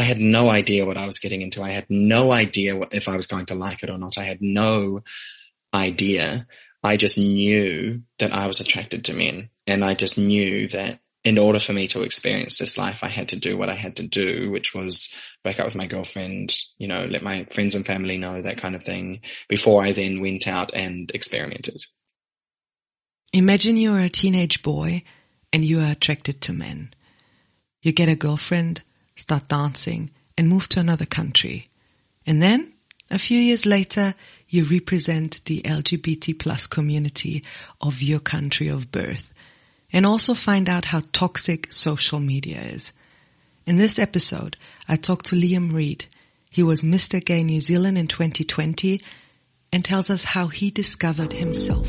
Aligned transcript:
I 0.00 0.04
had 0.04 0.18
no 0.18 0.48
idea 0.48 0.86
what 0.86 0.96
I 0.96 1.06
was 1.06 1.18
getting 1.18 1.42
into. 1.42 1.62
I 1.62 1.70
had 1.70 1.86
no 1.90 2.32
idea 2.32 2.76
what, 2.76 2.94
if 2.94 3.08
I 3.08 3.16
was 3.16 3.26
going 3.26 3.46
to 3.46 3.54
like 3.54 3.82
it 3.82 3.90
or 3.90 3.98
not. 3.98 4.18
I 4.18 4.24
had 4.24 4.40
no 4.40 5.00
idea. 5.74 6.46
I 6.82 6.96
just 6.96 7.18
knew 7.18 8.02
that 8.18 8.32
I 8.32 8.46
was 8.46 8.60
attracted 8.60 9.04
to 9.04 9.14
men 9.14 9.50
and 9.66 9.84
I 9.84 9.94
just 9.94 10.16
knew 10.16 10.68
that 10.68 11.00
in 11.22 11.36
order 11.36 11.58
for 11.58 11.74
me 11.74 11.86
to 11.88 12.02
experience 12.02 12.56
this 12.56 12.78
life, 12.78 13.04
I 13.04 13.08
had 13.08 13.28
to 13.30 13.38
do 13.38 13.58
what 13.58 13.68
I 13.68 13.74
had 13.74 13.96
to 13.96 14.06
do, 14.06 14.50
which 14.50 14.74
was 14.74 15.14
break 15.44 15.60
up 15.60 15.66
with 15.66 15.76
my 15.76 15.86
girlfriend, 15.86 16.56
you 16.78 16.88
know, 16.88 17.04
let 17.04 17.22
my 17.22 17.44
friends 17.50 17.74
and 17.74 17.84
family 17.84 18.16
know 18.16 18.40
that 18.40 18.56
kind 18.56 18.74
of 18.74 18.82
thing 18.82 19.20
before 19.48 19.82
I 19.82 19.92
then 19.92 20.20
went 20.20 20.48
out 20.48 20.72
and 20.74 21.10
experimented. 21.10 21.84
Imagine 23.34 23.76
you're 23.76 24.00
a 24.00 24.08
teenage 24.08 24.62
boy 24.62 25.02
and 25.52 25.62
you 25.62 25.80
are 25.80 25.92
attracted 25.92 26.40
to 26.42 26.52
men. 26.54 26.94
You 27.82 27.92
get 27.92 28.08
a 28.08 28.16
girlfriend, 28.16 28.82
start 29.20 29.48
dancing 29.48 30.10
and 30.36 30.48
move 30.48 30.68
to 30.70 30.80
another 30.80 31.06
country. 31.06 31.66
And 32.26 32.42
then 32.42 32.72
a 33.10 33.18
few 33.18 33.38
years 33.38 33.66
later, 33.66 34.14
you 34.48 34.64
represent 34.64 35.44
the 35.44 35.62
LGBT 35.62 36.38
plus 36.38 36.66
community 36.66 37.44
of 37.80 38.02
your 38.02 38.20
country 38.20 38.68
of 38.68 38.90
birth 38.92 39.32
and 39.92 40.06
also 40.06 40.34
find 40.34 40.68
out 40.68 40.86
how 40.86 41.02
toxic 41.12 41.72
social 41.72 42.20
media 42.20 42.60
is. 42.60 42.92
In 43.66 43.76
this 43.76 43.98
episode, 43.98 44.56
I 44.88 44.96
talked 44.96 45.26
to 45.26 45.36
Liam 45.36 45.72
Reid. 45.72 46.06
He 46.50 46.62
was 46.62 46.82
Mr. 46.82 47.24
Gay 47.24 47.42
New 47.42 47.60
Zealand 47.60 47.98
in 47.98 48.06
2020 48.06 49.00
and 49.72 49.84
tells 49.84 50.10
us 50.10 50.24
how 50.24 50.46
he 50.46 50.70
discovered 50.70 51.32
himself. 51.32 51.88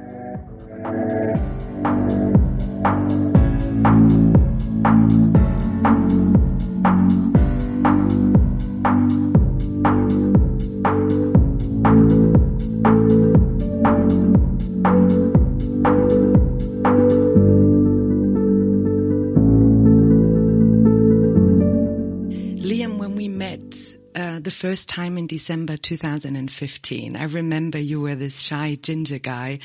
First 24.51 24.89
time 24.89 25.17
in 25.17 25.27
December 25.27 25.77
2015. 25.77 27.15
I 27.15 27.23
remember 27.25 27.79
you 27.79 28.01
were 28.01 28.15
this 28.15 28.41
shy 28.41 28.77
ginger 28.81 29.19
guy 29.19 29.59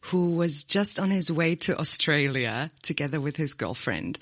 who 0.00 0.34
was 0.34 0.64
just 0.64 0.98
on 0.98 1.10
his 1.10 1.30
way 1.30 1.54
to 1.54 1.78
Australia 1.78 2.70
together 2.82 3.20
with 3.20 3.36
his 3.36 3.54
girlfriend. 3.54 4.18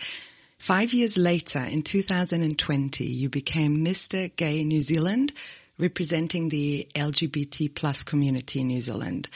Five 0.59 0.93
years 0.93 1.17
later, 1.17 1.61
in 1.61 1.83
2020, 1.83 3.05
you 3.05 3.31
became 3.31 3.85
Mr. 3.85 4.35
Gay 4.37 4.63
New 4.63 4.83
Zealand, 4.83 5.33
representing 5.79 6.51
the 6.51 6.87
LGBT 6.95 7.75
plus 7.75 8.03
community 8.03 8.61
in 8.61 8.67
New 8.67 8.83
Zealand. 8.83 9.31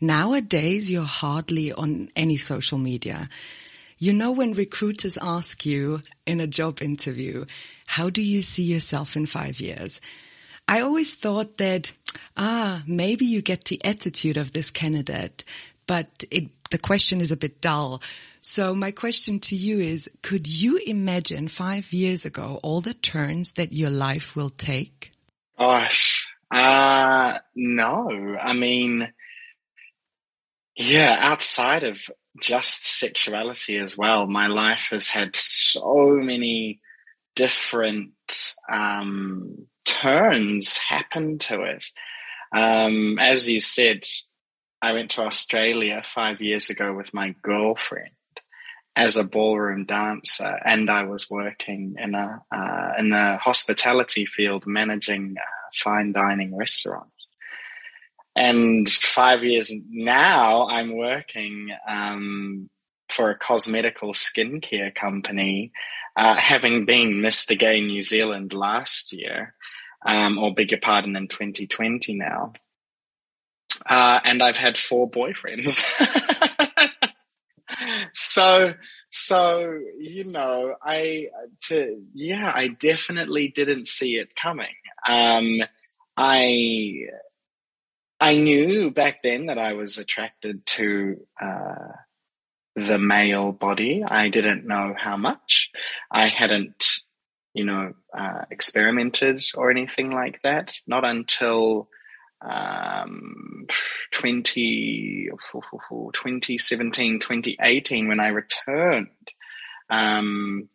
Nowadays, 0.00 0.90
you're 0.90 1.02
hardly 1.02 1.72
on 1.72 2.08
any 2.16 2.36
social 2.36 2.78
media. 2.78 3.28
You 3.98 4.12
know, 4.12 4.32
when 4.32 4.54
recruiters 4.54 5.18
ask 5.20 5.66
you 5.66 6.00
in 6.26 6.40
a 6.40 6.46
job 6.46 6.80
interview, 6.82 7.44
how 7.86 8.10
do 8.10 8.22
you 8.22 8.40
see 8.40 8.64
yourself 8.64 9.16
in 9.16 9.26
five 9.26 9.60
years? 9.60 10.00
I 10.66 10.80
always 10.80 11.14
thought 11.14 11.58
that, 11.58 11.92
ah, 12.36 12.82
maybe 12.86 13.24
you 13.24 13.42
get 13.42 13.66
the 13.66 13.84
attitude 13.84 14.36
of 14.36 14.52
this 14.52 14.70
candidate, 14.70 15.44
but 15.86 16.24
it, 16.30 16.48
the 16.70 16.78
question 16.78 17.20
is 17.20 17.30
a 17.30 17.36
bit 17.36 17.60
dull. 17.60 18.02
So 18.40 18.74
my 18.74 18.90
question 18.90 19.40
to 19.40 19.56
you 19.56 19.78
is, 19.80 20.10
could 20.22 20.46
you 20.46 20.80
imagine 20.86 21.48
five 21.48 21.92
years 21.92 22.24
ago 22.24 22.60
all 22.62 22.80
the 22.80 22.94
turns 22.94 23.52
that 23.52 23.72
your 23.72 23.90
life 23.90 24.36
will 24.36 24.50
take? 24.50 25.12
Gosh, 25.58 26.26
uh, 26.50 27.38
no. 27.54 28.36
I 28.40 28.52
mean, 28.54 29.12
yeah, 30.76 31.16
outside 31.20 31.84
of 31.84 32.10
just 32.40 32.84
sexuality 32.84 33.78
as 33.78 33.96
well, 33.96 34.26
my 34.26 34.48
life 34.48 34.88
has 34.90 35.08
had 35.08 35.36
so 35.36 36.18
many 36.22 36.80
different 37.34 38.54
um, 38.70 39.66
turns 39.84 40.78
happen 40.78 41.38
to 41.38 41.62
it. 41.62 41.84
Um, 42.54 43.18
as 43.18 43.48
you 43.48 43.60
said, 43.60 44.04
I 44.80 44.92
went 44.92 45.12
to 45.12 45.22
Australia 45.22 46.02
five 46.04 46.40
years 46.40 46.70
ago 46.70 46.94
with 46.94 47.14
my 47.14 47.34
girlfriend 47.42 48.10
as 48.96 49.16
a 49.16 49.24
ballroom 49.24 49.86
dancer, 49.86 50.56
and 50.64 50.88
I 50.88 51.04
was 51.04 51.28
working 51.28 51.96
in 51.98 52.14
a 52.14 52.42
uh, 52.52 52.92
in 52.98 53.10
the 53.10 53.38
hospitality 53.38 54.26
field, 54.26 54.66
managing 54.66 55.34
a 55.38 55.76
fine 55.76 56.12
dining 56.12 56.56
restaurant. 56.56 57.10
And 58.36 58.88
five 58.88 59.44
years 59.44 59.72
now, 59.88 60.68
I'm 60.68 60.96
working 60.96 61.68
um, 61.88 62.68
for 63.08 63.30
a 63.30 63.38
cosmetical 63.38 64.12
skincare 64.12 64.94
company 64.94 65.72
uh, 66.16 66.36
having 66.36 66.84
been 66.84 67.14
Mr. 67.14 67.58
Gay 67.58 67.80
New 67.80 68.02
Zealand 68.02 68.52
last 68.52 69.12
year, 69.12 69.54
um, 70.06 70.38
or 70.38 70.54
beg 70.54 70.70
your 70.70 70.80
pardon, 70.80 71.16
in 71.16 71.28
2020 71.28 72.14
now. 72.14 72.52
Uh, 73.86 74.20
and 74.24 74.42
I've 74.42 74.56
had 74.56 74.78
four 74.78 75.10
boyfriends. 75.10 75.82
so, 78.12 78.74
so, 79.10 79.78
you 79.98 80.24
know, 80.24 80.74
I, 80.82 81.28
to, 81.68 82.02
yeah, 82.14 82.52
I 82.54 82.68
definitely 82.68 83.48
didn't 83.48 83.88
see 83.88 84.16
it 84.16 84.36
coming. 84.36 84.74
Um, 85.08 85.60
I, 86.16 86.94
I 88.20 88.36
knew 88.36 88.90
back 88.90 89.22
then 89.22 89.46
that 89.46 89.58
I 89.58 89.72
was 89.72 89.98
attracted 89.98 90.64
to, 90.66 91.26
uh, 91.40 91.92
the 92.76 92.98
male 92.98 93.52
body. 93.52 94.02
I 94.06 94.28
didn't 94.28 94.66
know 94.66 94.94
how 94.96 95.16
much. 95.16 95.70
I 96.10 96.26
hadn't, 96.26 96.84
you 97.52 97.64
know, 97.64 97.94
uh, 98.16 98.42
experimented 98.50 99.42
or 99.54 99.70
anything 99.70 100.10
like 100.10 100.40
that. 100.42 100.74
Not 100.86 101.04
until 101.04 101.88
um, 102.40 103.66
20, 104.12 105.28
2017, 105.30 107.20
2018 107.20 108.08
when 108.08 108.20
I 108.20 108.28
returned 108.28 109.08
um, 109.88 110.68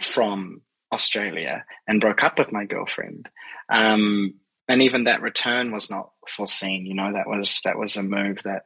from 0.00 0.62
Australia 0.92 1.64
and 1.86 2.00
broke 2.00 2.24
up 2.24 2.38
with 2.38 2.52
my 2.52 2.64
girlfriend. 2.64 3.28
Um, 3.68 4.34
and 4.68 4.82
even 4.82 5.04
that 5.04 5.22
return 5.22 5.72
was 5.72 5.90
not 5.90 6.10
foreseen. 6.26 6.86
You 6.86 6.94
know, 6.94 7.12
that 7.12 7.26
was 7.26 7.62
that 7.64 7.78
was 7.78 7.96
a 7.96 8.02
move 8.02 8.42
that 8.44 8.64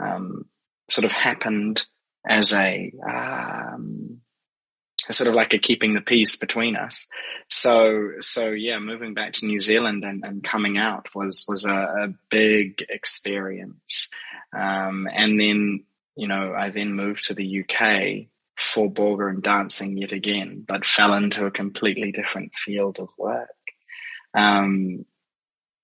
um, 0.00 0.46
sort 0.88 1.04
of 1.04 1.12
happened 1.12 1.84
as 2.28 2.52
a, 2.52 2.92
um, 3.06 4.20
sort 5.10 5.28
of 5.28 5.34
like 5.34 5.54
a 5.54 5.58
keeping 5.58 5.94
the 5.94 6.00
peace 6.00 6.38
between 6.38 6.76
us. 6.76 7.06
So, 7.48 8.12
so 8.20 8.50
yeah, 8.50 8.78
moving 8.78 9.14
back 9.14 9.34
to 9.34 9.46
New 9.46 9.58
Zealand 9.58 10.04
and, 10.04 10.24
and 10.24 10.44
coming 10.44 10.78
out 10.78 11.08
was, 11.14 11.46
was 11.48 11.64
a, 11.66 11.74
a 11.76 12.14
big 12.30 12.84
experience. 12.88 14.08
Um, 14.56 15.08
and 15.12 15.38
then, 15.40 15.84
you 16.16 16.28
know, 16.28 16.54
I 16.56 16.70
then 16.70 16.94
moved 16.94 17.26
to 17.26 17.34
the 17.34 17.64
UK 17.64 18.28
for 18.60 18.92
and 19.28 19.42
dancing 19.42 19.96
yet 19.96 20.12
again, 20.12 20.64
but 20.66 20.86
fell 20.86 21.14
into 21.14 21.46
a 21.46 21.50
completely 21.50 22.12
different 22.12 22.54
field 22.54 23.00
of 23.00 23.08
work. 23.16 23.48
Um, 24.34 25.06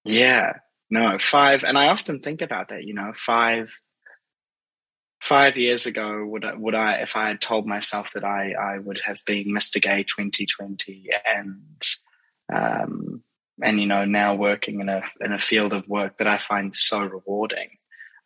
yeah, 0.04 0.58
no, 0.90 1.18
five, 1.18 1.64
and 1.64 1.76
I 1.76 1.88
often 1.88 2.20
think 2.20 2.42
about 2.42 2.68
that, 2.68 2.84
you 2.84 2.94
know, 2.94 3.12
five, 3.14 3.76
five 5.26 5.56
years 5.56 5.86
ago, 5.86 6.24
would 6.24 6.44
I, 6.44 6.54
would 6.54 6.76
I, 6.76 6.98
if 6.98 7.16
I 7.16 7.28
had 7.28 7.40
told 7.40 7.66
myself 7.66 8.12
that 8.12 8.24
I, 8.24 8.52
I 8.52 8.78
would 8.78 9.00
have 9.04 9.24
been 9.24 9.48
Mr. 9.48 9.82
Gay 9.82 10.04
2020 10.04 11.10
and, 11.24 11.82
um, 12.52 13.24
and, 13.60 13.80
you 13.80 13.86
know, 13.86 14.04
now 14.04 14.36
working 14.36 14.80
in 14.80 14.88
a, 14.88 15.02
in 15.20 15.32
a 15.32 15.38
field 15.38 15.72
of 15.72 15.88
work 15.88 16.18
that 16.18 16.28
I 16.28 16.38
find 16.38 16.76
so 16.76 17.00
rewarding, 17.00 17.70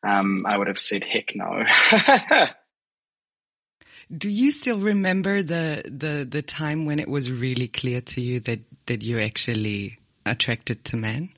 um, 0.03 0.45
I 0.47 0.59
would 0.59 0.67
have 0.67 0.79
said 0.79 1.03
heck 1.03 1.35
no. 1.35 1.65
Do 4.15 4.29
you 4.29 4.51
still 4.51 4.79
remember 4.79 5.41
the, 5.41 5.83
the, 5.87 6.27
the 6.29 6.43
time 6.43 6.85
when 6.85 6.99
it 6.99 7.09
was 7.09 7.33
really 7.33 7.69
clear 7.69 8.03
to 8.03 8.21
you 8.21 8.41
that, 8.41 8.61
that 8.87 9.03
you're 9.03 9.23
actually 9.23 10.01
attracted 10.27 10.85
to 10.87 10.97
men? 10.99 11.31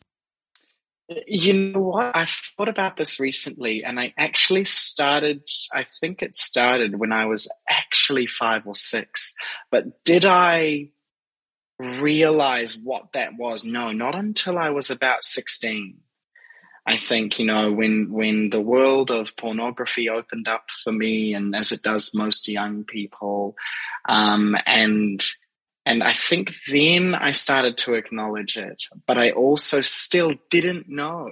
You 1.27 1.53
know 1.53 1.81
what? 1.81 2.17
I 2.17 2.25
thought 2.27 2.69
about 2.69 2.97
this 2.97 3.21
recently 3.21 3.85
and 3.85 3.99
I 3.99 4.15
actually 4.19 4.65
started, 4.65 5.43
I 5.75 5.83
think 5.83 6.23
it 6.23 6.37
started 6.37 6.99
when 6.99 7.13
I 7.13 7.27
was 7.27 7.51
actually 7.69 8.27
five 8.27 8.67
or 8.67 8.75
six. 8.75 9.35
But 9.71 10.05
did 10.05 10.25
I 10.25 10.91
realize 11.79 12.79
what 12.79 13.13
that 13.13 13.37
was? 13.37 13.65
No, 13.65 13.93
not 13.93 14.15
until 14.15 14.59
I 14.59 14.71
was 14.71 14.91
about 14.91 15.25
16. 15.25 15.99
I 16.85 16.97
think, 16.97 17.39
you 17.39 17.47
know, 17.47 17.71
when, 17.73 18.11
when 18.11 18.51
the 18.51 18.61
world 18.61 19.11
of 19.11 19.37
pornography 19.37 20.09
opened 20.09 20.49
up 20.49 20.69
for 20.69 20.93
me 20.93 21.33
and 21.35 21.55
as 21.55 21.71
it 21.71 21.83
does 21.83 22.13
most 22.15 22.49
young 22.49 22.85
people, 22.85 23.57
um, 24.09 24.57
and, 24.67 25.25
and 25.85 26.03
I 26.03 26.13
think 26.13 26.53
then 26.71 27.15
I 27.15 27.33
started 27.33 27.77
to 27.79 27.95
acknowledge 27.95 28.57
it, 28.57 28.83
but 29.07 29.19
I 29.19 29.31
also 29.31 29.81
still 29.81 30.35
didn't 30.51 30.89
know, 30.89 31.29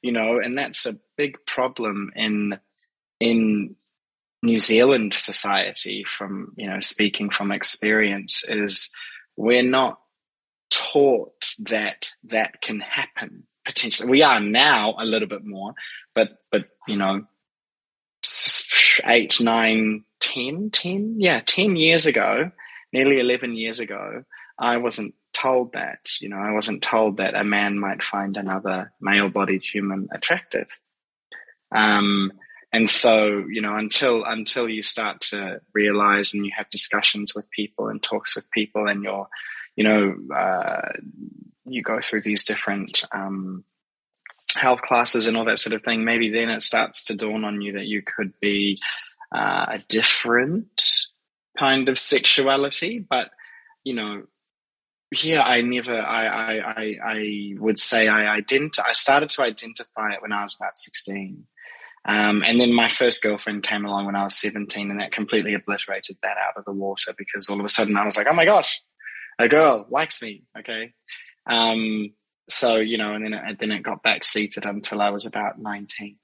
you 0.00 0.12
know, 0.12 0.38
and 0.38 0.56
that's 0.56 0.86
a 0.86 0.98
big 1.16 1.44
problem 1.46 2.12
in, 2.14 2.58
in 3.18 3.76
New 4.42 4.58
Zealand 4.58 5.14
society 5.14 6.04
from, 6.08 6.52
you 6.56 6.68
know, 6.68 6.80
speaking 6.80 7.30
from 7.30 7.52
experience 7.52 8.44
is 8.48 8.92
we're 9.36 9.62
not 9.62 9.98
taught 10.70 11.54
that 11.58 12.10
that 12.24 12.60
can 12.60 12.80
happen 12.80 13.46
potentially. 13.64 14.08
We 14.08 14.22
are 14.22 14.40
now 14.40 14.94
a 14.98 15.04
little 15.04 15.28
bit 15.28 15.44
more, 15.44 15.74
but 16.14 16.30
but 16.50 16.64
you 16.88 16.96
know, 16.96 17.22
eight, 19.04 19.40
nine, 19.40 20.04
ten, 20.20 20.70
ten, 20.70 21.16
yeah, 21.18 21.40
ten 21.44 21.76
years 21.76 22.06
ago, 22.06 22.50
nearly 22.92 23.18
eleven 23.20 23.56
years 23.56 23.80
ago, 23.80 24.24
I 24.58 24.76
wasn't 24.78 25.14
told 25.32 25.72
that. 25.72 26.00
You 26.20 26.28
know, 26.28 26.36
I 26.36 26.52
wasn't 26.52 26.82
told 26.82 27.16
that 27.16 27.34
a 27.34 27.44
man 27.44 27.78
might 27.78 28.02
find 28.02 28.36
another 28.36 28.92
male-bodied 29.00 29.62
human 29.62 30.08
attractive. 30.12 30.68
Um, 31.74 32.32
and 32.72 32.88
so, 32.88 33.44
you 33.48 33.60
know, 33.60 33.76
until 33.76 34.24
until 34.24 34.68
you 34.68 34.82
start 34.82 35.20
to 35.30 35.60
realize 35.74 36.34
and 36.34 36.44
you 36.44 36.52
have 36.56 36.70
discussions 36.70 37.34
with 37.34 37.50
people 37.50 37.88
and 37.88 38.02
talks 38.02 38.36
with 38.36 38.50
people, 38.50 38.88
and 38.88 39.02
you're, 39.02 39.28
you 39.76 39.84
know, 39.84 40.14
uh, 40.34 40.92
you 41.64 41.82
go 41.82 42.00
through 42.00 42.22
these 42.22 42.44
different 42.44 43.04
um, 43.12 43.64
health 44.54 44.82
classes 44.82 45.26
and 45.26 45.36
all 45.36 45.46
that 45.46 45.58
sort 45.58 45.74
of 45.74 45.82
thing, 45.82 46.04
maybe 46.04 46.30
then 46.30 46.50
it 46.50 46.62
starts 46.62 47.06
to 47.06 47.14
dawn 47.14 47.44
on 47.44 47.60
you 47.62 47.72
that 47.72 47.86
you 47.86 48.02
could 48.02 48.32
be 48.40 48.76
uh, 49.30 49.66
a 49.68 49.78
different 49.88 51.06
kind 51.58 51.88
of 51.88 51.98
sexuality. 51.98 52.98
But 52.98 53.30
you 53.84 53.94
know, 53.94 54.24
yeah, 55.10 55.42
I 55.44 55.62
never. 55.62 55.98
I 55.98 56.26
I 56.26 56.72
I, 56.82 56.96
I 57.04 57.54
would 57.58 57.78
say 57.78 58.08
I 58.08 58.40
ident- 58.40 58.80
I 58.86 58.92
started 58.92 59.28
to 59.30 59.42
identify 59.42 60.12
it 60.12 60.22
when 60.22 60.32
I 60.32 60.42
was 60.42 60.56
about 60.58 60.78
sixteen. 60.78 61.46
Um, 62.04 62.42
and 62.44 62.60
then 62.60 62.72
my 62.72 62.88
first 62.88 63.22
girlfriend 63.22 63.62
came 63.62 63.84
along 63.84 64.06
when 64.06 64.16
I 64.16 64.24
was 64.24 64.36
17 64.36 64.90
and 64.90 65.00
that 65.00 65.12
completely 65.12 65.54
obliterated 65.54 66.16
that 66.22 66.36
out 66.36 66.56
of 66.56 66.64
the 66.64 66.72
water 66.72 67.14
because 67.16 67.48
all 67.48 67.60
of 67.60 67.64
a 67.64 67.68
sudden 67.68 67.96
I 67.96 68.04
was 68.04 68.16
like, 68.16 68.26
oh 68.28 68.34
my 68.34 68.44
gosh, 68.44 68.82
a 69.38 69.48
girl 69.48 69.86
likes 69.88 70.20
me. 70.20 70.42
Okay. 70.58 70.94
Um, 71.48 72.12
so, 72.48 72.76
you 72.76 72.98
know, 72.98 73.14
and 73.14 73.24
then 73.24 73.34
it, 73.34 73.42
and 73.44 73.58
then 73.58 73.70
it 73.70 73.82
got 73.82 74.02
backseated 74.02 74.68
until 74.68 75.00
I 75.00 75.10
was 75.10 75.26
about 75.26 75.60
19. 75.60 76.16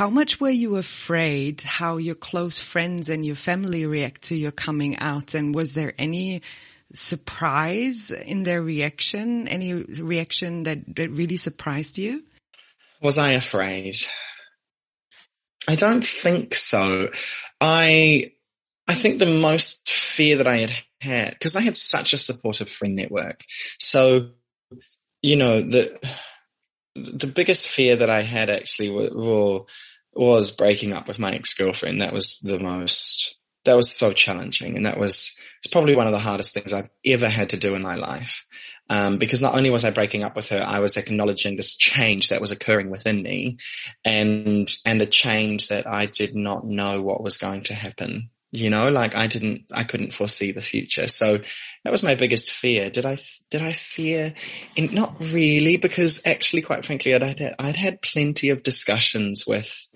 How 0.00 0.08
much 0.08 0.40
were 0.40 0.48
you 0.48 0.76
afraid 0.76 1.60
how 1.60 1.98
your 1.98 2.14
close 2.14 2.58
friends 2.58 3.10
and 3.10 3.22
your 3.22 3.36
family 3.36 3.84
react 3.84 4.22
to 4.28 4.34
your 4.34 4.50
coming 4.50 4.98
out? 4.98 5.34
And 5.34 5.54
was 5.54 5.74
there 5.74 5.92
any 5.98 6.40
surprise 6.90 8.10
in 8.10 8.44
their 8.44 8.62
reaction? 8.62 9.46
Any 9.46 9.74
reaction 9.74 10.62
that, 10.62 10.96
that 10.96 11.10
really 11.10 11.36
surprised 11.36 11.98
you? 11.98 12.24
Was 13.02 13.18
I 13.18 13.32
afraid? 13.32 13.98
I 15.68 15.74
don't 15.74 16.02
think 16.02 16.54
so. 16.54 17.10
I, 17.60 18.32
I 18.88 18.94
think 18.94 19.18
the 19.18 19.26
most 19.26 19.90
fear 19.90 20.38
that 20.38 20.46
I 20.46 20.56
had 20.56 20.72
had, 21.02 21.30
because 21.32 21.56
I 21.56 21.60
had 21.60 21.76
such 21.76 22.14
a 22.14 22.18
supportive 22.18 22.70
friend 22.70 22.96
network. 22.96 23.44
So, 23.78 24.30
you 25.20 25.36
know, 25.36 25.60
the, 25.60 26.00
the 26.94 27.26
biggest 27.26 27.68
fear 27.68 27.96
that 27.96 28.10
I 28.10 28.22
had 28.22 28.50
actually 28.50 28.90
was, 28.90 29.66
was 30.12 30.50
breaking 30.50 30.92
up 30.92 31.06
with 31.06 31.18
my 31.18 31.32
ex-girlfriend. 31.32 32.00
That 32.00 32.12
was 32.12 32.38
the 32.40 32.58
most, 32.58 33.36
that 33.64 33.76
was 33.76 33.90
so 33.90 34.12
challenging. 34.12 34.76
And 34.76 34.86
that 34.86 34.98
was, 34.98 35.38
it's 35.58 35.72
probably 35.72 35.94
one 35.94 36.06
of 36.06 36.12
the 36.12 36.18
hardest 36.18 36.54
things 36.54 36.72
I've 36.72 36.90
ever 37.04 37.28
had 37.28 37.50
to 37.50 37.56
do 37.56 37.74
in 37.74 37.82
my 37.82 37.94
life. 37.94 38.46
Um, 38.88 39.18
because 39.18 39.40
not 39.40 39.54
only 39.56 39.70
was 39.70 39.84
I 39.84 39.90
breaking 39.90 40.24
up 40.24 40.34
with 40.34 40.48
her, 40.48 40.64
I 40.66 40.80
was 40.80 40.96
acknowledging 40.96 41.56
this 41.56 41.76
change 41.76 42.30
that 42.30 42.40
was 42.40 42.50
occurring 42.50 42.90
within 42.90 43.22
me 43.22 43.58
and, 44.04 44.68
and 44.84 45.00
a 45.00 45.06
change 45.06 45.68
that 45.68 45.86
I 45.86 46.06
did 46.06 46.34
not 46.34 46.66
know 46.66 47.00
what 47.00 47.22
was 47.22 47.38
going 47.38 47.62
to 47.64 47.74
happen 47.74 48.30
you 48.52 48.68
know 48.70 48.90
like 48.90 49.14
i 49.16 49.26
didn't 49.26 49.62
i 49.72 49.84
couldn't 49.84 50.12
foresee 50.12 50.52
the 50.52 50.62
future. 50.62 51.08
So 51.08 51.38
that 51.84 51.90
was 51.90 52.02
my 52.02 52.14
biggest 52.14 52.50
fear. 52.50 52.90
Did 52.90 53.04
i 53.04 53.18
did 53.50 53.62
i 53.62 53.72
fear 53.72 54.34
in, 54.76 54.94
not 54.94 55.14
really 55.32 55.76
because 55.76 56.22
actually 56.26 56.62
quite 56.62 56.84
frankly 56.84 57.14
I'd 57.14 57.22
had, 57.22 57.54
I'd 57.58 57.76
had 57.76 58.02
plenty 58.02 58.50
of 58.50 58.62
discussions 58.62 59.44
with 59.46 59.89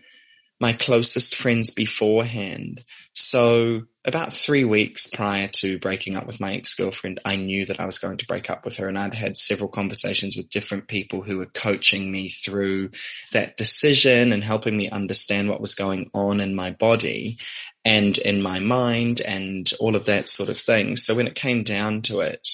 my 0.60 0.72
closest 0.72 1.36
friends 1.36 1.70
beforehand 1.70 2.84
so 3.12 3.82
about 4.04 4.32
three 4.32 4.64
weeks 4.64 5.06
prior 5.06 5.48
to 5.48 5.78
breaking 5.78 6.16
up 6.16 6.26
with 6.26 6.40
my 6.40 6.54
ex-girlfriend 6.54 7.20
i 7.24 7.36
knew 7.36 7.66
that 7.66 7.80
i 7.80 7.86
was 7.86 7.98
going 7.98 8.16
to 8.16 8.26
break 8.26 8.48
up 8.50 8.64
with 8.64 8.76
her 8.76 8.88
and 8.88 8.98
i'd 8.98 9.14
had 9.14 9.36
several 9.36 9.68
conversations 9.68 10.36
with 10.36 10.50
different 10.50 10.88
people 10.88 11.22
who 11.22 11.38
were 11.38 11.46
coaching 11.46 12.10
me 12.10 12.28
through 12.28 12.90
that 13.32 13.56
decision 13.56 14.32
and 14.32 14.44
helping 14.44 14.76
me 14.76 14.88
understand 14.90 15.48
what 15.48 15.60
was 15.60 15.74
going 15.74 16.10
on 16.14 16.40
in 16.40 16.54
my 16.54 16.70
body 16.70 17.36
and 17.84 18.16
in 18.18 18.42
my 18.42 18.58
mind 18.58 19.20
and 19.20 19.72
all 19.78 19.94
of 19.94 20.06
that 20.06 20.28
sort 20.28 20.48
of 20.48 20.58
thing. 20.58 20.96
So 20.96 21.14
when 21.14 21.26
it 21.26 21.34
came 21.34 21.62
down 21.62 22.02
to 22.02 22.20
it, 22.20 22.48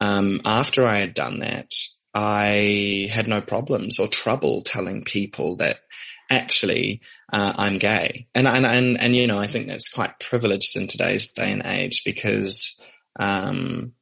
um, 0.00 0.40
after 0.44 0.84
I 0.84 0.96
had 0.96 1.14
done 1.14 1.40
that, 1.40 1.72
I 2.14 3.10
had 3.12 3.28
no 3.28 3.42
problems 3.42 3.98
or 3.98 4.08
trouble 4.08 4.62
telling 4.62 5.04
people 5.04 5.56
that 5.56 5.76
actually 6.30 7.02
uh, 7.32 7.52
I'm 7.56 7.78
gay. 7.78 8.28
And, 8.34 8.46
and, 8.46 8.64
and, 8.64 9.00
and, 9.00 9.16
you 9.16 9.26
know, 9.26 9.38
I 9.38 9.46
think 9.46 9.66
that's 9.66 9.90
quite 9.90 10.18
privileged 10.20 10.76
in 10.76 10.86
today's 10.86 11.32
day 11.32 11.52
and 11.52 11.66
age 11.66 12.02
because, 12.04 12.80
um, 13.18 13.92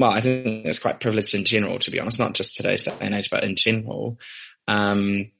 well, 0.00 0.10
I 0.10 0.20
think 0.20 0.64
that's 0.64 0.80
quite 0.80 1.00
privileged 1.00 1.34
in 1.34 1.44
general, 1.44 1.78
to 1.78 1.90
be 1.90 2.00
honest, 2.00 2.18
not 2.18 2.34
just 2.34 2.56
today's 2.56 2.84
day 2.84 2.94
and 3.00 3.14
age, 3.14 3.30
but 3.30 3.44
in 3.44 3.54
general. 3.56 4.18
Um, 4.66 5.30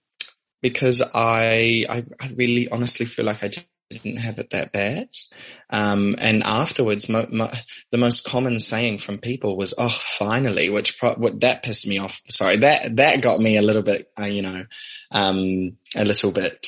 because 0.62 1.02
I, 1.02 1.84
I, 1.88 2.04
I 2.20 2.28
really 2.36 2.68
honestly 2.68 3.06
feel 3.06 3.24
like 3.24 3.44
I 3.44 3.50
didn't 3.90 4.18
have 4.18 4.38
it 4.38 4.50
that 4.50 4.72
bad. 4.72 5.08
Um, 5.70 6.16
and 6.18 6.42
afterwards, 6.42 7.08
mo- 7.08 7.28
mo- 7.30 7.52
the 7.90 7.98
most 7.98 8.24
common 8.24 8.60
saying 8.60 8.98
from 8.98 9.18
people 9.18 9.56
was, 9.56 9.74
"Oh, 9.76 9.88
finally," 9.88 10.70
which 10.70 10.98
pro- 10.98 11.14
what, 11.14 11.40
that 11.40 11.62
pissed 11.62 11.86
me 11.86 11.98
off. 11.98 12.20
Sorry, 12.30 12.56
that 12.58 12.96
that 12.96 13.20
got 13.20 13.40
me 13.40 13.56
a 13.56 13.62
little 13.62 13.82
bit, 13.82 14.10
uh, 14.18 14.24
you 14.24 14.42
know, 14.42 14.64
um, 15.10 15.76
a 15.96 16.04
little 16.04 16.32
bit. 16.32 16.66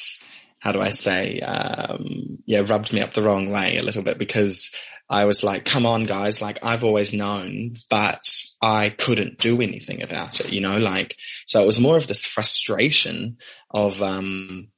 How 0.58 0.72
do 0.72 0.80
I 0.80 0.90
say? 0.90 1.40
Um, 1.40 2.38
yeah, 2.46 2.60
rubbed 2.60 2.92
me 2.92 3.00
up 3.00 3.14
the 3.14 3.22
wrong 3.22 3.50
way 3.50 3.76
a 3.76 3.84
little 3.84 4.02
bit 4.02 4.18
because 4.18 4.74
I 5.08 5.24
was 5.26 5.44
like, 5.44 5.64
"Come 5.64 5.86
on, 5.86 6.04
guys! 6.04 6.42
Like 6.42 6.58
I've 6.62 6.84
always 6.84 7.12
known, 7.12 7.76
but 7.88 8.28
I 8.60 8.90
couldn't 8.90 9.38
do 9.38 9.60
anything 9.60 10.02
about 10.02 10.40
it." 10.40 10.52
You 10.52 10.60
know, 10.60 10.78
like 10.78 11.16
so 11.46 11.62
it 11.62 11.66
was 11.66 11.80
more 11.80 11.96
of 11.96 12.06
this 12.08 12.24
frustration 12.26 13.38
of 13.70 14.02
um 14.02 14.68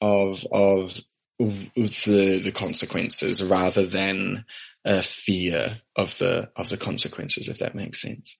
of 0.00 0.44
of 0.52 1.00
the 1.38 2.40
the 2.42 2.52
consequences 2.52 3.42
rather 3.42 3.86
than 3.86 4.44
a 4.84 5.02
fear 5.02 5.66
of 5.96 6.16
the 6.18 6.50
of 6.56 6.68
the 6.68 6.76
consequences 6.76 7.48
if 7.48 7.58
that 7.58 7.74
makes 7.74 8.00
sense. 8.00 8.38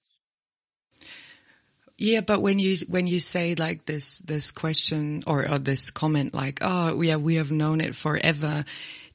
Yeah 1.96 2.20
but 2.20 2.40
when 2.40 2.58
you 2.58 2.76
when 2.88 3.06
you 3.06 3.20
say 3.20 3.54
like 3.54 3.86
this 3.86 4.18
this 4.18 4.50
question 4.50 5.22
or, 5.26 5.48
or 5.48 5.58
this 5.58 5.90
comment 5.90 6.34
like 6.34 6.58
oh 6.60 7.00
yeah 7.00 7.16
we 7.16 7.36
have 7.36 7.50
known 7.50 7.80
it 7.80 7.94
forever 7.94 8.64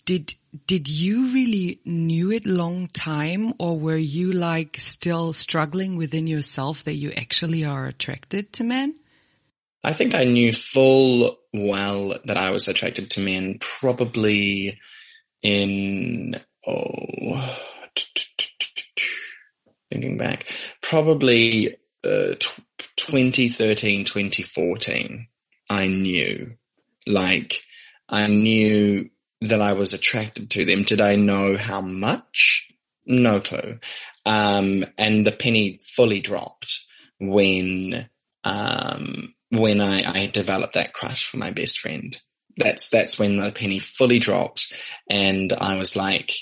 did 0.05 0.33
did 0.65 0.87
you 0.87 1.31
really 1.33 1.79
knew 1.85 2.31
it 2.31 2.45
long 2.45 2.87
time 2.87 3.53
or 3.59 3.77
were 3.77 3.95
you 3.95 4.31
like 4.31 4.77
still 4.79 5.33
struggling 5.33 5.97
within 5.97 6.25
yourself 6.25 6.83
that 6.85 6.95
you 6.95 7.11
actually 7.11 7.65
are 7.65 7.85
attracted 7.85 8.51
to 8.53 8.63
men 8.63 8.95
I 9.83 9.93
think 9.93 10.13
I 10.13 10.25
knew 10.25 10.51
full 10.51 11.37
well 11.53 12.15
that 12.25 12.37
I 12.37 12.51
was 12.51 12.67
attracted 12.67 13.11
to 13.11 13.21
men 13.21 13.57
probably 13.59 14.79
in, 15.41 16.39
oh, 16.67 17.57
thinking 19.91 20.17
back, 20.17 20.51
probably 20.81 21.75
uh, 22.03 22.35
2013, 22.97 24.03
2014. 24.03 25.27
I 25.69 25.87
knew. 25.87 26.57
Like, 27.07 27.61
I 28.09 28.27
knew 28.27 29.09
that 29.41 29.61
I 29.61 29.73
was 29.73 29.93
attracted 29.93 30.49
to 30.51 30.65
them. 30.65 30.83
Did 30.83 30.99
I 30.99 31.15
know 31.15 31.57
how 31.57 31.81
much? 31.81 32.69
No 33.05 33.39
clue. 33.39 33.79
Um, 34.25 34.85
and 34.97 35.25
the 35.25 35.31
penny 35.31 35.79
fully 35.83 36.19
dropped 36.19 36.79
when, 37.19 38.09
um, 38.43 39.33
when 39.51 39.81
I, 39.81 40.03
I 40.05 40.27
developed 40.27 40.73
that 40.73 40.93
crush 40.93 41.25
for 41.25 41.37
my 41.37 41.51
best 41.51 41.79
friend. 41.79 42.19
That's, 42.57 42.89
that's 42.89 43.17
when 43.17 43.37
the 43.37 43.51
penny 43.51 43.79
fully 43.79 44.19
dropped. 44.19 44.73
And 45.09 45.53
I 45.53 45.77
was 45.77 45.95
like, 45.95 46.33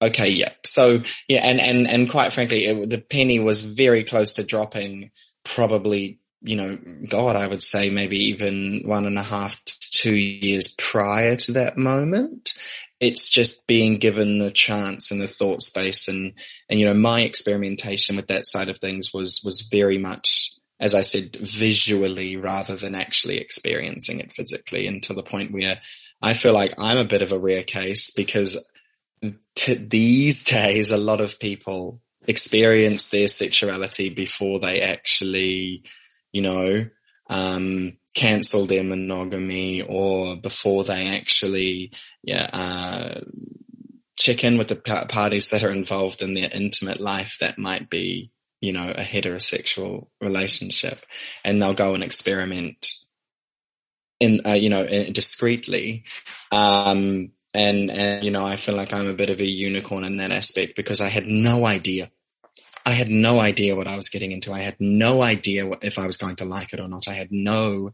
okay, 0.00 0.30
yeah. 0.30 0.50
So 0.64 1.02
yeah. 1.28 1.40
And, 1.44 1.60
and, 1.60 1.86
and 1.86 2.10
quite 2.10 2.32
frankly, 2.32 2.64
it, 2.64 2.90
the 2.90 2.98
penny 2.98 3.38
was 3.40 3.62
very 3.62 4.04
close 4.04 4.34
to 4.34 4.44
dropping 4.44 5.10
probably 5.44 6.18
you 6.42 6.56
know, 6.56 6.78
God, 7.08 7.36
I 7.36 7.46
would 7.46 7.62
say 7.62 7.90
maybe 7.90 8.26
even 8.26 8.82
one 8.84 9.06
and 9.06 9.18
a 9.18 9.22
half 9.22 9.62
to 9.64 9.90
two 9.90 10.16
years 10.16 10.74
prior 10.78 11.36
to 11.36 11.52
that 11.52 11.76
moment. 11.76 12.52
It's 13.00 13.30
just 13.30 13.66
being 13.66 13.98
given 13.98 14.38
the 14.38 14.50
chance 14.50 15.10
and 15.10 15.20
the 15.20 15.28
thought 15.28 15.62
space 15.62 16.08
and, 16.08 16.34
and, 16.70 16.78
you 16.78 16.86
know, 16.86 16.94
my 16.94 17.22
experimentation 17.22 18.16
with 18.16 18.28
that 18.28 18.46
side 18.46 18.68
of 18.68 18.78
things 18.78 19.12
was, 19.12 19.42
was 19.44 19.68
very 19.70 19.98
much, 19.98 20.45
as 20.78 20.94
I 20.94 21.00
said, 21.00 21.36
visually 21.36 22.36
rather 22.36 22.76
than 22.76 22.94
actually 22.94 23.38
experiencing 23.38 24.20
it 24.20 24.32
physically 24.32 24.86
and 24.86 25.02
to 25.04 25.14
the 25.14 25.22
point 25.22 25.52
where 25.52 25.80
I 26.22 26.34
feel 26.34 26.52
like 26.52 26.74
I'm 26.78 26.98
a 26.98 27.04
bit 27.04 27.22
of 27.22 27.32
a 27.32 27.38
rare 27.38 27.62
case 27.62 28.10
because 28.10 28.64
these 29.66 30.44
days, 30.44 30.90
a 30.90 30.96
lot 30.96 31.20
of 31.20 31.38
people 31.38 32.00
experience 32.26 33.10
their 33.10 33.28
sexuality 33.28 34.10
before 34.10 34.58
they 34.58 34.80
actually 34.80 35.84
you 36.36 36.42
know, 36.42 36.86
um, 37.30 37.94
cancel 38.14 38.66
their 38.66 38.84
monogamy 38.84 39.80
or 39.80 40.36
before 40.36 40.84
they 40.84 41.16
actually, 41.16 41.92
yeah, 42.22 42.46
uh, 42.52 43.20
check 44.18 44.44
in 44.44 44.58
with 44.58 44.68
the 44.68 44.76
parties 44.76 45.48
that 45.48 45.64
are 45.64 45.70
involved 45.70 46.20
in 46.20 46.34
their 46.34 46.50
intimate 46.52 47.00
life 47.00 47.38
that 47.40 47.56
might 47.56 47.88
be, 47.88 48.30
you 48.66 48.72
know, 48.72 48.90
a 48.90 49.02
heterosexual 49.02 50.08
relationship 50.20 50.98
and 51.44 51.60
they'll 51.60 51.74
go 51.74 51.94
and 51.94 52.02
experiment 52.02 52.88
in, 54.20 54.40
uh, 54.46 54.52
you 54.52 54.68
know, 54.68 54.86
discreetly. 54.86 56.04
Um, 56.52 57.32
and, 57.54 57.90
and, 57.90 58.24
you 58.24 58.30
know, 58.30 58.44
I 58.44 58.56
feel 58.56 58.74
like 58.74 58.92
I'm 58.92 59.08
a 59.08 59.14
bit 59.14 59.30
of 59.30 59.40
a 59.40 59.46
unicorn 59.46 60.04
in 60.04 60.18
that 60.18 60.30
aspect 60.30 60.76
because 60.76 61.00
I 61.00 61.08
had 61.08 61.26
no 61.26 61.64
idea 61.64 62.10
I 62.86 62.92
had 62.92 63.08
no 63.08 63.40
idea 63.40 63.74
what 63.74 63.88
I 63.88 63.96
was 63.96 64.08
getting 64.08 64.30
into. 64.30 64.52
I 64.52 64.60
had 64.60 64.76
no 64.78 65.20
idea 65.20 65.66
what, 65.66 65.82
if 65.82 65.98
I 65.98 66.06
was 66.06 66.16
going 66.16 66.36
to 66.36 66.44
like 66.44 66.72
it 66.72 66.78
or 66.78 66.86
not. 66.86 67.08
I 67.08 67.14
had 67.14 67.32
no 67.32 67.90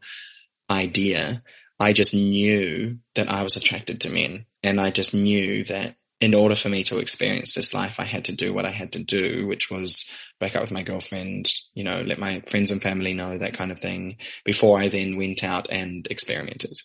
idea. 0.70 1.42
I 1.80 1.94
just 1.94 2.12
knew 2.12 2.98
that 3.14 3.30
I 3.30 3.42
was 3.42 3.56
attracted 3.56 4.02
to 4.02 4.12
men 4.12 4.44
and 4.62 4.78
I 4.78 4.90
just 4.90 5.14
knew 5.14 5.64
that 5.64 5.96
in 6.22 6.34
order 6.34 6.54
for 6.54 6.68
me 6.68 6.84
to 6.84 6.98
experience 6.98 7.54
this 7.54 7.74
life, 7.74 7.98
I 7.98 8.04
had 8.04 8.26
to 8.26 8.36
do 8.36 8.54
what 8.54 8.64
I 8.64 8.70
had 8.70 8.92
to 8.92 9.02
do, 9.02 9.46
which 9.46 9.70
was 9.70 10.10
break 10.38 10.54
up 10.54 10.62
with 10.62 10.72
my 10.72 10.82
girlfriend, 10.82 11.52
you 11.74 11.84
know, 11.84 12.02
let 12.02 12.18
my 12.18 12.40
friends 12.46 12.70
and 12.70 12.82
family 12.82 13.12
know 13.12 13.38
that 13.38 13.54
kind 13.54 13.72
of 13.72 13.80
thing 13.80 14.16
before 14.44 14.78
I 14.78 14.88
then 14.88 15.16
went 15.16 15.42
out 15.42 15.68
and 15.70 16.06
experimented 16.08 16.78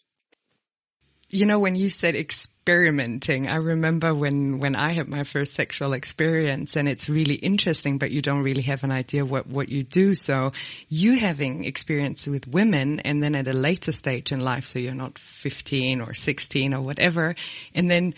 you 1.29 1.45
know, 1.45 1.59
when 1.59 1.75
you 1.75 1.89
said 1.89 2.15
experimenting, 2.15 3.49
I 3.49 3.57
remember 3.57 4.13
when, 4.13 4.59
when 4.59 4.75
I 4.75 4.91
had 4.91 5.09
my 5.09 5.23
first 5.23 5.55
sexual 5.55 5.91
experience 5.91 6.77
and 6.77 6.87
it's 6.87 7.09
really 7.09 7.35
interesting, 7.35 7.97
but 7.97 8.11
you 8.11 8.21
don't 8.21 8.43
really 8.43 8.61
have 8.61 8.83
an 8.85 8.91
idea 8.91 9.25
what, 9.25 9.45
what 9.47 9.67
you 9.67 9.83
do. 9.83 10.15
So 10.15 10.51
you 10.87 11.19
having 11.19 11.65
experience 11.65 12.27
with 12.27 12.47
women 12.47 13.01
and 13.01 13.21
then 13.21 13.35
at 13.35 13.47
a 13.47 13.53
later 13.53 13.91
stage 13.91 14.31
in 14.31 14.39
life, 14.39 14.63
so 14.63 14.79
you're 14.79 14.95
not 14.95 15.19
15 15.19 15.99
or 15.99 16.13
16 16.13 16.73
or 16.73 16.81
whatever. 16.81 17.35
And 17.75 17.91
then, 17.91 18.13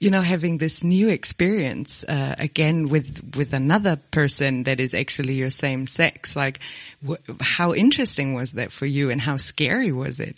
you 0.00 0.10
know, 0.10 0.22
having 0.22 0.56
this 0.58 0.82
new 0.82 1.10
experience, 1.10 2.04
uh, 2.04 2.34
again 2.38 2.88
with, 2.88 3.36
with 3.36 3.52
another 3.52 3.96
person 3.96 4.62
that 4.64 4.80
is 4.80 4.94
actually 4.94 5.34
your 5.34 5.50
same 5.50 5.86
sex, 5.86 6.34
like 6.34 6.58
wh- 7.06 7.20
how 7.40 7.74
interesting 7.74 8.32
was 8.32 8.52
that 8.52 8.72
for 8.72 8.86
you 8.86 9.10
and 9.10 9.20
how 9.20 9.36
scary 9.36 9.92
was 9.92 10.18
it? 10.18 10.36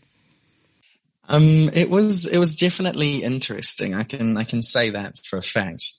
Um, 1.28 1.70
it 1.72 1.88
was 1.88 2.26
it 2.26 2.38
was 2.38 2.56
definitely 2.56 3.22
interesting. 3.22 3.94
I 3.94 4.02
can 4.02 4.36
I 4.36 4.44
can 4.44 4.62
say 4.62 4.90
that 4.90 5.18
for 5.18 5.38
a 5.38 5.42
fact. 5.42 5.92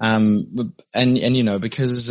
Um, 0.00 0.74
and 0.94 1.18
and 1.18 1.36
you 1.36 1.42
know 1.42 1.58
because 1.58 2.10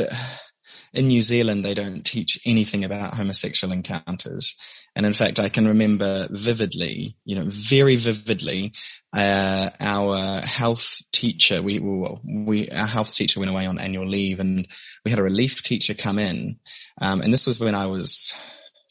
in 0.93 1.07
New 1.07 1.21
Zealand 1.21 1.65
they 1.65 1.73
don't 1.73 2.05
teach 2.05 2.39
anything 2.45 2.83
about 2.83 3.15
homosexual 3.15 3.73
encounters. 3.73 4.55
And 4.95 5.05
in 5.05 5.13
fact, 5.13 5.39
I 5.39 5.49
can 5.49 5.67
remember 5.67 6.27
vividly, 6.31 7.15
you 7.23 7.35
know, 7.35 7.45
very 7.47 7.95
vividly, 7.95 8.73
uh, 9.15 9.69
our 9.79 10.41
health 10.41 11.01
teacher, 11.11 11.61
we, 11.61 11.79
we, 11.79 12.69
our 12.69 12.87
health 12.87 13.13
teacher 13.13 13.39
went 13.39 13.51
away 13.51 13.65
on 13.65 13.79
annual 13.79 14.07
leave 14.07 14.39
and 14.39 14.67
we 15.05 15.11
had 15.11 15.19
a 15.19 15.23
relief 15.23 15.63
teacher 15.63 15.93
come 15.93 16.19
in. 16.19 16.59
Um, 17.01 17.21
and 17.21 17.31
this 17.31 17.47
was 17.47 17.59
when 17.59 17.75
I 17.75 17.85
was 17.85 18.33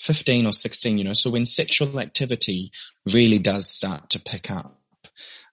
15 0.01 0.47
or 0.47 0.53
16, 0.53 0.99
you 0.99 1.05
know, 1.05 1.13
so 1.13 1.31
when 1.31 1.47
sexual 1.47 2.01
activity 2.01 2.71
really 3.13 3.39
does 3.39 3.69
start 3.69 4.11
to 4.11 4.21
pick 4.21 4.51
up, 4.51 4.81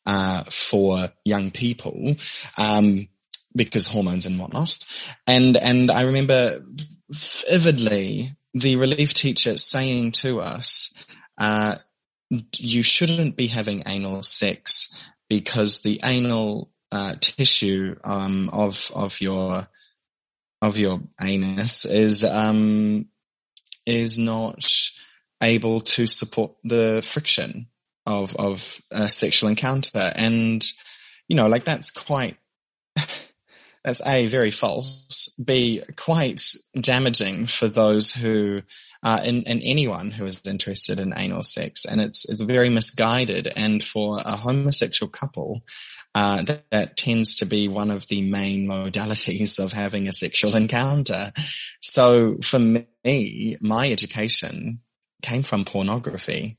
uh, 0.06 0.44
for 0.44 1.10
young 1.24 1.50
people, 1.50 2.16
um, 2.58 3.08
because 3.56 3.88
hormones 3.88 4.26
and 4.26 4.40
whatnot. 4.40 4.78
And, 5.26 5.58
and 5.58 5.90
I 5.90 6.04
remember 6.04 6.64
vividly 7.10 8.30
the 8.56 8.78
relief 8.78 9.14
teacher 9.14 9.58
saying 9.58 10.14
to 10.14 10.40
us, 10.40 10.94
uh, 11.38 11.76
you 12.58 12.82
shouldn't 12.82 13.36
be 13.36 13.48
having 13.48 13.84
anal 13.86 14.24
sex 14.24 14.98
because 15.30 15.82
the 15.82 16.00
anal 16.04 16.72
uh, 16.92 17.16
tissue 17.20 17.96
um, 18.04 18.50
of 18.54 18.92
of 18.96 19.20
your 19.20 19.68
of 20.62 20.78
your 20.78 21.02
anus 21.22 21.86
is 21.86 22.24
um, 22.24 23.08
is 23.86 24.18
not 24.18 24.66
able 25.44 25.82
to 25.82 26.08
support 26.08 26.54
the 26.64 27.02
friction 27.04 27.68
of 28.06 28.36
of 28.38 28.82
a 28.90 29.10
sexual 29.10 29.50
encounter. 29.50 30.14
And 30.16 30.66
you 31.28 31.36
know 31.36 31.48
like 31.48 31.66
that's 31.66 31.92
quite 31.92 32.38
that's 33.86 34.06
a 34.06 34.28
very 34.28 34.52
false 34.52 35.34
b 35.44 35.82
quite 35.96 36.42
damaging 36.80 37.46
for 37.46 37.68
those 37.68 38.14
who 38.14 38.62
uh, 39.04 39.20
and, 39.24 39.48
and 39.48 39.62
anyone 39.64 40.10
who 40.10 40.26
is 40.26 40.46
interested 40.46 41.00
in 41.00 41.14
anal 41.16 41.44
sex 41.44 41.86
and 41.86 42.02
it's 42.02 42.28
it's 42.28 42.42
very 42.42 42.70
misguided 42.70 43.52
and 43.56 43.84
for 43.84 44.20
a 44.26 44.36
homosexual 44.36 45.10
couple 45.10 45.62
uh, 46.16 46.42
that, 46.44 46.64
that, 46.72 46.96
tends 46.96 47.36
to 47.36 47.46
be 47.46 47.68
one 47.68 47.92
of 47.92 48.08
the 48.08 48.22
main 48.22 48.66
modalities 48.66 49.62
of 49.62 49.74
having 49.74 50.08
a 50.08 50.14
sexual 50.14 50.56
encounter. 50.56 51.34
So 51.82 52.38
for 52.42 52.58
me, 52.58 53.58
my 53.60 53.92
education 53.92 54.80
came 55.22 55.44
from 55.44 55.66
pornography. 55.66 56.58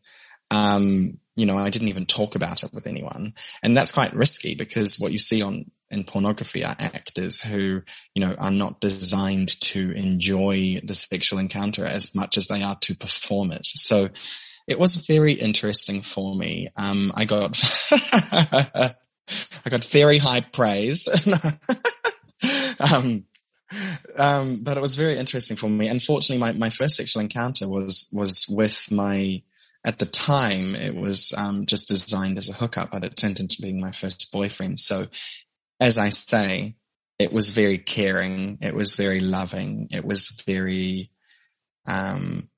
Um, 0.51 1.21
you 1.37 1.47
know, 1.47 1.57
I 1.57 1.71
didn't 1.71 1.89
even 1.89 2.05
talk 2.05 2.35
about 2.35 2.65
it 2.65 2.75
with 2.75 2.87
anyone. 2.87 3.33
And 3.63 3.75
that's 3.75 3.93
quite 3.93 4.15
risky 4.15 4.55
because 4.55 4.99
what 4.99 5.13
you 5.13 5.19
see 5.19 5.41
on 5.41 5.71
in 5.91 6.05
pornography 6.05 6.65
are 6.65 6.77
actors 6.79 7.43
who, 7.43 7.83
you 8.15 8.21
know, 8.21 8.35
are 8.39 8.51
not 8.51 8.81
designed 8.81 9.61
to 9.61 9.93
enjoy 9.93 10.81
the 10.83 10.95
sexual 10.95 11.39
encounter 11.39 11.85
as 11.85 12.15
much 12.15 12.37
as 12.37 12.49
they 12.49 12.63
are 12.63 12.77
to 12.81 12.95
perform 12.95 13.53
it. 13.53 13.65
So 13.65 14.11
it 14.67 14.79
was 14.79 14.97
very 14.97 15.33
interesting 15.33 16.03
for 16.03 16.35
me. 16.35 16.69
Um, 16.77 17.13
I 17.15 17.25
got 17.25 17.59
I 19.65 19.71
got 19.71 19.85
very 19.85 20.19
high 20.19 20.41
praise. 20.41 21.09
um, 22.81 23.25
um, 24.17 24.63
but 24.63 24.77
it 24.77 24.81
was 24.81 24.95
very 24.95 25.19
interesting 25.19 25.57
for 25.57 25.69
me. 25.69 25.89
Unfortunately, 25.89 26.41
my, 26.41 26.53
my 26.53 26.71
first 26.71 26.97
sexual 26.97 27.23
encounter 27.23 27.69
was, 27.69 28.11
was 28.13 28.47
with 28.49 28.91
my, 28.91 29.43
at 29.85 29.99
the 29.99 30.07
time, 30.07 30.75
it 30.75 30.95
was, 30.95 31.33
um, 31.37 31.67
just 31.67 31.89
designed 31.89 32.39
as 32.39 32.49
a 32.49 32.55
hookup, 32.55 32.91
but 32.93 33.05
it 33.05 33.17
turned 33.17 33.41
into 33.41 33.63
being 33.63 33.81
my 33.81 33.93
first 33.93 34.31
boyfriend. 34.33 34.79
So 34.79 35.09
as 35.81 35.99
I 35.99 36.11
say, 36.11 36.77
it 37.19 37.33
was 37.33 37.51
very 37.51 37.79
caring. 37.79 38.59
It 38.61 38.75
was 38.75 38.95
very 38.95 39.21
loving. 39.21 39.89
It 39.91 40.05
was 40.05 40.43
very, 40.47 41.11
um, 41.87 42.49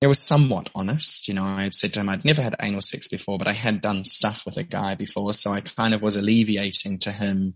it 0.00 0.06
was 0.06 0.22
somewhat 0.22 0.70
honest. 0.74 1.28
You 1.28 1.34
know, 1.34 1.42
I 1.42 1.64
had 1.64 1.74
said 1.74 1.94
to 1.94 2.00
him 2.00 2.08
I'd 2.08 2.24
never 2.24 2.42
had 2.42 2.56
anal 2.60 2.82
sex 2.82 3.08
before, 3.08 3.38
but 3.38 3.48
I 3.48 3.52
had 3.52 3.80
done 3.80 4.04
stuff 4.04 4.44
with 4.46 4.58
a 4.58 4.62
guy 4.62 4.94
before. 4.94 5.32
So 5.32 5.50
I 5.50 5.60
kind 5.60 5.94
of 5.94 6.02
was 6.02 6.16
alleviating 6.16 7.00
to 7.00 7.12
him 7.12 7.54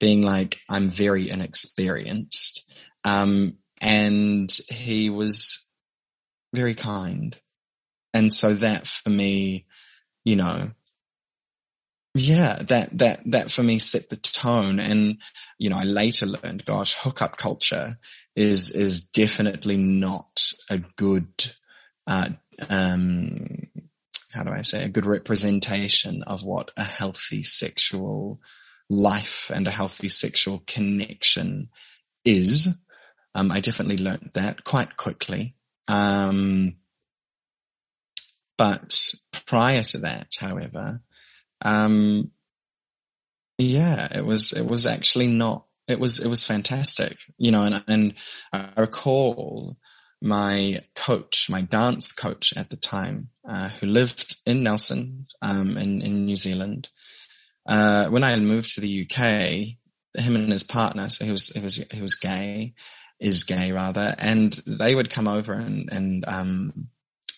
being 0.00 0.22
like, 0.22 0.60
I'm 0.70 0.88
very 0.88 1.28
inexperienced. 1.28 2.70
Um, 3.04 3.58
and 3.80 4.50
he 4.70 5.10
was 5.10 5.68
very 6.54 6.74
kind. 6.74 7.38
And 8.14 8.32
so 8.32 8.54
that 8.54 8.86
for 8.86 9.10
me, 9.10 9.66
you 10.24 10.36
know, 10.36 10.70
yeah, 12.14 12.62
that, 12.68 12.96
that, 12.98 13.20
that 13.26 13.50
for 13.50 13.62
me 13.62 13.78
set 13.78 14.08
the 14.08 14.16
tone. 14.16 14.80
And, 14.80 15.20
you 15.58 15.70
know, 15.70 15.76
I 15.76 15.84
later 15.84 16.26
learned, 16.26 16.64
gosh, 16.64 16.94
hookup 16.94 17.36
culture 17.36 17.98
is, 18.36 18.70
is 18.70 19.08
definitely 19.08 19.76
not 19.76 20.52
a 20.70 20.78
good 20.96 21.28
uh, 22.06 22.28
um, 22.68 23.46
how 24.34 24.42
do 24.42 24.50
I 24.50 24.62
say, 24.62 24.84
a 24.84 24.88
good 24.88 25.06
representation 25.06 26.24
of 26.24 26.44
what 26.44 26.72
a 26.76 26.82
healthy 26.82 27.44
sexual 27.44 28.40
life 28.90 29.50
and 29.54 29.66
a 29.66 29.70
healthy 29.70 30.08
sexual 30.08 30.62
connection 30.66 31.70
is. 32.24 32.80
Um, 33.34 33.50
I 33.52 33.60
definitely 33.60 33.98
learned 33.98 34.32
that 34.34 34.64
quite 34.64 34.96
quickly. 34.96 35.54
Um, 35.88 36.76
but 38.58 38.96
prior 39.46 39.82
to 39.82 39.98
that, 39.98 40.28
however, 40.38 41.00
um, 41.64 42.30
yeah, 43.58 44.08
it 44.14 44.24
was, 44.24 44.52
it 44.52 44.66
was 44.66 44.86
actually 44.86 45.28
not, 45.28 45.66
it 45.88 45.98
was, 45.98 46.24
it 46.24 46.28
was 46.28 46.44
fantastic, 46.44 47.16
you 47.38 47.50
know, 47.50 47.62
and, 47.62 47.84
and 47.88 48.14
I 48.52 48.68
recall 48.76 49.76
my 50.20 50.80
coach, 50.94 51.48
my 51.50 51.60
dance 51.60 52.12
coach 52.12 52.54
at 52.56 52.70
the 52.70 52.76
time, 52.76 53.28
uh, 53.48 53.68
who 53.68 53.86
lived 53.86 54.36
in 54.46 54.62
Nelson, 54.62 55.26
um, 55.42 55.76
in, 55.76 56.02
in 56.02 56.24
New 56.24 56.36
Zealand. 56.36 56.88
Uh, 57.66 58.08
when 58.08 58.24
I 58.24 58.36
moved 58.36 58.74
to 58.74 58.80
the 58.80 59.02
UK, 59.02 60.22
him 60.22 60.36
and 60.36 60.52
his 60.52 60.64
partner, 60.64 61.08
so 61.08 61.24
he 61.24 61.32
was, 61.32 61.48
he 61.48 61.60
was, 61.60 61.84
he 61.90 62.02
was 62.02 62.14
gay, 62.14 62.74
is 63.20 63.44
gay 63.44 63.72
rather, 63.72 64.14
and 64.18 64.52
they 64.66 64.94
would 64.94 65.10
come 65.10 65.28
over 65.28 65.52
and, 65.52 65.88
and, 65.92 66.24
um, 66.26 66.88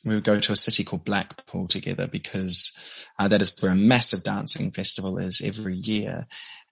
we 0.06 0.14
would 0.14 0.24
go 0.24 0.40
to 0.40 0.52
a 0.52 0.56
city 0.56 0.84
called 0.84 1.04
Blackpool 1.04 1.68
together 1.68 2.06
because 2.06 2.76
uh, 3.18 3.28
that 3.28 3.42
is 3.42 3.54
where 3.60 3.72
a 3.72 3.76
massive 3.76 4.22
dancing 4.22 4.70
festival 4.70 5.18
is 5.18 5.42
every 5.44 5.76
year. 5.76 6.26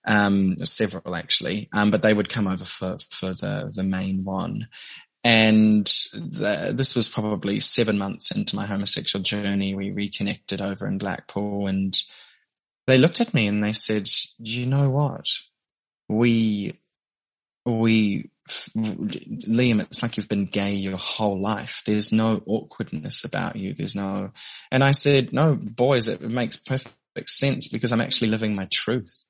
Um, 0.07 0.57
several 0.59 1.17
actually, 1.17 1.71
um, 1.73 1.91
but 1.91 2.03
they 2.03 2.13
would 2.13 2.29
come 2.29 2.47
over 2.47 2.65
for, 2.65 2.99
for 3.11 3.29
the, 3.29 3.73
the 3.75 3.83
main 3.83 4.25
one. 4.25 4.69
And 5.25 5.87
the, 6.13 6.75
this 6.77 6.95
was 6.95 7.09
probably 7.09 7.59
seven 7.61 7.97
months 7.97 8.31
into 8.31 8.55
my 8.55 8.67
homosexual 8.67 9.23
journey. 9.23 9.75
We 9.75 9.91
reconnected 9.91 10.61
over 10.61 10.87
in 10.87 10.99
Blackpool 10.99 11.67
and 11.67 11.99
they 12.87 12.99
looked 12.99 13.23
at 13.23 13.33
me 13.33 13.47
and 13.47 13.65
they 13.65 13.73
said, 13.73 14.07
you 14.39 14.67
know 14.67 14.91
what? 14.91 15.27
We, 16.11 16.79
we 17.65 18.31
Liam, 18.77 19.81
it's 19.81 20.03
like 20.03 20.17
you've 20.17 20.29
been 20.29 20.47
gay 20.47 20.75
your 20.75 20.99
whole 20.99 21.41
life. 21.41 21.83
There's 21.87 22.13
no 22.13 22.43
awkwardness 22.47 23.25
about 23.25 23.57
you. 23.57 23.75
There's 23.75 23.97
no, 23.97 24.33
and 24.71 24.85
I 24.85 24.93
said, 24.93 25.33
no, 25.33 25.55
boys, 25.57 26.09
it, 26.09 26.21
makes 26.21 26.59
perfect 26.59 27.31
sense 27.31 27.69
because 27.69 27.91
I'm 27.91 28.03
actually 28.03 28.29
living 28.29 28.55
my 28.55 28.69
truth. 28.71 29.25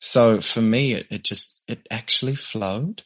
So 0.00 0.40
for 0.40 0.60
me, 0.60 0.94
it, 0.94 1.06
it 1.10 1.24
just, 1.24 1.64
it 1.68 1.86
actually 1.90 2.34
flowed. 2.34 3.02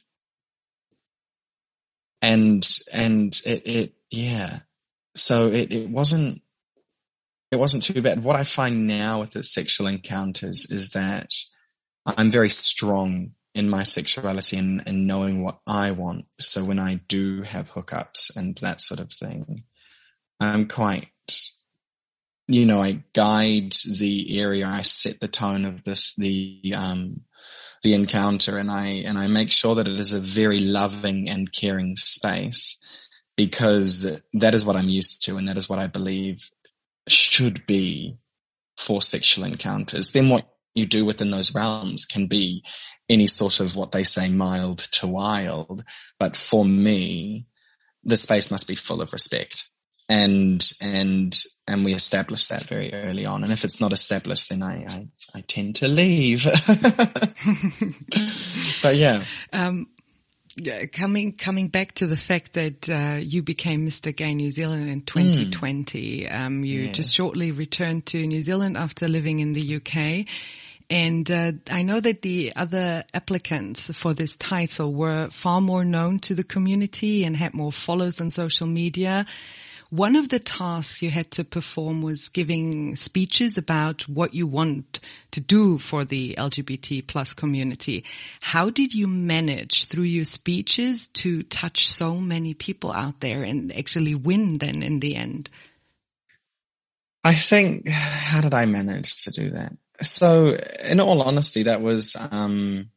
And, 2.22 2.66
and 2.92 3.38
it, 3.44 3.62
it, 3.66 3.92
yeah. 4.10 4.60
So 5.14 5.48
it, 5.48 5.70
it 5.70 5.90
wasn't, 5.90 6.40
it 7.50 7.58
wasn't 7.58 7.82
too 7.82 8.00
bad. 8.00 8.24
What 8.24 8.36
I 8.36 8.44
find 8.44 8.86
now 8.86 9.20
with 9.20 9.32
the 9.32 9.42
sexual 9.42 9.86
encounters 9.86 10.66
is 10.70 10.90
that 10.90 11.30
I'm 12.06 12.30
very 12.30 12.48
strong 12.48 13.32
in 13.54 13.68
my 13.68 13.82
sexuality 13.82 14.56
and, 14.56 14.82
and 14.86 15.06
knowing 15.06 15.42
what 15.42 15.60
I 15.66 15.90
want. 15.90 16.26
So 16.40 16.64
when 16.64 16.78
I 16.78 17.00
do 17.08 17.42
have 17.42 17.70
hookups 17.70 18.34
and 18.34 18.56
that 18.58 18.80
sort 18.80 19.00
of 19.00 19.12
thing, 19.12 19.64
I'm 20.40 20.66
quite, 20.66 21.08
you 22.48 22.64
know, 22.64 22.80
I 22.80 23.02
guide 23.12 23.74
the 23.88 24.40
area. 24.40 24.66
I 24.66 24.82
set 24.82 25.20
the 25.20 25.28
tone 25.28 25.64
of 25.64 25.82
this, 25.82 26.14
the, 26.16 26.74
um, 26.76 27.22
the 27.82 27.94
encounter 27.94 28.56
and 28.56 28.70
I, 28.70 28.86
and 28.86 29.18
I 29.18 29.26
make 29.26 29.50
sure 29.50 29.74
that 29.74 29.88
it 29.88 29.98
is 29.98 30.14
a 30.14 30.20
very 30.20 30.60
loving 30.60 31.28
and 31.28 31.52
caring 31.52 31.96
space 31.96 32.78
because 33.36 34.20
that 34.32 34.54
is 34.54 34.64
what 34.64 34.76
I'm 34.76 34.88
used 34.88 35.24
to 35.26 35.36
and 35.36 35.48
that 35.48 35.56
is 35.56 35.68
what 35.68 35.78
I 35.78 35.88
believe 35.88 36.48
should 37.08 37.66
be 37.66 38.18
for 38.76 39.02
sexual 39.02 39.44
encounters. 39.44 40.10
Then 40.12 40.28
what 40.28 40.48
you 40.74 40.86
do 40.86 41.04
within 41.04 41.30
those 41.30 41.54
realms 41.54 42.04
can 42.04 42.26
be 42.26 42.64
any 43.08 43.26
sort 43.26 43.60
of 43.60 43.76
what 43.76 43.92
they 43.92 44.04
say 44.04 44.28
mild 44.28 44.78
to 44.78 45.06
wild. 45.06 45.84
But 46.18 46.36
for 46.36 46.64
me, 46.64 47.46
the 48.04 48.16
space 48.16 48.50
must 48.50 48.68
be 48.68 48.76
full 48.76 49.00
of 49.00 49.12
respect. 49.12 49.68
And, 50.08 50.62
and, 50.80 51.36
and 51.66 51.84
we 51.84 51.94
establish 51.94 52.46
that 52.46 52.68
very 52.68 52.92
early 52.92 53.24
on. 53.24 53.44
And 53.44 53.52
if 53.52 53.64
it's 53.64 53.80
not 53.80 53.92
established, 53.92 54.48
then 54.48 54.62
I, 54.62 54.84
I, 54.88 55.08
I 55.36 55.40
tend 55.42 55.76
to 55.76 55.88
leave. 55.88 56.44
but 58.82 58.96
yeah. 58.96 59.24
Um, 59.52 59.86
coming 60.92 61.32
coming 61.32 61.68
back 61.68 61.92
to 61.92 62.06
the 62.06 62.16
fact 62.16 62.54
that 62.54 62.88
uh, 62.88 63.18
you 63.18 63.42
became 63.42 63.86
Mr. 63.86 64.14
Gay 64.14 64.34
New 64.34 64.50
Zealand 64.50 64.88
in 64.88 65.02
2020, 65.02 66.24
mm. 66.24 66.34
um, 66.34 66.64
you 66.64 66.82
yeah. 66.82 66.92
just 66.92 67.12
shortly 67.12 67.52
returned 67.52 68.06
to 68.06 68.26
New 68.26 68.42
Zealand 68.42 68.76
after 68.76 69.08
living 69.08 69.40
in 69.40 69.54
the 69.54 69.76
UK, 69.76 70.26
and 70.92 71.30
uh, 71.30 71.52
I 71.70 71.80
know 71.80 72.00
that 72.00 72.20
the 72.20 72.52
other 72.54 73.02
applicants 73.14 73.90
for 73.96 74.12
this 74.12 74.36
title 74.36 74.92
were 74.92 75.30
far 75.30 75.62
more 75.62 75.86
known 75.86 76.18
to 76.18 76.34
the 76.34 76.44
community 76.44 77.24
and 77.24 77.34
had 77.34 77.54
more 77.54 77.72
followers 77.72 78.20
on 78.20 78.28
social 78.28 78.66
media. 78.66 79.24
One 79.88 80.16
of 80.16 80.28
the 80.28 80.38
tasks 80.38 81.00
you 81.00 81.08
had 81.08 81.30
to 81.30 81.44
perform 81.44 82.02
was 82.02 82.28
giving 82.28 82.94
speeches 82.94 83.56
about 83.56 84.06
what 84.06 84.34
you 84.34 84.46
want 84.46 85.00
to 85.30 85.40
do 85.40 85.78
for 85.78 86.04
the 86.04 86.34
LGBT 86.34 87.06
plus 87.06 87.32
community. 87.32 88.04
How 88.42 88.68
did 88.68 88.92
you 88.92 89.08
manage 89.08 89.86
through 89.86 90.04
your 90.04 90.26
speeches 90.26 91.06
to 91.08 91.42
touch 91.44 91.88
so 91.88 92.16
many 92.16 92.52
people 92.52 92.92
out 92.92 93.20
there 93.20 93.42
and 93.42 93.74
actually 93.74 94.14
win 94.14 94.58
then 94.58 94.82
in 94.82 95.00
the 95.00 95.16
end? 95.16 95.48
I 97.24 97.34
think, 97.34 97.88
how 97.88 98.42
did 98.42 98.52
I 98.52 98.66
manage 98.66 99.24
to 99.24 99.30
do 99.30 99.52
that? 99.52 99.72
So, 100.02 100.58
in 100.82 101.00
all 101.00 101.22
honesty, 101.22 101.64
that 101.64 101.80
was 101.80 102.16
um, 102.30 102.90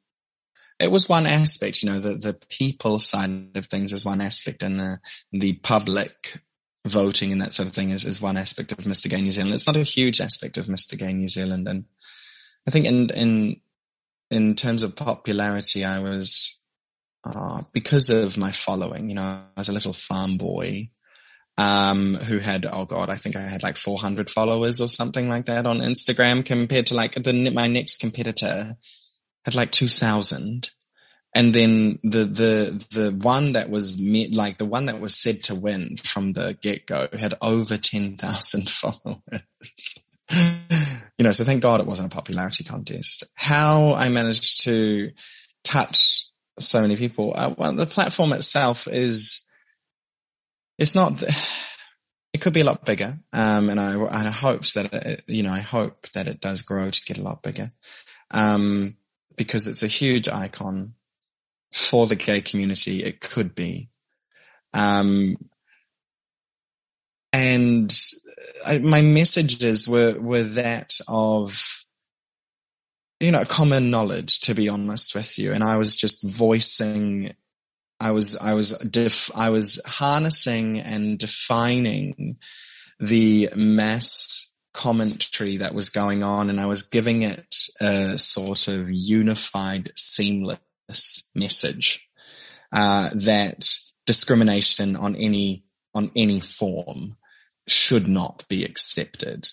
it 0.79 0.91
was 0.91 1.07
one 1.07 1.25
aspect. 1.25 1.83
You 1.83 1.91
know, 1.91 1.99
the 1.99 2.15
the 2.15 2.33
people 2.33 2.99
side 2.99 3.55
of 3.55 3.67
things 3.67 3.93
is 3.93 4.05
one 4.05 4.21
aspect, 4.21 4.63
and 4.63 4.79
the 4.79 4.99
the 5.31 5.53
public 5.53 6.39
voting 6.85 7.31
and 7.31 7.41
that 7.41 7.53
sort 7.53 7.67
of 7.67 7.73
thing 7.73 7.89
is 7.89 8.05
is 8.05 8.21
one 8.21 8.37
aspect 8.37 8.71
of 8.71 8.79
Mr. 8.79 9.09
Gay 9.09 9.21
New 9.21 9.31
Zealand. 9.31 9.53
It's 9.53 9.67
not 9.67 9.77
a 9.77 9.83
huge 9.83 10.21
aspect 10.21 10.57
of 10.57 10.67
Mr. 10.67 10.97
Gay 10.97 11.13
New 11.13 11.27
Zealand, 11.27 11.67
and 11.67 11.85
I 12.67 12.71
think 12.71 12.85
in 12.85 13.09
in 13.11 13.61
in 14.31 14.55
terms 14.55 14.83
of 14.83 14.95
popularity, 14.95 15.85
I 15.85 15.99
was 15.99 16.61
uh, 17.25 17.63
because 17.73 18.09
of 18.09 18.37
my 18.37 18.51
following. 18.51 19.09
You 19.09 19.15
know, 19.15 19.21
I 19.21 19.59
was 19.59 19.69
a 19.69 19.73
little 19.73 19.93
farm 19.93 20.37
boy 20.37 20.89
um, 21.57 22.15
who 22.15 22.39
had, 22.39 22.65
oh 22.69 22.85
God, 22.85 23.09
I 23.09 23.15
think 23.15 23.35
I 23.35 23.41
had 23.41 23.63
like 23.63 23.77
400 23.77 24.29
followers 24.29 24.81
or 24.81 24.87
something 24.87 25.29
like 25.29 25.45
that 25.45 25.65
on 25.65 25.79
Instagram 25.79 26.45
compared 26.45 26.87
to 26.87 26.95
like 26.95 27.15
the, 27.15 27.51
my 27.51 27.67
next 27.67 27.97
competitor 27.97 28.75
had 29.45 29.55
like 29.55 29.71
2000. 29.71 30.69
And 31.33 31.53
then 31.53 31.99
the, 32.03 32.25
the, 32.25 32.85
the 32.91 33.11
one 33.11 33.53
that 33.53 33.69
was 33.69 33.99
met, 33.99 34.33
like 34.33 34.57
the 34.57 34.65
one 34.65 34.85
that 34.85 34.99
was 34.99 35.21
said 35.21 35.43
to 35.43 35.55
win 35.55 35.97
from 35.97 36.33
the 36.33 36.57
get 36.61 36.85
go 36.85 37.07
had 37.17 37.35
over 37.41 37.77
10,000 37.77 38.69
followers. 38.69 39.19
you 40.31 41.23
know, 41.23 41.31
so 41.31 41.43
thank 41.43 41.61
God 41.61 41.79
it 41.79 41.87
wasn't 41.87 42.11
a 42.11 42.15
popularity 42.15 42.63
contest. 42.63 43.25
How 43.35 43.93
I 43.93 44.09
managed 44.09 44.63
to 44.63 45.11
touch 45.63 46.29
so 46.57 46.81
many 46.81 46.95
people, 46.95 47.33
uh, 47.35 47.53
well, 47.57 47.73
the 47.73 47.85
platform 47.85 48.31
itself 48.31 48.87
is, 48.87 49.44
it's 50.77 50.95
not. 50.95 51.23
It 52.33 52.41
could 52.41 52.53
be 52.53 52.59
a 52.59 52.65
lot 52.65 52.85
bigger, 52.85 53.17
um, 53.31 53.69
and 53.69 53.79
I, 53.79 53.97
I 54.03 54.23
hope 54.25 54.65
that 54.73 54.93
it, 54.93 55.23
you 55.25 55.41
know 55.41 55.53
I 55.53 55.61
hope 55.61 56.09
that 56.09 56.27
it 56.27 56.41
does 56.41 56.63
grow 56.63 56.89
to 56.89 57.05
get 57.05 57.17
a 57.17 57.23
lot 57.23 57.41
bigger, 57.41 57.69
um, 58.31 58.97
because 59.38 59.67
it's 59.67 59.83
a 59.83 59.88
huge 59.88 60.27
icon 60.27 60.95
for 61.71 62.07
the 62.07 62.17
gay 62.17 62.41
community. 62.41 63.05
It 63.05 63.21
could 63.21 63.55
be, 63.55 63.89
um, 64.73 65.38
and 67.31 67.97
I, 68.65 68.79
my 68.79 69.01
messages 69.01 69.88
were 69.88 70.19
were 70.19 70.43
that 70.43 70.99
of 71.07 71.85
you 73.21 73.31
know 73.31 73.45
common 73.45 73.89
knowledge. 73.89 74.41
To 74.41 74.53
be 74.53 74.67
honest 74.67 75.15
with 75.15 75.39
you, 75.39 75.53
and 75.53 75.63
I 75.63 75.77
was 75.77 75.95
just 75.95 76.21
voicing 76.21 77.33
I 77.99 78.12
was 78.12 78.36
I 78.38 78.53
was 78.53 78.77
def, 78.79 79.29
I 79.36 79.49
was 79.49 79.81
harnessing 79.86 80.79
and 80.79 81.17
defining 81.17 82.38
the 82.99 83.49
mass 83.55 84.51
commentary 84.73 85.58
that 85.58 85.73
was 85.73 85.89
going 85.89 86.23
on, 86.23 86.49
and 86.49 86.60
I 86.60 86.65
was 86.65 86.84
giving 86.84 87.23
it 87.23 87.55
a 87.79 88.17
sort 88.17 88.67
of 88.67 88.89
unified, 88.89 89.91
seamless 89.95 90.60
message 91.34 92.08
uh, 92.73 93.10
that 93.13 93.65
discrimination 94.05 94.95
on 94.95 95.15
any 95.15 95.63
on 95.93 96.12
any 96.15 96.41
form 96.41 97.15
should 97.67 98.08
not 98.08 98.45
be 98.49 98.65
accepted, 98.65 99.49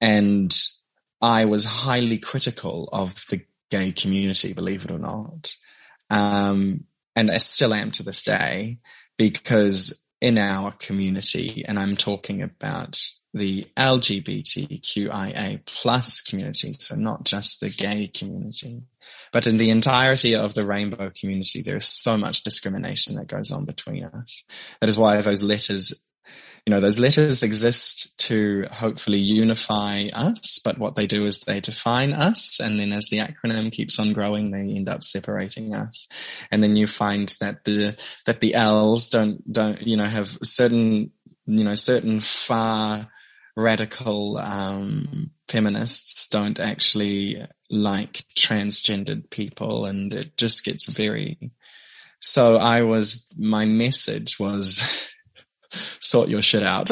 and 0.00 0.54
I 1.22 1.46
was 1.46 1.64
highly 1.64 2.18
critical 2.18 2.90
of 2.92 3.24
the 3.30 3.40
gay 3.70 3.92
community, 3.92 4.52
believe 4.52 4.84
it 4.84 4.90
or 4.90 4.98
not. 4.98 5.54
Um, 6.10 6.84
and 7.16 7.30
I 7.30 7.38
still 7.38 7.74
am 7.74 7.90
to 7.92 8.02
this 8.02 8.22
day 8.22 8.78
because 9.16 10.06
in 10.20 10.38
our 10.38 10.72
community, 10.72 11.64
and 11.66 11.78
I'm 11.78 11.96
talking 11.96 12.42
about 12.42 13.00
the 13.34 13.66
LGBTQIA 13.76 15.60
plus 15.66 16.22
community, 16.22 16.74
so 16.78 16.94
not 16.94 17.24
just 17.24 17.60
the 17.60 17.68
gay 17.68 18.06
community, 18.06 18.82
but 19.32 19.46
in 19.46 19.56
the 19.56 19.70
entirety 19.70 20.34
of 20.34 20.54
the 20.54 20.66
rainbow 20.66 21.10
community, 21.18 21.62
there 21.62 21.76
is 21.76 21.86
so 21.86 22.16
much 22.16 22.44
discrimination 22.44 23.16
that 23.16 23.28
goes 23.28 23.50
on 23.50 23.66
between 23.66 24.04
us. 24.04 24.44
That 24.80 24.88
is 24.88 24.96
why 24.96 25.20
those 25.20 25.42
letters 25.42 26.10
you 26.66 26.72
know, 26.74 26.80
those 26.80 26.98
letters 26.98 27.44
exist 27.44 28.18
to 28.18 28.66
hopefully 28.72 29.20
unify 29.20 30.08
us, 30.12 30.58
but 30.64 30.78
what 30.78 30.96
they 30.96 31.06
do 31.06 31.24
is 31.24 31.38
they 31.38 31.60
define 31.60 32.12
us. 32.12 32.58
And 32.58 32.80
then 32.80 32.92
as 32.92 33.06
the 33.08 33.18
acronym 33.18 33.70
keeps 33.70 34.00
on 34.00 34.12
growing, 34.12 34.50
they 34.50 34.74
end 34.74 34.88
up 34.88 35.04
separating 35.04 35.76
us. 35.76 36.08
And 36.50 36.64
then 36.64 36.74
you 36.74 36.88
find 36.88 37.32
that 37.40 37.62
the, 37.64 37.96
that 38.26 38.40
the 38.40 38.54
L's 38.54 39.08
don't, 39.08 39.40
don't, 39.50 39.80
you 39.80 39.96
know, 39.96 40.06
have 40.06 40.38
certain, 40.42 41.12
you 41.46 41.62
know, 41.62 41.76
certain 41.76 42.18
far 42.18 43.06
radical, 43.56 44.36
um, 44.36 45.30
feminists 45.46 46.26
don't 46.28 46.58
actually 46.58 47.46
like 47.70 48.24
transgendered 48.36 49.30
people 49.30 49.84
and 49.84 50.12
it 50.12 50.36
just 50.36 50.64
gets 50.64 50.88
very, 50.88 51.52
so 52.20 52.56
I 52.56 52.82
was, 52.82 53.32
my 53.36 53.66
message 53.66 54.40
was, 54.40 54.82
sort 56.00 56.28
your 56.28 56.42
shit 56.42 56.62
out 56.62 56.90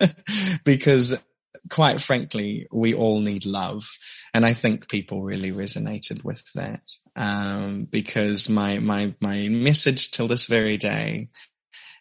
because 0.64 1.22
quite 1.70 2.00
frankly, 2.00 2.66
we 2.72 2.94
all 2.94 3.20
need 3.20 3.46
love. 3.46 3.88
And 4.32 4.44
I 4.44 4.52
think 4.52 4.88
people 4.88 5.22
really 5.22 5.52
resonated 5.52 6.24
with 6.24 6.42
that. 6.54 6.82
Um, 7.16 7.86
because 7.90 8.48
my, 8.48 8.78
my, 8.78 9.14
my 9.20 9.48
message 9.48 10.10
till 10.10 10.28
this 10.28 10.46
very 10.46 10.76
day 10.76 11.28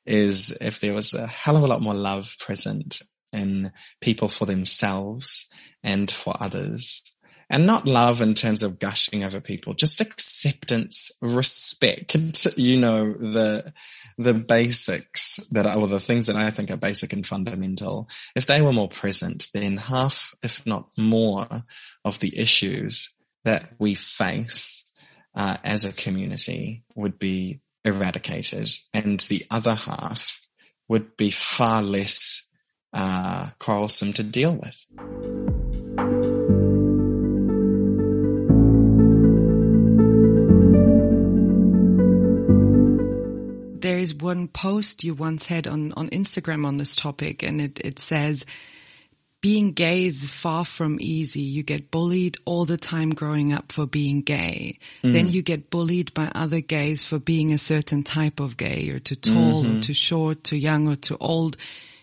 is 0.05 0.57
if 0.59 0.79
there 0.79 0.93
was 0.93 1.13
a 1.13 1.27
hell 1.27 1.55
of 1.55 1.63
a 1.63 1.67
lot 1.67 1.81
more 1.81 1.93
love 1.93 2.35
present 2.39 3.01
in 3.31 3.71
people 4.01 4.27
for 4.27 4.45
themselves 4.45 5.47
and 5.83 6.09
for 6.11 6.33
others, 6.39 7.03
and 7.49 7.65
not 7.65 7.85
love 7.85 8.21
in 8.21 8.33
terms 8.33 8.63
of 8.63 8.79
gushing 8.79 9.23
over 9.23 9.39
people, 9.39 9.73
just 9.73 10.01
acceptance, 10.01 11.17
respect, 11.21 12.57
you 12.57 12.77
know, 12.77 13.13
the, 13.13 13.73
the 14.17 14.33
basics 14.33 15.37
that 15.51 15.65
are, 15.65 15.87
the 15.87 15.99
things 15.99 16.27
that 16.27 16.35
I 16.35 16.49
think 16.49 16.71
are 16.71 16.77
basic 16.77 17.13
and 17.13 17.25
fundamental. 17.25 18.09
If 18.35 18.45
they 18.45 18.61
were 18.61 18.73
more 18.73 18.89
present, 18.89 19.47
then 19.53 19.77
half, 19.77 20.33
if 20.41 20.65
not 20.65 20.89
more 20.97 21.47
of 22.05 22.19
the 22.19 22.37
issues 22.37 23.17
that 23.45 23.73
we 23.79 23.95
face 23.95 24.83
uh, 25.35 25.57
as 25.63 25.85
a 25.85 25.93
community 25.93 26.83
would 26.95 27.19
be 27.19 27.61
eradicated 27.85 28.69
and 28.93 29.19
the 29.21 29.43
other 29.51 29.75
half 29.75 30.39
would 30.87 31.17
be 31.17 31.31
far 31.31 31.81
less 31.81 32.49
uh, 32.93 33.49
quarrelsome 33.59 34.13
to 34.13 34.23
deal 34.23 34.55
with. 34.55 35.52
Is 44.03 44.13
one 44.13 44.49
post 44.49 45.05
you 45.05 45.13
once 45.13 45.45
had 45.45 45.65
on, 45.65 45.93
on 45.93 46.09
Instagram 46.09 46.65
on 46.65 46.75
this 46.75 46.93
topic 46.93 47.41
and 47.41 47.61
it, 47.61 47.79
it 47.79 47.99
says, 47.99 48.45
being 49.39 49.71
gay 49.71 50.05
is 50.05 50.29
far 50.29 50.65
from 50.65 50.97
easy. 50.99 51.39
You 51.41 51.63
get 51.63 51.89
bullied 51.89 52.35
all 52.43 52.65
the 52.65 52.77
time 52.77 53.09
growing 53.09 53.53
up 53.53 53.71
for 53.71 53.85
being 53.85 54.21
gay. 54.21 54.79
Mm. 55.03 55.13
Then 55.13 55.27
you 55.29 55.41
get 55.41 55.69
bullied 55.69 56.13
by 56.13 56.29
other 56.35 56.59
gays 56.61 57.03
for 57.03 57.17
being 57.17 57.53
a 57.53 57.57
certain 57.57 58.03
type 58.03 58.39
of 58.39 58.57
gay. 58.57 58.81
You're 58.83 58.99
too 58.99 59.15
tall 59.15 59.63
mm-hmm. 59.63 59.79
or 59.79 59.81
too 59.81 59.93
short, 59.93 60.43
too 60.43 60.57
young 60.57 60.89
or 60.89 60.95
too 60.95 61.17
old, 61.19 61.55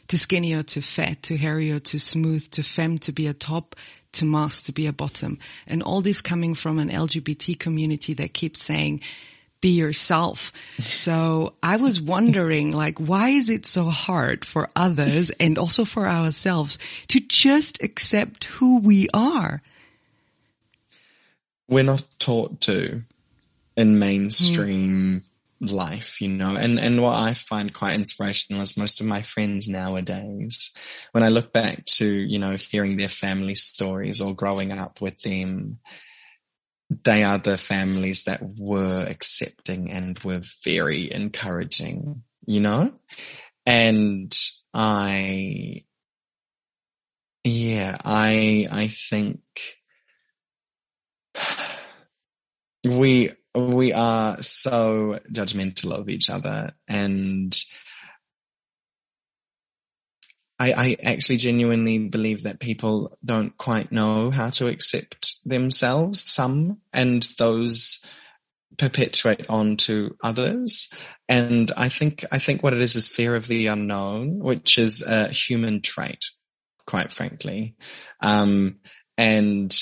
too 0.06 0.16
skinny 0.16 0.54
or 0.54 0.62
too 0.62 0.82
fat, 0.82 1.22
too 1.22 1.36
hairy 1.36 1.70
or 1.70 1.80
too 1.80 1.98
smooth, 1.98 2.50
too 2.50 2.62
femme 2.62 2.98
to 2.98 3.12
be 3.12 3.26
a 3.26 3.32
top, 3.34 3.76
too 4.12 4.26
masc 4.26 4.64
to 4.64 4.72
be 4.72 4.86
a 4.86 4.92
bottom. 4.92 5.38
And 5.66 5.82
all 5.82 6.00
this 6.00 6.20
coming 6.20 6.54
from 6.54 6.78
an 6.78 6.90
LGBT 6.90 7.58
community 7.58 8.14
that 8.14 8.34
keeps 8.34 8.62
saying, 8.62 9.00
be 9.60 9.70
yourself. 9.70 10.52
So 10.80 11.54
I 11.62 11.76
was 11.76 12.00
wondering, 12.00 12.72
like, 12.84 12.98
why 12.98 13.30
is 13.30 13.50
it 13.50 13.66
so 13.66 13.84
hard 13.84 14.44
for 14.44 14.68
others 14.74 15.30
and 15.30 15.58
also 15.58 15.84
for 15.84 16.06
ourselves 16.06 16.78
to 17.08 17.20
just 17.20 17.82
accept 17.82 18.44
who 18.44 18.80
we 18.80 19.08
are? 19.12 19.62
We're 21.68 21.84
not 21.84 22.04
taught 22.18 22.60
to 22.62 23.02
in 23.76 23.98
mainstream 23.98 25.22
mm. 25.62 25.72
life, 25.72 26.20
you 26.20 26.28
know, 26.28 26.56
and, 26.56 26.80
and 26.80 27.00
what 27.00 27.16
I 27.16 27.34
find 27.34 27.72
quite 27.72 27.94
inspirational 27.94 28.62
is 28.62 28.76
most 28.76 29.00
of 29.00 29.06
my 29.06 29.22
friends 29.22 29.68
nowadays, 29.68 30.74
when 31.12 31.22
I 31.22 31.28
look 31.28 31.52
back 31.52 31.84
to, 31.96 32.04
you 32.04 32.40
know, 32.40 32.56
hearing 32.56 32.96
their 32.96 33.08
family 33.08 33.54
stories 33.54 34.20
or 34.20 34.34
growing 34.34 34.72
up 34.72 35.00
with 35.00 35.20
them, 35.20 35.78
they 36.90 37.22
are 37.22 37.38
the 37.38 37.56
families 37.56 38.24
that 38.24 38.40
were 38.42 39.06
accepting 39.08 39.90
and 39.92 40.18
were 40.20 40.42
very 40.64 41.10
encouraging, 41.10 42.22
you 42.46 42.60
know? 42.60 42.92
And 43.64 44.36
I, 44.74 45.84
yeah, 47.44 47.96
I, 48.04 48.66
I 48.70 48.88
think 48.88 49.40
we, 52.84 53.30
we 53.54 53.92
are 53.92 54.42
so 54.42 55.20
judgmental 55.32 55.92
of 55.92 56.08
each 56.08 56.28
other 56.28 56.72
and 56.88 57.56
I, 60.60 60.74
I 60.76 60.96
actually 61.04 61.38
genuinely 61.38 61.98
believe 61.98 62.42
that 62.42 62.60
people 62.60 63.16
don't 63.24 63.56
quite 63.56 63.90
know 63.90 64.30
how 64.30 64.50
to 64.50 64.68
accept 64.68 65.36
themselves, 65.46 66.30
some, 66.30 66.82
and 66.92 67.26
those 67.38 68.04
perpetuate 68.76 69.46
on 69.48 69.78
to 69.78 70.16
others. 70.22 70.92
And 71.28 71.72
I 71.76 71.88
think, 71.88 72.24
I 72.30 72.38
think 72.38 72.62
what 72.62 72.74
it 72.74 72.82
is 72.82 72.94
is 72.94 73.08
fear 73.08 73.34
of 73.36 73.48
the 73.48 73.68
unknown, 73.68 74.38
which 74.38 74.78
is 74.78 75.02
a 75.02 75.30
human 75.30 75.80
trait, 75.80 76.22
quite 76.86 77.10
frankly. 77.10 77.76
Um, 78.20 78.80
and 79.16 79.74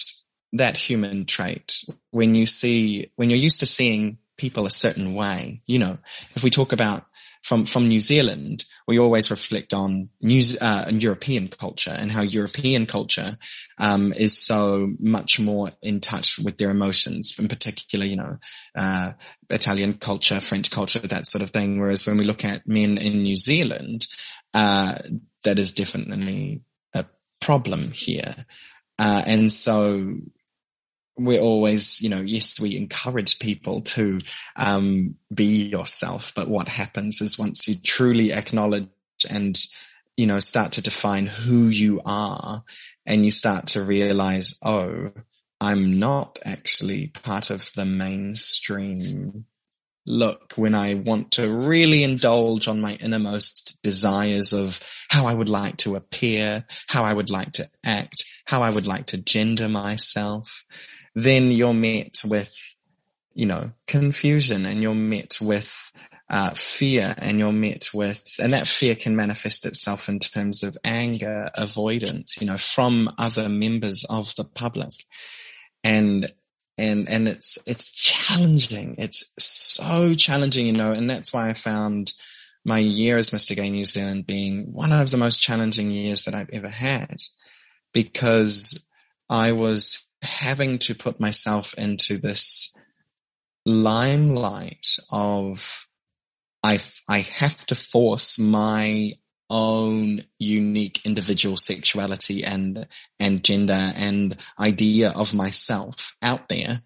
that 0.52 0.76
human 0.76 1.26
trait, 1.26 1.82
when 2.12 2.36
you 2.36 2.46
see, 2.46 3.10
when 3.16 3.30
you're 3.30 3.38
used 3.38 3.60
to 3.60 3.66
seeing 3.66 4.18
people 4.36 4.64
a 4.64 4.70
certain 4.70 5.14
way, 5.14 5.60
you 5.66 5.80
know, 5.80 5.98
if 6.36 6.44
we 6.44 6.50
talk 6.50 6.72
about 6.72 7.04
from 7.42 7.64
from 7.64 7.88
New 7.88 8.00
Zealand, 8.00 8.64
we 8.86 8.98
always 8.98 9.30
reflect 9.30 9.72
on 9.74 10.08
New 10.20 10.42
uh, 10.60 10.86
European 10.90 11.48
culture 11.48 11.94
and 11.96 12.10
how 12.10 12.22
European 12.22 12.86
culture 12.86 13.36
um, 13.78 14.12
is 14.12 14.36
so 14.36 14.92
much 14.98 15.40
more 15.40 15.70
in 15.82 16.00
touch 16.00 16.38
with 16.38 16.58
their 16.58 16.70
emotions, 16.70 17.34
in 17.38 17.48
particular, 17.48 18.04
you 18.04 18.16
know, 18.16 18.36
uh, 18.76 19.12
Italian 19.50 19.94
culture, 19.94 20.40
French 20.40 20.70
culture, 20.70 20.98
that 21.00 21.26
sort 21.26 21.42
of 21.42 21.50
thing. 21.50 21.80
Whereas 21.80 22.06
when 22.06 22.16
we 22.16 22.24
look 22.24 22.44
at 22.44 22.66
men 22.66 22.98
in 22.98 23.22
New 23.22 23.36
Zealand, 23.36 24.06
uh, 24.54 24.98
that 25.44 25.58
is 25.58 25.72
definitely 25.72 26.62
a 26.94 27.04
problem 27.40 27.92
here. 27.92 28.34
Uh, 28.98 29.22
and 29.26 29.52
so 29.52 30.16
we're 31.18 31.40
always, 31.40 32.00
you 32.00 32.08
know, 32.08 32.20
yes, 32.20 32.60
we 32.60 32.76
encourage 32.76 33.38
people 33.38 33.82
to 33.82 34.20
um, 34.56 35.16
be 35.34 35.64
yourself, 35.68 36.32
but 36.34 36.48
what 36.48 36.68
happens 36.68 37.20
is 37.20 37.38
once 37.38 37.66
you 37.68 37.74
truly 37.76 38.32
acknowledge 38.32 38.88
and 39.28 39.58
you 40.16 40.26
know 40.26 40.40
start 40.40 40.72
to 40.72 40.82
define 40.82 41.26
who 41.26 41.68
you 41.68 42.00
are, 42.04 42.62
and 43.06 43.24
you 43.24 43.30
start 43.30 43.68
to 43.68 43.82
realize, 43.82 44.58
oh, 44.64 45.10
I'm 45.60 45.98
not 45.98 46.38
actually 46.44 47.08
part 47.08 47.50
of 47.50 47.70
the 47.74 47.84
mainstream. 47.84 49.46
Look 50.06 50.54
when 50.56 50.74
I 50.74 50.94
want 50.94 51.32
to 51.32 51.48
really 51.48 52.02
indulge 52.02 52.66
on 52.66 52.80
my 52.80 52.94
innermost 52.94 53.78
desires 53.82 54.54
of 54.54 54.80
how 55.08 55.26
I 55.26 55.34
would 55.34 55.50
like 55.50 55.76
to 55.78 55.96
appear, 55.96 56.64
how 56.86 57.04
I 57.04 57.12
would 57.12 57.28
like 57.28 57.52
to 57.52 57.68
act, 57.84 58.24
how 58.46 58.62
I 58.62 58.70
would 58.70 58.86
like 58.86 59.06
to 59.06 59.18
gender 59.18 59.68
myself 59.68 60.64
then 61.24 61.50
you're 61.50 61.74
met 61.74 62.22
with, 62.24 62.76
you 63.34 63.46
know, 63.46 63.72
confusion 63.86 64.66
and 64.66 64.80
you're 64.82 64.94
met 64.94 65.38
with 65.40 65.92
uh, 66.30 66.50
fear 66.50 67.14
and 67.18 67.38
you're 67.38 67.52
met 67.52 67.88
with, 67.94 68.36
and 68.40 68.52
that 68.52 68.66
fear 68.66 68.94
can 68.94 69.16
manifest 69.16 69.64
itself 69.66 70.08
in 70.08 70.18
terms 70.18 70.62
of 70.62 70.76
anger, 70.84 71.50
avoidance, 71.54 72.40
you 72.40 72.46
know, 72.46 72.56
from 72.56 73.10
other 73.18 73.48
members 73.48 74.04
of 74.04 74.34
the 74.36 74.44
public. 74.44 74.92
And, 75.82 76.30
and, 76.76 77.08
and 77.08 77.26
it's, 77.26 77.58
it's 77.66 77.92
challenging. 77.92 78.96
It's 78.98 79.34
so 79.38 80.14
challenging, 80.14 80.66
you 80.66 80.72
know, 80.72 80.92
and 80.92 81.08
that's 81.08 81.32
why 81.32 81.48
I 81.48 81.54
found 81.54 82.12
my 82.64 82.78
year 82.78 83.16
as 83.16 83.30
Mr. 83.30 83.56
Gay 83.56 83.70
New 83.70 83.84
Zealand 83.84 84.26
being 84.26 84.72
one 84.72 84.92
of 84.92 85.10
the 85.10 85.16
most 85.16 85.40
challenging 85.40 85.90
years 85.90 86.24
that 86.24 86.34
I've 86.34 86.50
ever 86.52 86.68
had 86.68 87.16
because 87.92 88.86
I 89.30 89.52
was 89.52 90.07
having 90.22 90.78
to 90.78 90.94
put 90.94 91.20
myself 91.20 91.74
into 91.78 92.18
this 92.18 92.76
limelight 93.64 94.86
of 95.12 95.86
I, 96.62 96.80
I 97.08 97.20
have 97.20 97.64
to 97.66 97.74
force 97.74 98.38
my 98.38 99.12
own 99.50 100.24
unique 100.38 101.00
individual 101.04 101.56
sexuality 101.56 102.44
and 102.44 102.86
and 103.18 103.42
gender 103.42 103.92
and 103.96 104.36
idea 104.60 105.10
of 105.10 105.32
myself 105.32 106.14
out 106.22 106.48
there 106.48 106.82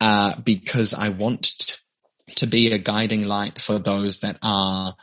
uh, 0.00 0.38
because 0.40 0.92
I 0.92 1.10
want 1.10 1.78
to 2.36 2.46
be 2.46 2.72
a 2.72 2.78
guiding 2.78 3.26
light 3.26 3.58
for 3.58 3.78
those 3.78 4.20
that 4.20 4.38
are 4.42 4.94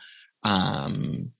um, 0.44 1.32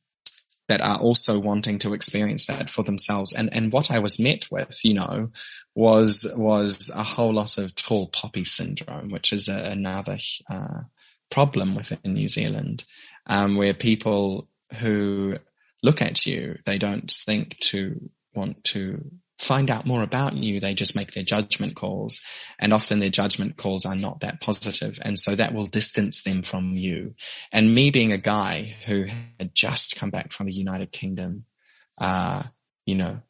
that 0.69 0.81
are 0.81 0.99
also 0.99 1.39
wanting 1.39 1.79
to 1.81 1.93
experience 1.93 2.47
that 2.47 2.71
for 2.71 2.83
themselves. 2.83 3.33
And 3.33 3.53
and 3.53 3.73
what 3.73 3.91
I 3.91 3.99
was 3.99 4.21
met 4.21 4.51
with, 4.51 4.81
you 4.85 4.95
know, 4.95 5.31
was 5.75 6.33
was 6.37 6.91
a 6.95 7.03
whole 7.03 7.35
lot 7.35 7.59
of 7.59 7.75
tall 7.75 8.09
poppy 8.09 8.45
syndrome, 8.45 9.11
which 9.11 9.33
is 9.33 9.49
a, 9.49 9.65
another 9.65 10.19
uh, 10.51 10.83
problem 11.31 11.75
within 11.75 12.15
New 12.15 12.29
Zealand, 12.29 12.85
um, 13.27 13.57
where 13.57 13.75
people 13.75 14.49
who 14.81 15.37
look 15.83 16.01
at 16.01 16.27
you, 16.27 16.59
they 16.65 16.79
don't 16.79 17.11
think 17.11 17.59
to 17.59 18.11
want 18.35 18.63
to 18.65 19.11
find 19.43 19.71
out 19.71 19.87
more 19.87 20.03
about 20.03 20.35
you. 20.37 20.61
They 20.61 20.75
just 20.75 20.97
make 20.97 21.13
their 21.13 21.25
judgment 21.25 21.75
calls 21.75 22.21
and 22.59 22.73
often 22.73 23.01
their 23.01 23.11
judgment 23.11 23.57
calls 23.57 23.85
are 23.85 23.97
not 23.97 24.21
that 24.21 24.41
positive. 24.41 24.99
And 25.03 25.19
so 25.19 25.35
that 25.35 25.53
will 25.53 25.67
distance 25.67 26.23
them 26.23 26.43
from 26.43 26.73
you. 26.75 27.15
And 27.53 27.75
me 27.75 27.91
being 27.91 28.13
a 28.13 28.19
guy 28.19 28.75
who 28.87 29.07
had 29.39 29.55
just 29.55 29.97
come 29.97 30.11
back 30.11 30.33
from 30.33 30.47
the 30.47 30.53
United 30.53 30.93
Kingdom, 30.93 31.45
uh, 31.99 32.45
you 32.87 32.95
know, 32.95 33.21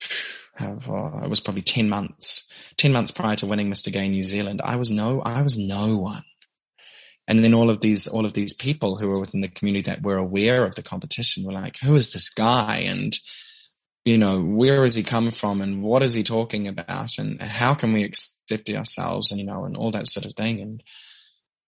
uh, 0.60 1.20
it 1.22 1.30
was 1.30 1.40
probably 1.40 1.62
10 1.62 1.88
months, 1.88 2.52
10 2.78 2.92
months 2.92 3.12
prior 3.12 3.36
to 3.36 3.46
winning 3.46 3.70
Mr. 3.70 3.92
Gay 3.92 4.08
New 4.08 4.22
Zealand. 4.22 4.60
I 4.64 4.76
was 4.76 4.90
no, 4.90 5.20
I 5.20 5.42
was 5.42 5.56
no 5.58 5.98
one. 5.98 6.24
And 7.28 7.42
then 7.42 7.54
all 7.54 7.70
of 7.70 7.80
these, 7.80 8.06
all 8.06 8.24
of 8.24 8.34
these 8.34 8.54
people 8.54 8.96
who 8.96 9.08
were 9.08 9.20
within 9.20 9.40
the 9.40 9.48
community 9.48 9.90
that 9.90 10.02
were 10.02 10.16
aware 10.16 10.64
of 10.64 10.76
the 10.76 10.82
competition 10.82 11.44
were 11.44 11.52
like, 11.52 11.76
who 11.82 11.94
is 11.94 12.12
this 12.12 12.30
guy? 12.30 12.84
And, 12.86 13.16
you 14.06 14.16
know, 14.16 14.40
where 14.40 14.84
has 14.84 14.94
he 14.94 15.02
come 15.02 15.32
from 15.32 15.60
and 15.60 15.82
what 15.82 16.00
is 16.04 16.14
he 16.14 16.22
talking 16.22 16.68
about 16.68 17.18
and 17.18 17.42
how 17.42 17.74
can 17.74 17.92
we 17.92 18.04
accept 18.04 18.70
ourselves 18.70 19.32
and, 19.32 19.40
you 19.40 19.44
know, 19.44 19.64
and 19.64 19.76
all 19.76 19.90
that 19.90 20.06
sort 20.06 20.24
of 20.24 20.32
thing. 20.34 20.60
And, 20.60 20.82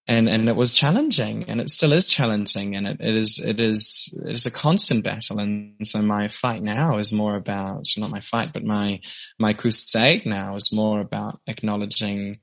and, 0.07 0.29
and 0.29 0.49
it 0.49 0.55
was 0.55 0.77
challenging 0.77 1.47
and 1.49 1.61
it 1.61 1.69
still 1.69 1.93
is 1.93 2.09
challenging 2.09 2.77
and 2.77 2.87
it, 2.87 3.01
it 3.01 3.17
is, 3.17 3.43
it 3.45 3.59
is, 3.59 4.17
it 4.25 4.31
is 4.31 4.47
a 4.47 4.53
constant 4.53 5.03
battle. 5.03 5.41
And 5.41 5.75
so 5.83 6.01
my 6.01 6.29
fight 6.29 6.63
now 6.63 6.99
is 6.99 7.13
more 7.13 7.35
about, 7.35 7.87
not 7.97 8.13
my 8.13 8.21
fight, 8.21 8.53
but 8.53 8.63
my, 8.63 9.01
my 9.41 9.53
crusade 9.53 10.25
now 10.25 10.55
is 10.55 10.73
more 10.73 11.01
about 11.01 11.41
acknowledging 11.49 12.39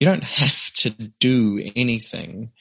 you 0.00 0.06
don't 0.06 0.24
have 0.24 0.72
to 0.76 0.90
do 1.20 1.62
anything 1.76 2.52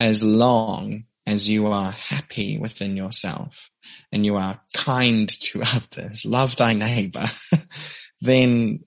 as 0.00 0.24
long 0.24 1.04
as 1.26 1.50
you 1.50 1.66
are 1.66 1.90
happy 1.90 2.56
within 2.56 2.96
yourself 2.96 3.70
and 4.12 4.24
you 4.24 4.36
are 4.36 4.60
kind 4.72 5.28
to 5.28 5.62
others, 5.74 6.24
love 6.24 6.56
thy 6.56 6.72
neighbor, 6.72 7.24
then, 8.20 8.80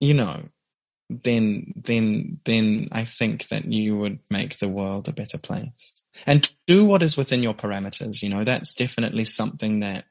you 0.00 0.14
know, 0.14 0.42
then, 1.10 1.72
then, 1.76 2.40
then 2.44 2.88
I 2.92 3.04
think 3.04 3.48
that 3.48 3.66
you 3.66 3.96
would 3.96 4.20
make 4.30 4.58
the 4.58 4.68
world 4.68 5.08
a 5.08 5.12
better 5.12 5.38
place 5.38 6.02
and 6.26 6.48
do 6.66 6.84
what 6.84 7.02
is 7.02 7.16
within 7.16 7.42
your 7.42 7.54
parameters. 7.54 8.22
You 8.22 8.30
know, 8.30 8.44
that's 8.44 8.74
definitely 8.74 9.26
something 9.26 9.80
that 9.80 10.06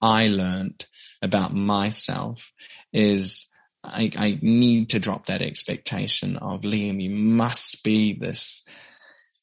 I 0.00 0.28
learned 0.28 0.86
about 1.22 1.52
myself 1.52 2.52
is 2.92 3.52
I, 3.82 4.10
I 4.16 4.38
need 4.42 4.90
to 4.90 4.98
drop 4.98 5.26
that 5.26 5.42
expectation 5.42 6.36
of 6.36 6.62
Liam, 6.62 7.02
you 7.02 7.10
must 7.10 7.84
be 7.84 8.14
this, 8.14 8.66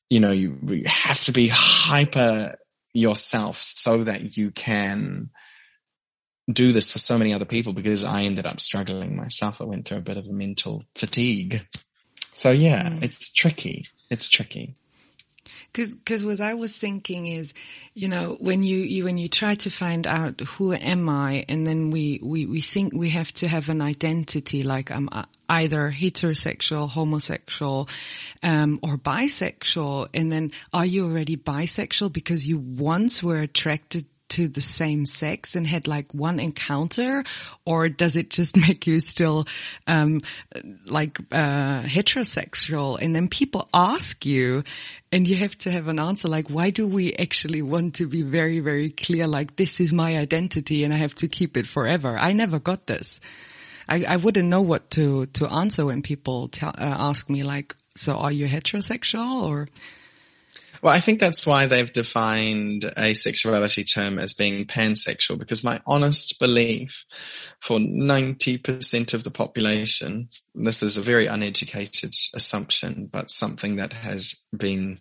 you 0.09 0.19
know, 0.19 0.31
you, 0.31 0.57
you 0.63 0.83
have 0.85 1.23
to 1.25 1.31
be 1.31 1.49
hyper 1.51 2.55
yourself 2.93 3.57
so 3.57 4.03
that 4.03 4.37
you 4.37 4.51
can 4.51 5.29
do 6.51 6.71
this 6.71 6.91
for 6.91 6.99
so 6.99 7.17
many 7.17 7.33
other 7.33 7.45
people 7.45 7.73
because 7.73 8.03
I 8.03 8.23
ended 8.23 8.45
up 8.45 8.59
struggling 8.59 9.15
myself. 9.15 9.61
I 9.61 9.65
went 9.65 9.87
through 9.87 9.99
a 9.99 10.01
bit 10.01 10.17
of 10.17 10.27
a 10.27 10.33
mental 10.33 10.83
fatigue. 10.95 11.67
So 12.33 12.51
yeah, 12.51 12.89
mm. 12.89 13.03
it's 13.03 13.33
tricky. 13.33 13.85
It's 14.09 14.29
tricky. 14.29 14.75
Cause, 15.73 15.95
cause 16.05 16.23
what 16.23 16.39
I 16.39 16.53
was 16.53 16.77
thinking 16.77 17.25
is, 17.25 17.55
you 17.95 18.07
know, 18.07 18.37
when 18.39 18.61
you, 18.61 18.77
you, 18.77 19.05
when 19.05 19.17
you 19.17 19.27
try 19.27 19.55
to 19.55 19.71
find 19.71 20.05
out 20.05 20.39
who 20.41 20.71
am 20.71 21.09
I 21.09 21.45
and 21.49 21.65
then 21.65 21.89
we, 21.89 22.19
we, 22.21 22.45
we 22.45 22.61
think 22.61 22.93
we 22.93 23.09
have 23.09 23.33
to 23.35 23.47
have 23.47 23.69
an 23.69 23.81
identity 23.81 24.61
like 24.61 24.91
I'm 24.91 25.09
either 25.49 25.89
heterosexual, 25.91 26.89
homosexual, 26.89 27.89
um, 28.43 28.79
or 28.83 28.97
bisexual. 28.97 30.09
And 30.13 30.31
then 30.31 30.51
are 30.71 30.85
you 30.85 31.05
already 31.05 31.37
bisexual 31.37 32.13
because 32.13 32.47
you 32.47 32.59
once 32.59 33.23
were 33.23 33.39
attracted 33.39 34.05
to 34.33 34.47
the 34.47 34.61
same 34.61 35.05
sex 35.05 35.55
and 35.55 35.67
had 35.67 35.87
like 35.87 36.11
one 36.11 36.39
encounter 36.39 37.23
or 37.65 37.87
does 37.87 38.15
it 38.15 38.31
just 38.31 38.57
make 38.67 38.87
you 38.87 38.99
still 38.99 39.45
um 39.85 40.19
like 40.87 41.19
uh 41.31 41.83
heterosexual 41.83 42.99
and 42.99 43.15
then 43.15 43.27
people 43.27 43.69
ask 43.73 44.25
you 44.25 44.63
and 45.13 45.27
you 45.27 45.35
have 45.35 45.55
to 45.55 45.69
have 45.69 45.87
an 45.87 45.99
answer 45.99 46.27
like 46.27 46.47
why 46.49 46.71
do 46.71 46.87
we 46.87 47.13
actually 47.13 47.61
want 47.61 47.93
to 47.95 48.07
be 48.07 48.23
very 48.23 48.59
very 48.59 48.89
clear 48.89 49.27
like 49.27 49.55
this 49.55 49.79
is 49.79 49.93
my 49.93 50.17
identity 50.17 50.83
and 50.83 50.91
I 50.91 50.97
have 50.97 51.13
to 51.15 51.27
keep 51.27 51.55
it 51.55 51.67
forever? 51.67 52.17
I 52.17 52.33
never 52.33 52.59
got 52.59 52.87
this. 52.87 53.21
I, 53.87 54.05
I 54.07 54.15
wouldn't 54.15 54.49
know 54.49 54.61
what 54.61 54.89
to 54.91 55.27
to 55.27 55.47
answer 55.47 55.85
when 55.85 56.01
people 56.01 56.47
tell, 56.47 56.69
uh, 56.69 56.95
ask 57.09 57.29
me 57.29 57.43
like 57.43 57.75
so 57.95 58.17
are 58.17 58.31
you 58.31 58.47
heterosexual 58.47 59.43
or 59.43 59.67
well, 60.83 60.93
I 60.93 60.99
think 60.99 61.21
that's 61.21 61.47
why 61.47 61.65
they've 61.65 61.93
defined 61.93 62.91
a 62.97 63.13
sexuality 63.13 63.85
term 63.85 64.19
as 64.19 64.33
being 64.33 64.65
pansexual, 64.65 65.39
because 65.39 65.63
my 65.63 65.79
honest 65.87 66.37
belief 66.41 67.05
for 67.61 67.79
90% 67.79 69.13
of 69.13 69.23
the 69.23 69.31
population, 69.31 70.27
this 70.53 70.83
is 70.83 70.97
a 70.97 71.01
very 71.01 71.27
uneducated 71.27 72.13
assumption, 72.35 73.09
but 73.09 73.31
something 73.31 73.77
that 73.77 73.93
has 73.93 74.45
been, 74.55 74.99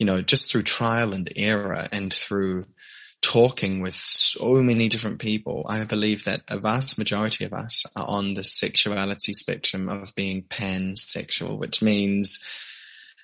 you 0.00 0.06
know, 0.06 0.20
just 0.20 0.50
through 0.50 0.64
trial 0.64 1.14
and 1.14 1.32
error 1.36 1.86
and 1.92 2.12
through 2.12 2.64
talking 3.22 3.80
with 3.80 3.94
so 3.94 4.54
many 4.54 4.88
different 4.88 5.20
people, 5.20 5.64
I 5.68 5.84
believe 5.84 6.24
that 6.24 6.42
a 6.48 6.58
vast 6.58 6.98
majority 6.98 7.44
of 7.44 7.52
us 7.52 7.84
are 7.96 8.06
on 8.08 8.34
the 8.34 8.42
sexuality 8.42 9.34
spectrum 9.34 9.88
of 9.90 10.12
being 10.16 10.42
pansexual, 10.42 11.56
which 11.56 11.82
means 11.82 12.40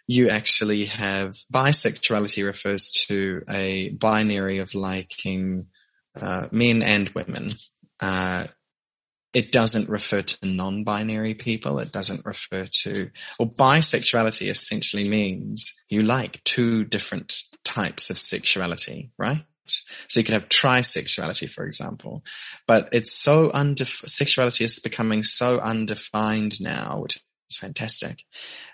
you 0.09 0.29
actually 0.29 0.87
have 0.87 1.37
bisexuality 1.53 2.45
refers 2.45 2.91
to 3.09 3.43
a 3.51 3.91
binary 3.91 4.59
of 4.59 4.75
liking 4.75 5.67
uh, 6.21 6.47
men 6.53 6.83
and 6.83 7.09
women. 7.11 7.51
Uh, 8.01 8.47
it 9.35 9.53
doesn't 9.53 9.89
refer 9.91 10.23
to 10.23 10.47
non-binary 10.47 11.35
people. 11.35 11.79
It 11.79 11.93
doesn't 11.93 12.25
refer 12.25 12.69
to, 12.83 13.11
well, 13.39 13.49
bisexuality 13.49 14.49
essentially 14.49 15.09
means 15.09 15.85
you 15.91 16.03
like 16.03 16.43
two 16.45 16.85
different 16.85 17.35
types 17.65 18.09
of 18.09 18.17
sexuality, 18.17 19.11
right? 19.19 19.45
So 19.67 20.21
you 20.21 20.25
could 20.25 20.35
have 20.35 20.49
trisexuality, 20.49 21.51
for 21.51 21.67
example, 21.67 22.25
but 22.69 22.89
it's 22.93 23.13
so 23.13 23.51
undef- 23.51 24.09
sexuality 24.09 24.65
is 24.65 24.79
becoming 24.79 25.25
so 25.25 25.59
undefined 25.59 26.61
now, 26.61 27.01
which 27.03 27.19
is 27.51 27.57
fantastic 27.57 28.23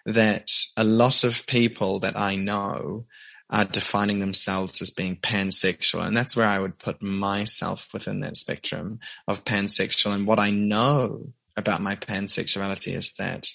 that 0.07 0.51
a 0.77 0.85
lot 0.85 1.25
of 1.25 1.47
people 1.47 2.01
that 2.01 2.19
I 2.19 2.37
know 2.37 3.07
are 3.51 3.65
defining 3.67 4.19
themselves 4.19 4.81
as 4.81 4.91
being 4.91 5.17
pansexual. 5.17 6.07
And 6.07 6.17
that's 6.17 6.37
where 6.37 6.47
I 6.47 6.59
would 6.59 6.79
put 6.79 7.03
myself 7.03 7.93
within 7.93 8.21
that 8.21 8.37
spectrum 8.37 9.01
of 9.29 9.45
pansexual. 9.45 10.15
And 10.15 10.27
what 10.27 10.39
I 10.39 10.51
know 10.51 11.33
about 11.57 11.83
my 11.83 11.97
pansexuality 11.97 12.97
is 12.97 13.13
that 13.15 13.49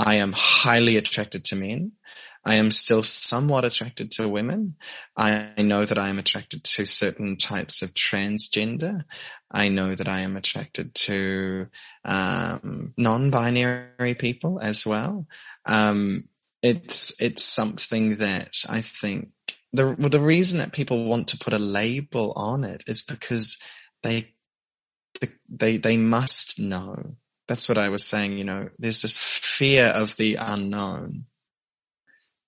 I 0.00 0.14
am 0.14 0.32
highly 0.32 0.96
attracted 0.96 1.44
to 1.46 1.56
men. 1.56 1.92
I 2.42 2.54
am 2.54 2.70
still 2.70 3.02
somewhat 3.02 3.66
attracted 3.66 4.12
to 4.12 4.26
women. 4.26 4.76
I 5.14 5.52
know 5.58 5.84
that 5.84 5.98
I 5.98 6.08
am 6.08 6.18
attracted 6.18 6.64
to 6.64 6.86
certain 6.86 7.36
types 7.36 7.82
of 7.82 7.92
transgender. 7.92 9.04
I 9.50 9.68
know 9.68 9.94
that 9.94 10.08
I 10.08 10.20
am 10.20 10.38
attracted 10.38 10.94
to 11.06 11.66
um, 12.02 12.94
non-binary 12.96 14.14
people 14.14 14.58
as 14.58 14.86
well. 14.86 15.26
Um, 15.66 16.28
it's 16.62 17.20
it's 17.20 17.44
something 17.44 18.16
that 18.16 18.64
I 18.70 18.80
think 18.80 19.28
the 19.74 19.94
the 19.98 20.20
reason 20.20 20.58
that 20.58 20.72
people 20.72 21.04
want 21.04 21.28
to 21.28 21.38
put 21.38 21.52
a 21.52 21.58
label 21.58 22.32
on 22.36 22.64
it 22.64 22.84
is 22.86 23.02
because 23.02 23.62
they 24.02 24.32
they 25.50 25.76
they 25.76 25.98
must 25.98 26.58
know. 26.58 27.16
That's 27.50 27.68
what 27.68 27.78
I 27.78 27.88
was 27.88 28.06
saying. 28.06 28.38
You 28.38 28.44
know, 28.44 28.68
there's 28.78 29.02
this 29.02 29.18
fear 29.18 29.86
of 29.86 30.16
the 30.16 30.36
unknown 30.36 31.24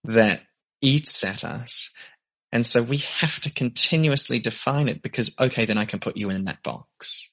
that 0.04 0.42
eats 0.80 1.24
at 1.24 1.42
us. 1.42 1.92
And 2.52 2.64
so 2.64 2.84
we 2.84 2.98
have 3.16 3.40
to 3.40 3.52
continuously 3.52 4.38
define 4.38 4.86
it 4.86 5.02
because, 5.02 5.34
okay, 5.40 5.64
then 5.64 5.76
I 5.76 5.86
can 5.86 5.98
put 5.98 6.16
you 6.16 6.30
in 6.30 6.44
that 6.44 6.62
box. 6.62 7.30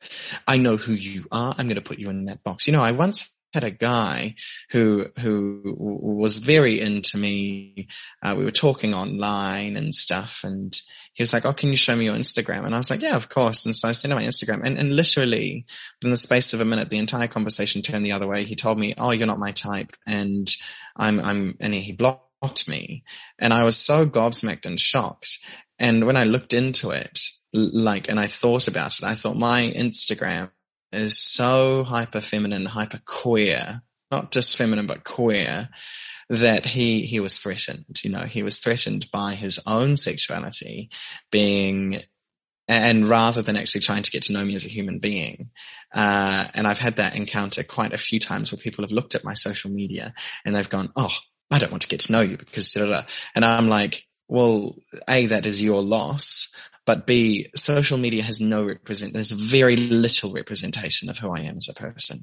I 0.47 0.58
know 0.58 0.77
who 0.77 0.93
you 0.93 1.25
are. 1.32 1.53
I'm 1.55 1.67
going 1.67 1.75
to 1.75 1.82
put 1.82 1.99
you 1.99 2.10
in 2.10 2.25
that 2.25 2.43
box. 2.43 2.65
You 2.65 2.73
know, 2.73 2.82
I 2.82 2.93
once 2.93 3.32
had 3.53 3.63
a 3.63 3.69
guy 3.69 4.34
who 4.71 5.05
who 5.19 5.75
was 5.77 6.38
very 6.38 6.79
into 6.79 7.19
me. 7.19 7.88
Uh, 8.23 8.34
we 8.36 8.45
were 8.45 8.51
talking 8.51 8.95
online 8.95 9.77
and 9.77 9.93
stuff, 9.93 10.41
and 10.43 10.75
he 11.19 11.23
was 11.23 11.34
like, 11.34 11.45
Oh, 11.45 11.51
can 11.51 11.67
you 11.67 11.75
show 11.75 11.97
me 11.97 12.05
your 12.05 12.15
Instagram? 12.15 12.65
And 12.65 12.73
I 12.73 12.77
was 12.77 12.89
like, 12.89 13.01
Yeah, 13.01 13.17
of 13.17 13.27
course. 13.27 13.65
And 13.65 13.75
so 13.75 13.89
I 13.89 13.91
sent 13.91 14.13
him 14.13 14.17
my 14.19 14.23
Instagram 14.23 14.62
and, 14.63 14.77
and 14.77 14.95
literally 14.95 15.65
in 16.01 16.12
the 16.12 16.15
space 16.15 16.53
of 16.53 16.62
a 16.62 16.65
minute, 16.65 16.89
the 16.89 16.97
entire 16.97 17.27
conversation 17.27 17.82
turned 17.82 18.05
the 18.05 18.13
other 18.13 18.25
way. 18.25 18.45
He 18.45 18.55
told 18.55 18.79
me, 18.79 18.93
Oh, 18.97 19.12
you're 19.12 19.27
not 19.27 19.38
my 19.38 19.51
type. 19.51 19.97
And 20.08 20.49
I'm, 20.95 21.19
I'm, 21.19 21.58
and 21.60 21.73
he 21.73 21.91
blocked 21.91 22.69
me. 22.69 23.03
And 23.38 23.53
I 23.53 23.65
was 23.65 23.75
so 23.75 24.05
gobsmacked 24.05 24.65
and 24.65 24.79
shocked. 24.79 25.39
And 25.77 26.05
when 26.05 26.15
I 26.15 26.23
looked 26.23 26.53
into 26.53 26.91
it, 26.91 27.19
like, 27.51 28.08
and 28.08 28.17
I 28.17 28.27
thought 28.27 28.69
about 28.69 28.97
it, 28.99 29.03
I 29.03 29.13
thought 29.13 29.36
my 29.36 29.73
Instagram 29.75 30.51
is 30.93 31.19
so 31.19 31.84
hyper 31.84 32.21
feminine, 32.21 32.65
hyper 32.65 33.01
queer, 33.05 33.82
not 34.10 34.32
just 34.32 34.55
feminine, 34.55 34.88
but 34.88 35.03
queer 35.03 35.67
that 36.29 36.65
he, 36.65 37.05
he 37.05 37.19
was 37.19 37.39
threatened. 37.39 38.03
You 38.03 38.11
know, 38.11 38.21
he 38.21 38.43
was 38.43 38.59
threatened 38.59 39.11
by 39.11 39.33
his 39.33 39.59
own 39.65 39.97
sexuality 39.97 40.89
being 41.31 42.01
and 42.67 43.09
rather 43.09 43.41
than 43.41 43.57
actually 43.57 43.81
trying 43.81 44.03
to 44.03 44.11
get 44.11 44.23
to 44.23 44.33
know 44.33 44.45
me 44.45 44.55
as 44.55 44.65
a 44.65 44.69
human 44.69 44.99
being. 44.99 45.49
Uh, 45.93 46.45
and 46.53 46.67
I've 46.67 46.77
had 46.77 46.97
that 46.97 47.15
encounter 47.15 47.63
quite 47.63 47.93
a 47.93 47.97
few 47.97 48.19
times 48.19 48.51
where 48.51 48.61
people 48.61 48.83
have 48.83 48.91
looked 48.91 49.15
at 49.15 49.23
my 49.23 49.33
social 49.33 49.71
media 49.71 50.13
and 50.45 50.53
they've 50.53 50.69
gone, 50.69 50.91
Oh, 50.95 51.11
I 51.51 51.57
don't 51.57 51.71
want 51.71 51.81
to 51.81 51.87
get 51.87 52.01
to 52.01 52.11
know 52.11 52.21
you 52.21 52.37
because, 52.37 52.71
da, 52.71 52.85
da, 52.85 52.91
da. 52.91 53.03
and 53.33 53.43
I'm 53.43 53.69
like, 53.69 54.05
well, 54.27 54.75
A, 55.09 55.25
that 55.25 55.47
is 55.47 55.63
your 55.63 55.81
loss. 55.81 56.53
But 56.85 57.07
B, 57.07 57.47
social 57.55 57.97
media 57.97 58.23
has 58.23 58.39
no 58.39 58.63
represent, 58.63 59.13
there's 59.13 59.31
very 59.31 59.75
little 59.75 60.31
representation 60.31 61.09
of 61.09 61.17
who 61.17 61.31
I 61.31 61.41
am 61.41 61.57
as 61.57 61.69
a 61.69 61.73
person. 61.73 62.19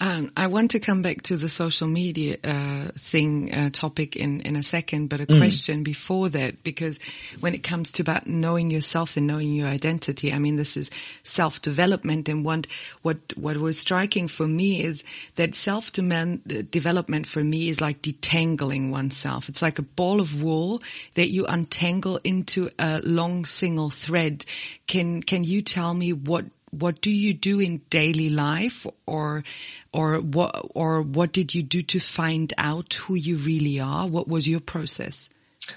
Um, 0.00 0.30
I 0.36 0.46
want 0.46 0.70
to 0.72 0.80
come 0.80 1.02
back 1.02 1.22
to 1.22 1.36
the 1.36 1.48
social 1.48 1.88
media 1.88 2.36
uh, 2.44 2.84
thing 2.94 3.52
uh, 3.52 3.70
topic 3.70 4.14
in 4.14 4.42
in 4.42 4.54
a 4.54 4.62
second, 4.62 5.08
but 5.08 5.20
a 5.20 5.26
mm. 5.26 5.38
question 5.38 5.82
before 5.82 6.28
that 6.28 6.62
because 6.62 7.00
when 7.40 7.52
it 7.52 7.64
comes 7.64 7.90
to 7.92 8.02
about 8.02 8.28
knowing 8.28 8.70
yourself 8.70 9.16
and 9.16 9.26
knowing 9.26 9.52
your 9.52 9.66
identity, 9.66 10.32
I 10.32 10.38
mean 10.38 10.54
this 10.54 10.76
is 10.76 10.92
self 11.24 11.60
development, 11.60 12.28
and 12.28 12.44
what 12.44 12.68
what 13.02 13.16
what 13.36 13.56
was 13.56 13.76
striking 13.76 14.28
for 14.28 14.46
me 14.46 14.84
is 14.84 15.02
that 15.34 15.56
self 15.56 15.90
development 15.90 17.26
for 17.26 17.42
me 17.42 17.68
is 17.68 17.80
like 17.80 18.00
detangling 18.00 18.92
oneself. 18.92 19.48
It's 19.48 19.62
like 19.62 19.80
a 19.80 19.82
ball 19.82 20.20
of 20.20 20.40
wool 20.40 20.80
that 21.14 21.30
you 21.30 21.44
untangle 21.46 22.20
into 22.22 22.70
a 22.78 23.00
long 23.02 23.44
single 23.44 23.90
thread. 23.90 24.44
Can 24.86 25.24
can 25.24 25.42
you 25.42 25.60
tell 25.60 25.92
me 25.92 26.12
what 26.12 26.44
what 26.70 27.00
do 27.00 27.10
you 27.10 27.34
do 27.34 27.60
in 27.60 27.82
daily 27.90 28.30
life 28.30 28.86
or 29.06 29.44
or 29.92 30.20
what 30.20 30.70
or 30.74 31.02
what 31.02 31.32
did 31.32 31.54
you 31.54 31.62
do 31.62 31.82
to 31.82 32.00
find 32.00 32.52
out 32.58 32.94
who 32.94 33.14
you 33.14 33.36
really 33.36 33.80
are? 33.80 34.06
What 34.06 34.28
was 34.28 34.48
your 34.48 34.60
process 34.60 35.28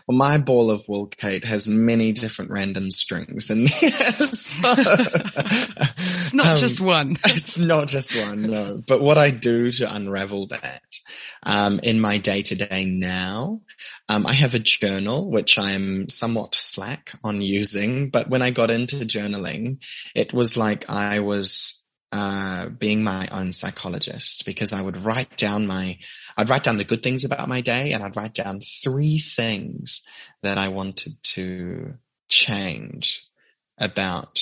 well, 0.08 0.18
my 0.18 0.38
ball 0.38 0.72
of 0.72 0.88
wool, 0.88 1.08
Kate, 1.08 1.46
has 1.46 1.68
many 1.68 2.12
different 2.12 2.52
random 2.52 2.90
strings 2.90 3.50
and 3.50 3.70
so, 3.70 4.74
it's 4.78 6.34
not 6.34 6.48
um, 6.48 6.58
just 6.58 6.80
one. 6.80 7.12
it's 7.26 7.58
not 7.58 7.88
just 7.88 8.16
one, 8.16 8.44
no. 8.44 8.82
But 8.88 9.02
what 9.02 9.18
I 9.18 9.32
do 9.32 9.72
to 9.72 9.94
unravel 9.94 10.48
that, 10.48 10.82
um, 11.44 11.80
in 11.84 12.00
my 12.00 12.18
day 12.18 12.42
to 12.44 12.56
day 12.56 12.86
now 12.86 13.62
um, 14.12 14.28
I 14.28 14.34
have 14.34 14.54
a 14.56 14.60
journal, 14.60 15.30
which 15.30 15.58
I'm 15.58 16.10
somewhat 16.10 16.54
slack 16.54 17.14
on 17.24 17.42
using, 17.42 18.10
but 18.10 18.30
when 18.30 18.42
I 18.42 18.52
got 18.52 18.70
into 18.70 18.98
journaling, 18.98 19.82
it 20.14 20.34
was 20.34 20.58
like 20.58 20.90
I 20.90 21.20
was 21.20 21.86
uh, 22.12 22.68
being 22.68 23.06
my 23.06 23.30
own 23.32 23.54
psychologist 23.54 24.46
because 24.46 24.74
I 24.74 24.82
would 24.82 25.06
write 25.06 25.38
down 25.38 25.66
my, 25.66 25.98
I'd 26.38 26.50
write 26.50 26.64
down 26.64 26.78
the 26.78 26.84
good 26.84 27.04
things 27.04 27.26
about 27.26 27.48
my 27.48 27.62
day 27.62 27.92
and 27.92 28.04
I'd 28.04 28.16
write 28.16 28.34
down 28.34 28.60
three 28.60 29.18
things 29.18 30.06
that 30.44 30.58
I 30.58 30.70
wanted 30.70 31.14
to 31.24 31.96
change 32.30 33.26
about 33.78 34.42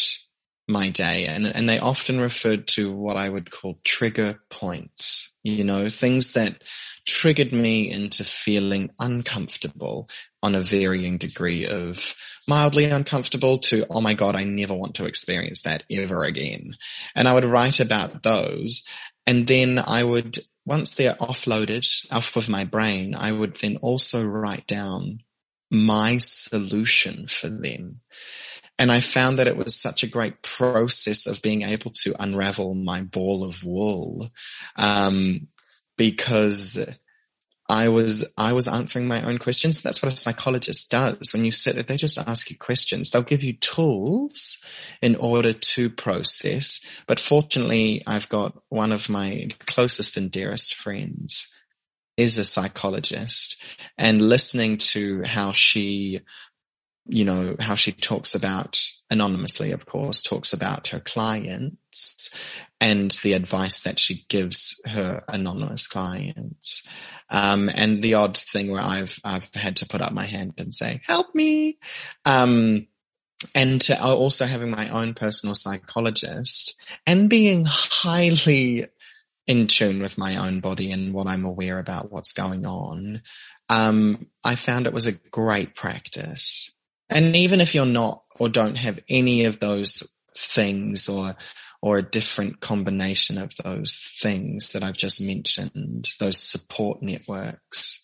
my 0.69 0.89
day. 0.89 1.25
And, 1.25 1.45
and 1.45 1.67
they 1.67 1.80
often 1.80 2.19
referred 2.19 2.67
to 2.67 2.91
what 2.91 3.17
I 3.17 3.28
would 3.28 3.52
call 3.52 3.80
trigger 3.84 4.39
points, 4.49 5.34
you 5.43 5.63
know, 5.63 5.89
things 5.89 6.34
that 6.34 6.63
triggered 7.08 7.52
me 7.52 7.89
into 7.89 8.23
feeling 8.23 8.91
uncomfortable 8.99 10.08
on 10.43 10.56
a 10.56 10.60
varying 10.60 11.17
degree 11.17 11.65
of 11.65 12.15
mildly 12.47 12.86
uncomfortable 12.86 13.58
to, 13.58 13.86
oh 13.89 13.99
my 13.99 14.13
God, 14.13 14.36
I 14.36 14.43
never 14.43 14.73
want 14.73 14.95
to 14.95 15.06
experience 15.06 15.63
that 15.63 15.84
ever 15.91 16.23
again. 16.23 16.71
And 17.15 17.28
I 17.28 17.34
would 17.34 17.45
write 17.45 17.80
about 17.80 18.23
those. 18.23 18.88
And 19.29 19.45
then 19.45 19.77
I 19.77 20.03
would, 20.03 20.39
once 20.65 20.95
they're 20.95 21.13
offloaded 21.13 21.85
off 22.09 22.35
of 22.35 22.49
my 22.49 22.65
brain, 22.65 23.13
I 23.13 23.31
would 23.31 23.57
then 23.57 23.77
also 23.77 24.25
write 24.25 24.65
down 24.65 25.19
my 25.69 26.17
solution 26.17 27.27
for 27.27 27.47
them. 27.47 28.01
And 28.79 28.91
I 28.91 29.01
found 29.01 29.37
that 29.37 29.45
it 29.45 29.55
was 29.55 29.79
such 29.79 30.01
a 30.01 30.07
great 30.07 30.41
process 30.41 31.27
of 31.27 31.43
being 31.43 31.61
able 31.61 31.91
to 32.01 32.15
unravel 32.19 32.73
my 32.73 33.03
ball 33.03 33.43
of 33.43 33.63
wool. 33.63 34.27
Um, 34.75 35.49
because 35.95 36.83
I 37.69 37.89
was, 37.89 38.34
I 38.36 38.53
was 38.53 38.67
answering 38.67 39.08
my 39.08 39.21
own 39.21 39.38
questions. 39.38 39.82
That's 39.82 40.01
what 40.01 40.12
a 40.12 40.17
psychologist 40.17 40.89
does. 40.89 41.32
When 41.34 41.45
you 41.45 41.51
sit, 41.51 41.75
there, 41.75 41.84
they 41.84 41.97
just 41.97 42.17
ask 42.17 42.49
you 42.49 42.58
questions. 42.58 43.12
They'll 43.12 43.21
give 43.21 43.43
you 43.43 43.53
tools 43.53 44.65
in 45.01 45.15
order 45.15 45.53
to 45.53 45.89
process. 45.91 46.89
But 47.05 47.19
fortunately, 47.19 48.01
I've 48.08 48.27
got 48.27 48.60
one 48.69 48.91
of 48.91 49.10
my 49.10 49.49
closest 49.67 50.17
and 50.17 50.32
dearest 50.32 50.73
friends 50.73 51.55
is 52.17 52.38
a 52.38 52.43
psychologist 52.43 53.63
and 53.97 54.21
listening 54.21 54.77
to 54.77 55.23
how 55.25 55.51
she 55.53 56.21
you 57.12 57.25
know, 57.25 57.55
how 57.60 57.73
she 57.73 57.91
talks 57.91 58.36
about 58.36 58.79
anonymously, 59.10 59.71
of 59.71 59.88
course, 59.88 60.21
talks 60.21 60.53
about 60.53 60.89
her 60.89 60.99
clients 60.99 62.29
and 62.79 63.12
the 63.23 63.34
advice 63.34 63.82
that 63.82 63.99
she 63.99 64.25
gives 64.29 64.79
her 64.86 65.23
anonymous 65.27 65.88
clients. 65.88 66.88
Um, 67.29 67.69
and 67.73 68.01
the 68.01 68.15
odd 68.15 68.37
thing 68.37 68.71
where 68.71 68.81
I've, 68.81 69.19
I've 69.23 69.53
had 69.53 69.77
to 69.77 69.85
put 69.87 70.01
up 70.01 70.11
my 70.13 70.25
hand 70.25 70.53
and 70.57 70.73
say, 70.73 71.01
help 71.05 71.33
me. 71.35 71.77
Um, 72.25 72.87
and 73.55 73.79
to 73.81 74.01
also 74.01 74.45
having 74.45 74.71
my 74.71 74.89
own 74.89 75.13
personal 75.13 75.55
psychologist 75.55 76.75
and 77.07 77.29
being 77.29 77.65
highly 77.65 78.87
in 79.47 79.67
tune 79.67 80.01
with 80.01 80.17
my 80.17 80.37
own 80.37 80.59
body 80.59 80.91
and 80.91 81.13
what 81.13 81.27
I'm 81.27 81.45
aware 81.45 81.79
about 81.79 82.11
what's 82.11 82.33
going 82.33 82.65
on. 82.65 83.21
Um, 83.69 84.27
I 84.43 84.55
found 84.55 84.85
it 84.85 84.93
was 84.93 85.07
a 85.07 85.17
great 85.31 85.75
practice. 85.75 86.73
And 87.09 87.35
even 87.35 87.61
if 87.61 87.73
you're 87.73 87.85
not 87.85 88.23
or 88.39 88.49
don't 88.49 88.75
have 88.75 88.99
any 89.09 89.45
of 89.45 89.59
those 89.59 90.15
things 90.35 91.09
or 91.09 91.35
or 91.81 91.97
a 91.97 92.03
different 92.03 92.59
combination 92.59 93.37
of 93.37 93.55
those 93.63 93.97
things 94.21 94.73
that 94.73 94.83
I've 94.83 94.97
just 94.97 95.21
mentioned, 95.21 96.09
those 96.19 96.37
support 96.37 97.01
networks. 97.01 98.03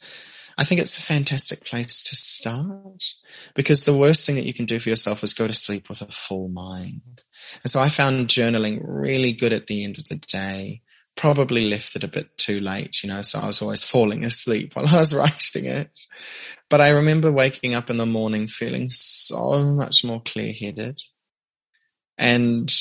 I 0.57 0.63
think 0.63 0.79
it's 0.79 0.97
a 0.97 1.01
fantastic 1.01 1.65
place 1.65 2.03
to 2.03 2.15
start 2.15 3.03
because 3.55 3.83
the 3.83 3.97
worst 3.97 4.25
thing 4.25 4.35
that 4.35 4.45
you 4.45 4.53
can 4.53 4.65
do 4.65 4.79
for 4.79 4.89
yourself 4.89 5.23
is 5.23 5.33
go 5.33 5.47
to 5.47 5.53
sleep 5.53 5.89
with 5.89 6.01
a 6.01 6.07
full 6.07 6.47
mind. 6.47 7.21
And 7.63 7.69
so 7.69 7.81
I 7.81 7.89
found 7.89 8.29
journaling 8.29 8.79
really 8.81 9.33
good 9.33 9.51
at 9.51 9.67
the 9.67 9.83
end 9.83 9.97
of 9.97 10.07
the 10.07 10.15
day 10.15 10.81
probably 11.15 11.69
left 11.69 11.95
it 11.95 12.03
a 12.03 12.09
bit 12.09 12.38
too 12.38 12.59
late, 12.59 13.01
you 13.01 13.09
know, 13.09 13.21
so 13.21 13.39
I 13.39 13.47
was 13.47 13.61
always 13.61 13.83
falling 13.83 14.23
asleep 14.23 14.73
while 14.75 14.88
I 14.88 14.99
was 14.99 15.13
writing 15.13 15.65
it. 15.65 15.89
But 16.69 16.81
I 16.81 16.89
remember 16.89 17.31
waking 17.31 17.73
up 17.73 17.89
in 17.89 17.97
the 17.97 18.05
morning 18.05 18.47
feeling 18.47 18.88
so 18.89 19.55
much 19.75 20.03
more 20.03 20.21
clear 20.21 20.51
headed. 20.51 20.99
And, 22.17 22.71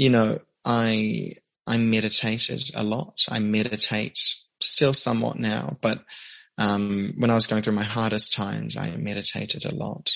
you 0.00 0.08
know, 0.08 0.38
I, 0.64 1.32
I 1.66 1.76
meditated 1.76 2.70
a 2.74 2.82
lot. 2.82 3.18
I 3.30 3.38
meditate 3.38 4.18
still 4.60 4.94
somewhat 4.94 5.38
now, 5.38 5.76
but, 5.82 6.02
um, 6.56 7.12
when 7.18 7.30
I 7.30 7.34
was 7.34 7.46
going 7.46 7.62
through 7.62 7.74
my 7.74 7.84
hardest 7.84 8.34
times, 8.34 8.76
I 8.76 8.96
meditated 8.96 9.64
a 9.64 9.74
lot. 9.74 10.10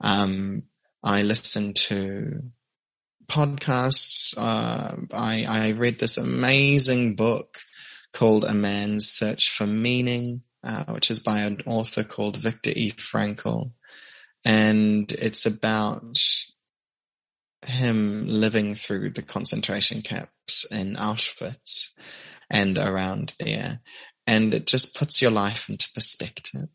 Um, 0.00 0.64
I 1.02 1.22
listened 1.22 1.76
to 1.88 2.42
podcasts. 3.26 4.38
Uh, 4.38 4.96
I, 5.12 5.46
I 5.48 5.70
read 5.72 5.98
this 5.98 6.16
amazing 6.16 7.16
book 7.16 7.58
called 8.12 8.44
A 8.44 8.54
Man's 8.54 9.06
Search 9.08 9.50
for 9.50 9.66
Meaning, 9.66 10.42
uh, 10.62 10.84
which 10.94 11.10
is 11.10 11.20
by 11.20 11.40
an 11.40 11.58
author 11.66 12.04
called 12.04 12.36
Viktor 12.36 12.72
E. 12.74 12.92
Frankl. 12.92 13.72
And 14.44 15.10
it's 15.12 15.46
about 15.46 16.18
him 17.66 18.26
living 18.26 18.74
through 18.74 19.10
the 19.10 19.22
concentration 19.22 20.02
camps 20.02 20.64
in 20.70 20.96
Auschwitz 20.96 21.92
and 22.50 22.78
around 22.78 23.34
there. 23.38 23.80
And 24.26 24.54
it 24.54 24.66
just 24.66 24.96
puts 24.96 25.20
your 25.20 25.30
life 25.30 25.68
into 25.68 25.92
perspective. 25.92 26.68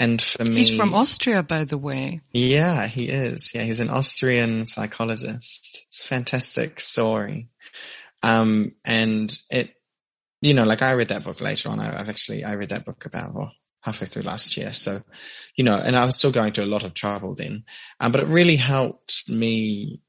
And 0.00 0.22
for 0.22 0.44
me, 0.44 0.56
he's 0.56 0.76
from 0.76 0.94
Austria, 0.94 1.42
by 1.42 1.64
the 1.64 1.78
way. 1.78 2.20
Yeah, 2.32 2.86
he 2.86 3.08
is. 3.08 3.52
Yeah, 3.54 3.62
he's 3.62 3.80
an 3.80 3.90
Austrian 3.90 4.64
psychologist. 4.64 5.86
It's 5.88 6.04
a 6.04 6.06
fantastic 6.06 6.78
story. 6.78 7.48
Um, 8.22 8.72
and 8.86 9.36
it, 9.50 9.74
you 10.40 10.54
know, 10.54 10.64
like 10.64 10.82
I 10.82 10.92
read 10.92 11.08
that 11.08 11.24
book 11.24 11.40
later 11.40 11.68
on. 11.68 11.80
I, 11.80 11.86
have 11.86 12.08
actually, 12.08 12.44
I 12.44 12.54
read 12.54 12.68
that 12.68 12.84
book 12.84 13.06
about, 13.06 13.34
well, 13.34 13.52
halfway 13.82 14.06
through 14.06 14.22
last 14.22 14.56
year. 14.56 14.72
So, 14.72 15.02
you 15.56 15.64
know, 15.64 15.80
and 15.84 15.96
I 15.96 16.04
was 16.04 16.16
still 16.16 16.32
going 16.32 16.52
through 16.52 16.64
a 16.64 16.66
lot 16.66 16.84
of 16.84 16.94
trouble 16.94 17.34
then. 17.34 17.64
Um, 17.98 18.12
but 18.12 18.20
it 18.20 18.28
really 18.28 18.56
helped 18.56 19.28
me 19.28 20.00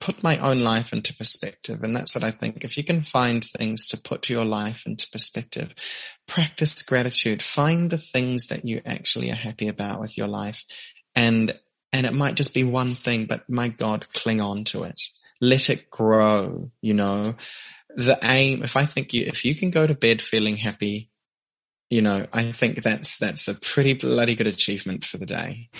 put 0.00 0.22
my 0.22 0.38
own 0.38 0.60
life 0.60 0.92
into 0.92 1.14
perspective. 1.14 1.82
And 1.82 1.94
that's 1.96 2.14
what 2.14 2.24
I 2.24 2.30
think. 2.30 2.64
If 2.64 2.76
you 2.76 2.84
can 2.84 3.02
find 3.02 3.44
things 3.44 3.88
to 3.88 4.00
put 4.00 4.28
your 4.28 4.44
life 4.44 4.86
into 4.86 5.10
perspective, 5.10 5.74
practice 6.26 6.82
gratitude, 6.82 7.42
find 7.42 7.90
the 7.90 7.98
things 7.98 8.48
that 8.48 8.64
you 8.64 8.80
actually 8.86 9.30
are 9.30 9.36
happy 9.36 9.68
about 9.68 10.00
with 10.00 10.16
your 10.16 10.28
life. 10.28 10.64
And, 11.14 11.58
and 11.92 12.06
it 12.06 12.14
might 12.14 12.34
just 12.34 12.54
be 12.54 12.64
one 12.64 12.94
thing, 12.94 13.26
but 13.26 13.48
my 13.48 13.68
God, 13.68 14.06
cling 14.12 14.40
on 14.40 14.64
to 14.64 14.84
it. 14.84 15.00
Let 15.40 15.70
it 15.70 15.90
grow, 15.90 16.70
you 16.80 16.94
know, 16.94 17.34
the 17.94 18.18
aim, 18.22 18.62
if 18.62 18.76
I 18.76 18.84
think 18.84 19.12
you, 19.12 19.24
if 19.26 19.44
you 19.44 19.54
can 19.54 19.70
go 19.70 19.86
to 19.86 19.94
bed 19.94 20.20
feeling 20.20 20.56
happy, 20.56 21.10
you 21.90 22.02
know, 22.02 22.26
I 22.32 22.42
think 22.42 22.82
that's, 22.82 23.18
that's 23.18 23.48
a 23.48 23.54
pretty 23.54 23.94
bloody 23.94 24.34
good 24.34 24.46
achievement 24.46 25.04
for 25.04 25.16
the 25.16 25.26
day. 25.26 25.70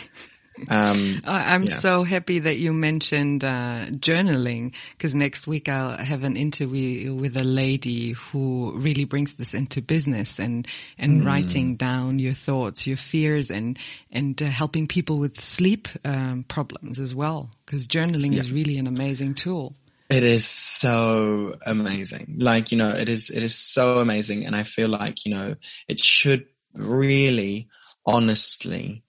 Um, 0.70 1.20
I'm 1.26 1.64
yeah. 1.64 1.74
so 1.74 2.02
happy 2.02 2.40
that 2.40 2.56
you 2.56 2.72
mentioned 2.72 3.44
uh, 3.44 3.86
journaling 3.90 4.74
because 4.92 5.14
next 5.14 5.46
week 5.46 5.68
I'll 5.68 5.96
have 5.96 6.24
an 6.24 6.36
interview 6.36 7.14
with 7.14 7.40
a 7.40 7.44
lady 7.44 8.12
who 8.12 8.72
really 8.76 9.04
brings 9.04 9.34
this 9.34 9.54
into 9.54 9.82
business 9.82 10.38
and 10.38 10.66
and 10.98 11.22
mm. 11.22 11.26
writing 11.26 11.76
down 11.76 12.18
your 12.18 12.32
thoughts, 12.32 12.86
your 12.86 12.96
fears, 12.96 13.50
and 13.50 13.78
and 14.10 14.40
uh, 14.40 14.46
helping 14.46 14.88
people 14.88 15.18
with 15.18 15.40
sleep 15.40 15.88
um, 16.04 16.44
problems 16.48 16.98
as 16.98 17.14
well. 17.14 17.50
Because 17.64 17.86
journaling 17.86 18.32
yeah. 18.32 18.40
is 18.40 18.50
really 18.50 18.78
an 18.78 18.86
amazing 18.86 19.34
tool. 19.34 19.74
It 20.10 20.22
is 20.24 20.46
so 20.46 21.54
amazing. 21.66 22.36
Like, 22.38 22.72
you 22.72 22.78
know, 22.78 22.90
it 22.90 23.10
is, 23.10 23.28
it 23.28 23.42
is 23.42 23.58
so 23.58 23.98
amazing. 23.98 24.46
And 24.46 24.56
I 24.56 24.62
feel 24.62 24.88
like, 24.88 25.26
you 25.26 25.32
know, 25.32 25.54
it 25.86 26.00
should 26.00 26.46
really 26.74 27.68
honestly 28.06 29.02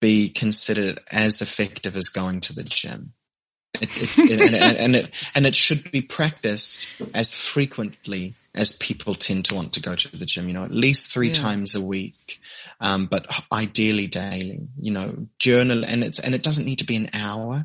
be 0.00 0.28
considered 0.28 1.00
as 1.10 1.42
effective 1.42 1.96
as 1.96 2.08
going 2.08 2.40
to 2.40 2.54
the 2.54 2.64
gym. 2.64 3.12
It, 3.74 3.90
it, 4.18 4.40
and, 4.40 4.54
and, 4.54 4.76
and, 4.78 4.96
it, 4.96 5.30
and 5.34 5.46
it 5.46 5.54
should 5.54 5.90
be 5.90 6.02
practiced 6.02 6.88
as 7.14 7.34
frequently 7.34 8.34
as 8.54 8.72
people 8.72 9.14
tend 9.14 9.44
to 9.44 9.54
want 9.54 9.74
to 9.74 9.80
go 9.80 9.94
to 9.94 10.16
the 10.16 10.26
gym, 10.26 10.48
you 10.48 10.54
know, 10.54 10.64
at 10.64 10.72
least 10.72 11.12
three 11.12 11.28
yeah. 11.28 11.34
times 11.34 11.74
a 11.74 11.84
week. 11.84 12.40
Um, 12.80 13.06
but 13.06 13.26
ideally 13.52 14.06
daily, 14.06 14.68
you 14.76 14.90
know, 14.90 15.28
journal 15.38 15.84
and 15.84 16.02
it's, 16.02 16.18
and 16.18 16.34
it 16.34 16.42
doesn't 16.42 16.64
need 16.64 16.80
to 16.80 16.86
be 16.86 16.96
an 16.96 17.10
hour. 17.14 17.64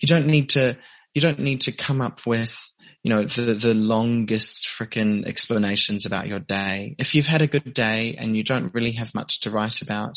You 0.00 0.08
don't 0.08 0.26
need 0.26 0.50
to, 0.50 0.76
you 1.14 1.20
don't 1.20 1.38
need 1.38 1.62
to 1.62 1.72
come 1.72 2.00
up 2.00 2.26
with, 2.26 2.72
you 3.04 3.10
know, 3.10 3.22
the, 3.22 3.54
the 3.54 3.74
longest 3.74 4.66
freaking 4.66 5.24
explanations 5.26 6.06
about 6.06 6.26
your 6.26 6.40
day. 6.40 6.96
If 6.98 7.14
you've 7.14 7.26
had 7.26 7.42
a 7.42 7.46
good 7.46 7.72
day 7.72 8.16
and 8.18 8.36
you 8.36 8.42
don't 8.42 8.74
really 8.74 8.92
have 8.92 9.14
much 9.14 9.40
to 9.40 9.50
write 9.50 9.82
about, 9.82 10.16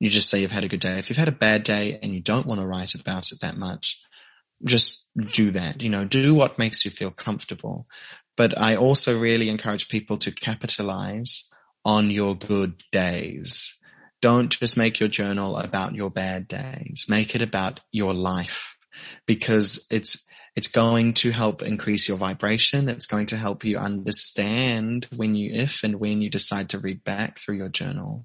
you 0.00 0.10
just 0.10 0.28
say 0.28 0.40
you've 0.40 0.50
had 0.50 0.64
a 0.64 0.68
good 0.68 0.80
day. 0.80 0.98
If 0.98 1.08
you've 1.08 1.16
had 1.16 1.28
a 1.28 1.32
bad 1.32 1.62
day 1.62 1.98
and 2.02 2.12
you 2.12 2.20
don't 2.20 2.46
want 2.46 2.60
to 2.60 2.66
write 2.66 2.94
about 2.94 3.30
it 3.32 3.40
that 3.40 3.56
much, 3.56 4.02
just 4.64 5.10
do 5.32 5.50
that. 5.52 5.82
You 5.82 5.90
know, 5.90 6.04
do 6.04 6.34
what 6.34 6.58
makes 6.58 6.84
you 6.84 6.90
feel 6.90 7.10
comfortable. 7.10 7.86
But 8.36 8.58
I 8.58 8.76
also 8.76 9.18
really 9.18 9.48
encourage 9.48 9.88
people 9.88 10.18
to 10.18 10.32
capitalize 10.32 11.50
on 11.84 12.10
your 12.10 12.34
good 12.34 12.82
days. 12.90 13.80
Don't 14.20 14.50
just 14.50 14.76
make 14.76 15.00
your 15.00 15.08
journal 15.08 15.56
about 15.56 15.94
your 15.94 16.10
bad 16.10 16.48
days. 16.48 17.06
Make 17.08 17.34
it 17.34 17.42
about 17.42 17.80
your 17.92 18.14
life 18.14 18.76
because 19.26 19.86
it's, 19.90 20.26
it's 20.56 20.68
going 20.68 21.12
to 21.14 21.30
help 21.30 21.62
increase 21.62 22.08
your 22.08 22.16
vibration. 22.16 22.88
It's 22.88 23.06
going 23.06 23.26
to 23.26 23.36
help 23.36 23.64
you 23.64 23.76
understand 23.76 25.06
when 25.14 25.34
you, 25.34 25.50
if 25.52 25.84
and 25.84 25.96
when 25.96 26.22
you 26.22 26.30
decide 26.30 26.70
to 26.70 26.78
read 26.78 27.04
back 27.04 27.38
through 27.38 27.56
your 27.56 27.68
journal. 27.68 28.24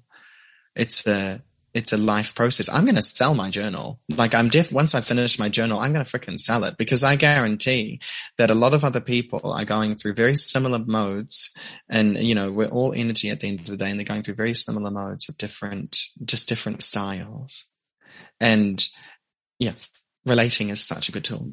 It's 0.74 1.02
the, 1.02 1.42
it's 1.72 1.92
a 1.92 1.96
life 1.96 2.34
process. 2.34 2.68
I'm 2.68 2.84
going 2.84 2.96
to 2.96 3.02
sell 3.02 3.34
my 3.34 3.50
journal. 3.50 4.00
Like 4.08 4.34
I'm 4.34 4.48
def, 4.48 4.72
once 4.72 4.94
I 4.94 5.00
finish 5.00 5.38
my 5.38 5.48
journal, 5.48 5.78
I'm 5.78 5.92
going 5.92 6.04
to 6.04 6.18
freaking 6.18 6.38
sell 6.38 6.64
it 6.64 6.76
because 6.76 7.04
I 7.04 7.16
guarantee 7.16 8.00
that 8.38 8.50
a 8.50 8.54
lot 8.54 8.74
of 8.74 8.84
other 8.84 9.00
people 9.00 9.52
are 9.52 9.64
going 9.64 9.94
through 9.94 10.14
very 10.14 10.34
similar 10.34 10.78
modes. 10.78 11.56
And, 11.88 12.18
you 12.18 12.34
know, 12.34 12.50
we're 12.50 12.68
all 12.68 12.92
energy 12.94 13.30
at 13.30 13.40
the 13.40 13.48
end 13.48 13.60
of 13.60 13.66
the 13.66 13.76
day 13.76 13.90
and 13.90 13.98
they're 13.98 14.04
going 14.04 14.22
through 14.22 14.34
very 14.34 14.54
similar 14.54 14.90
modes 14.90 15.28
of 15.28 15.38
different, 15.38 15.98
just 16.24 16.48
different 16.48 16.82
styles. 16.82 17.66
And 18.40 18.84
yeah, 19.58 19.74
relating 20.26 20.70
is 20.70 20.84
such 20.84 21.08
a 21.08 21.12
good 21.12 21.24
tool. 21.24 21.52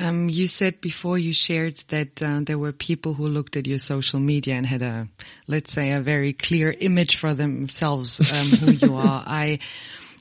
Um, 0.00 0.30
you 0.30 0.46
said 0.46 0.80
before 0.80 1.18
you 1.18 1.34
shared 1.34 1.76
that 1.88 2.22
uh, 2.22 2.40
there 2.42 2.58
were 2.58 2.72
people 2.72 3.12
who 3.12 3.28
looked 3.28 3.56
at 3.56 3.66
your 3.66 3.78
social 3.78 4.18
media 4.18 4.54
and 4.54 4.64
had 4.64 4.80
a, 4.80 5.08
let's 5.46 5.72
say, 5.72 5.92
a 5.92 6.00
very 6.00 6.32
clear 6.32 6.74
image 6.80 7.16
for 7.16 7.34
themselves 7.34 8.18
um, 8.32 8.46
who 8.46 8.72
you 8.72 8.96
are. 9.08 9.22
I 9.26 9.58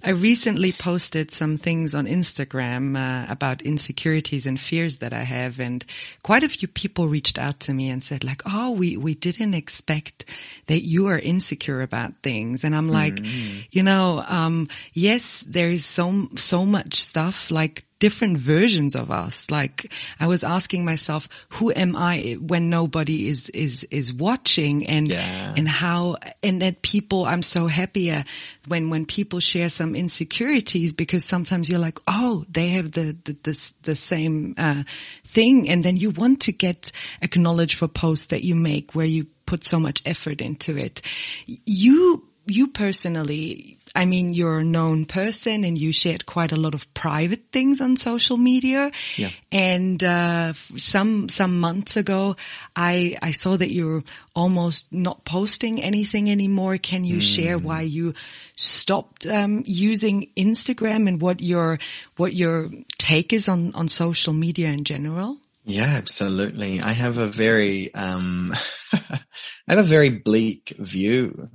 I 0.03 0.11
recently 0.11 0.71
posted 0.71 1.29
some 1.29 1.57
things 1.57 1.93
on 1.93 2.05
Instagram 2.05 2.95
uh, 2.95 3.29
about 3.29 3.61
insecurities 3.61 4.47
and 4.47 4.57
fears 4.57 4.97
that 4.97 5.11
I 5.11 5.23
have, 5.23 5.59
and 5.59 5.83
quite 6.23 6.43
a 6.43 6.49
few 6.49 6.69
people 6.69 7.09
reached 7.09 7.37
out 7.37 7.59
to 7.61 7.73
me 7.73 7.89
and 7.89 8.01
said, 8.01 8.23
like, 8.23 8.41
"Oh, 8.45 8.71
we 8.71 8.95
we 8.95 9.13
didn't 9.13 9.55
expect 9.55 10.23
that 10.67 10.83
you 10.83 11.07
are 11.07 11.19
insecure 11.19 11.81
about 11.81 12.13
things." 12.23 12.63
And 12.63 12.73
I'm 12.73 12.87
like, 12.87 13.15
mm-hmm. 13.15 13.59
you 13.71 13.83
know, 13.83 14.23
um, 14.25 14.69
yes, 14.93 15.41
there 15.41 15.67
is 15.67 15.85
so 15.85 16.29
so 16.35 16.65
much 16.65 16.93
stuff 16.93 17.51
like 17.51 17.83
different 17.99 18.37
versions 18.37 18.95
of 18.95 19.11
us. 19.11 19.51
Like 19.51 19.93
I 20.19 20.27
was 20.27 20.43
asking 20.43 20.85
myself, 20.85 21.29
who 21.49 21.71
am 21.71 21.95
I 21.95 22.37
when 22.39 22.69
nobody 22.69 23.27
is, 23.27 23.49
is, 23.49 23.83
is 23.91 24.13
watching 24.13 24.87
and, 24.87 25.09
yeah. 25.09 25.53
and 25.55 25.67
how, 25.67 26.15
and 26.41 26.61
that 26.61 26.81
people, 26.81 27.25
I'm 27.25 27.43
so 27.43 27.67
happy 27.67 28.11
uh, 28.11 28.23
when, 28.67 28.89
when 28.89 29.05
people 29.05 29.39
share 29.39 29.69
some 29.69 29.95
insecurities 29.95 30.93
because 30.93 31.25
sometimes 31.25 31.69
you're 31.69 31.79
like, 31.79 31.99
oh, 32.07 32.45
they 32.49 32.69
have 32.69 32.91
the, 32.91 33.17
the, 33.23 33.37
the, 33.43 33.73
the 33.83 33.95
same, 33.95 34.55
uh, 34.57 34.83
thing. 35.25 35.69
And 35.69 35.83
then 35.83 35.97
you 35.97 36.11
want 36.11 36.41
to 36.41 36.51
get 36.51 36.91
acknowledged 37.21 37.77
for 37.77 37.87
posts 37.87 38.27
that 38.27 38.43
you 38.43 38.55
make 38.55 38.95
where 38.95 39.05
you 39.05 39.27
put 39.45 39.63
so 39.63 39.79
much 39.79 40.01
effort 40.05 40.41
into 40.41 40.77
it. 40.77 41.01
You, 41.45 42.29
you 42.45 42.67
personally, 42.67 43.78
I 43.95 44.05
mean, 44.05 44.33
you're 44.33 44.59
a 44.59 44.63
known 44.63 45.05
person 45.05 45.63
and 45.63 45.77
you 45.77 45.91
shared 45.91 46.25
quite 46.25 46.51
a 46.51 46.55
lot 46.55 46.73
of 46.73 46.93
private 46.93 47.51
things 47.51 47.81
on 47.81 47.97
social 47.97 48.37
media. 48.37 48.91
Yeah. 49.17 49.29
And, 49.51 50.03
uh, 50.03 50.53
some, 50.53 51.29
some 51.29 51.59
months 51.59 51.97
ago, 51.97 52.35
I, 52.75 53.17
I 53.21 53.31
saw 53.31 53.57
that 53.57 53.71
you're 53.71 54.03
almost 54.35 54.91
not 54.93 55.25
posting 55.25 55.81
anything 55.81 56.29
anymore. 56.29 56.77
Can 56.77 57.03
you 57.03 57.17
mm. 57.17 57.35
share 57.35 57.57
why 57.57 57.81
you 57.81 58.13
stopped, 58.55 59.25
um, 59.25 59.63
using 59.65 60.31
Instagram 60.37 61.07
and 61.07 61.21
what 61.21 61.41
your, 61.41 61.79
what 62.17 62.33
your 62.33 62.69
take 62.97 63.33
is 63.33 63.49
on, 63.49 63.73
on 63.75 63.87
social 63.87 64.33
media 64.33 64.69
in 64.69 64.83
general? 64.83 65.37
Yeah, 65.65 65.93
absolutely. 65.97 66.81
I 66.81 66.93
have 66.93 67.17
a 67.17 67.27
very, 67.27 67.93
um, 67.93 68.53
I 68.93 69.19
have 69.67 69.79
a 69.79 69.83
very 69.83 70.09
bleak 70.09 70.73
view 70.79 71.49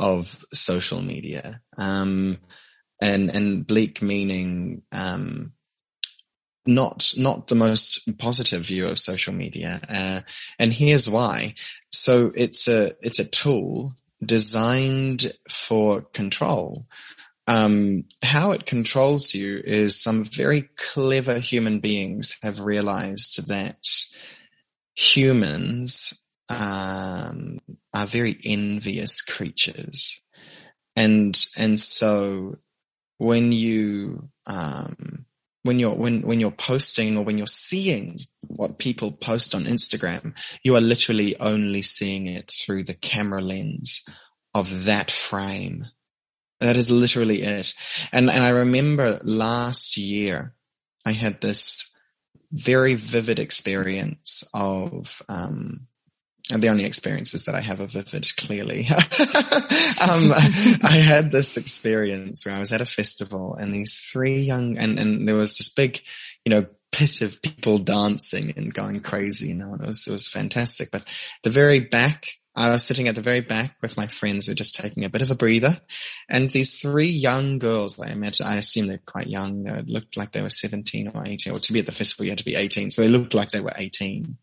of 0.00 0.44
social 0.52 1.02
media. 1.02 1.60
Um, 1.78 2.38
and, 3.02 3.30
and 3.30 3.66
bleak 3.66 4.02
meaning, 4.02 4.82
um, 4.92 5.52
not, 6.66 7.12
not 7.16 7.46
the 7.46 7.54
most 7.54 8.18
positive 8.18 8.66
view 8.66 8.86
of 8.86 8.98
social 8.98 9.32
media. 9.32 9.80
Uh, 9.88 10.20
and 10.58 10.72
here's 10.72 11.08
why. 11.08 11.54
So 11.90 12.32
it's 12.34 12.66
a, 12.68 12.92
it's 13.00 13.18
a 13.18 13.28
tool 13.28 13.92
designed 14.24 15.32
for 15.48 16.02
control. 16.02 16.86
Um, 17.46 18.04
how 18.22 18.52
it 18.52 18.66
controls 18.66 19.34
you 19.34 19.60
is 19.64 20.00
some 20.00 20.24
very 20.24 20.68
clever 20.76 21.38
human 21.38 21.80
beings 21.80 22.38
have 22.42 22.60
realized 22.60 23.48
that 23.48 23.86
humans 24.94 26.19
um, 26.50 27.58
are 27.94 28.06
very 28.06 28.36
envious 28.44 29.22
creatures. 29.22 30.22
And, 30.96 31.38
and 31.56 31.80
so 31.80 32.56
when 33.18 33.52
you, 33.52 34.28
um, 34.46 35.24
when 35.62 35.78
you're, 35.78 35.94
when, 35.94 36.22
when 36.22 36.40
you're 36.40 36.50
posting 36.50 37.16
or 37.16 37.24
when 37.24 37.38
you're 37.38 37.46
seeing 37.46 38.18
what 38.48 38.78
people 38.78 39.12
post 39.12 39.54
on 39.54 39.64
Instagram, 39.64 40.36
you 40.64 40.74
are 40.74 40.80
literally 40.80 41.38
only 41.38 41.82
seeing 41.82 42.26
it 42.26 42.50
through 42.50 42.84
the 42.84 42.94
camera 42.94 43.40
lens 43.40 44.04
of 44.52 44.86
that 44.86 45.10
frame. 45.10 45.84
That 46.58 46.76
is 46.76 46.90
literally 46.90 47.42
it. 47.42 47.72
And, 48.12 48.28
and 48.28 48.42
I 48.42 48.50
remember 48.50 49.20
last 49.22 49.96
year 49.96 50.54
I 51.06 51.12
had 51.12 51.40
this 51.40 51.94
very 52.52 52.94
vivid 52.94 53.38
experience 53.38 54.42
of, 54.52 55.22
um, 55.28 55.86
and 56.52 56.62
the 56.62 56.68
only 56.68 56.84
experiences 56.84 57.44
that 57.44 57.54
I 57.54 57.60
have 57.60 57.80
are 57.80 57.86
vivid, 57.86 58.26
clearly. 58.36 58.80
um, 60.00 60.32
I 60.82 61.02
had 61.02 61.30
this 61.30 61.56
experience 61.56 62.44
where 62.44 62.54
I 62.54 62.58
was 62.58 62.72
at 62.72 62.80
a 62.80 62.86
festival 62.86 63.54
and 63.54 63.72
these 63.72 63.96
three 63.96 64.40
young, 64.40 64.78
and, 64.78 64.98
and 64.98 65.28
there 65.28 65.36
was 65.36 65.56
this 65.58 65.68
big, 65.68 66.00
you 66.44 66.50
know, 66.50 66.66
pit 66.92 67.20
of 67.20 67.40
people 67.40 67.78
dancing 67.78 68.52
and 68.56 68.74
going 68.74 69.00
crazy, 69.00 69.48
you 69.48 69.54
know, 69.54 69.72
and 69.72 69.82
it 69.82 69.86
was, 69.86 70.06
it 70.06 70.12
was 70.12 70.28
fantastic. 70.28 70.90
But 70.90 71.04
the 71.42 71.50
very 71.50 71.80
back 71.80 72.26
I 72.56 72.70
was 72.70 72.84
sitting 72.84 73.06
at 73.06 73.14
the 73.14 73.22
very 73.22 73.40
back 73.40 73.76
with 73.80 73.96
my 73.96 74.06
friends 74.08 74.46
who 74.46 74.52
were 74.52 74.56
just 74.56 74.74
taking 74.74 75.04
a 75.04 75.08
bit 75.08 75.22
of 75.22 75.30
a 75.30 75.36
breather. 75.36 75.76
And 76.28 76.50
these 76.50 76.80
three 76.80 77.08
young 77.08 77.58
girls, 77.58 77.98
I 78.00 78.10
imagine, 78.10 78.46
I 78.46 78.56
assume 78.56 78.88
they're 78.88 78.98
quite 78.98 79.28
young. 79.28 79.62
They 79.62 79.82
looked 79.82 80.16
like 80.16 80.32
they 80.32 80.42
were 80.42 80.50
17 80.50 81.12
or 81.14 81.22
18, 81.24 81.52
or 81.52 81.58
to 81.60 81.72
be 81.72 81.78
at 81.78 81.86
the 81.86 81.92
festival, 81.92 82.24
you 82.24 82.32
had 82.32 82.38
to 82.38 82.44
be 82.44 82.56
18. 82.56 82.90
So 82.90 83.02
they 83.02 83.08
looked 83.08 83.34
like 83.34 83.50
they 83.50 83.60
were 83.60 83.72
18. 83.74 84.36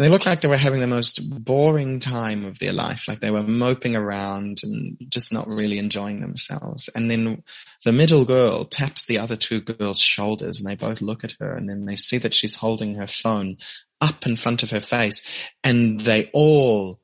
They 0.00 0.08
looked 0.08 0.24
like 0.24 0.40
they 0.40 0.48
were 0.48 0.56
having 0.56 0.80
the 0.80 0.86
most 0.86 1.44
boring 1.44 2.00
time 2.00 2.46
of 2.46 2.58
their 2.58 2.72
life, 2.72 3.06
like 3.06 3.20
they 3.20 3.30
were 3.30 3.42
moping 3.42 3.94
around 3.94 4.60
and 4.62 4.96
just 5.10 5.30
not 5.30 5.46
really 5.46 5.78
enjoying 5.78 6.20
themselves. 6.20 6.88
And 6.94 7.10
then 7.10 7.42
the 7.84 7.92
middle 7.92 8.24
girl 8.24 8.64
taps 8.64 9.04
the 9.04 9.18
other 9.18 9.36
two 9.36 9.60
girls' 9.60 10.00
shoulders 10.00 10.58
and 10.58 10.66
they 10.66 10.74
both 10.74 11.02
look 11.02 11.22
at 11.22 11.34
her 11.38 11.52
and 11.52 11.68
then 11.68 11.84
they 11.84 11.96
see 11.96 12.16
that 12.16 12.32
she's 12.32 12.56
holding 12.56 12.94
her 12.94 13.06
phone 13.06 13.58
up 14.00 14.26
in 14.26 14.36
front 14.36 14.62
of 14.62 14.70
her 14.70 14.80
face 14.80 15.50
and 15.62 16.00
they 16.00 16.30
all 16.32 16.98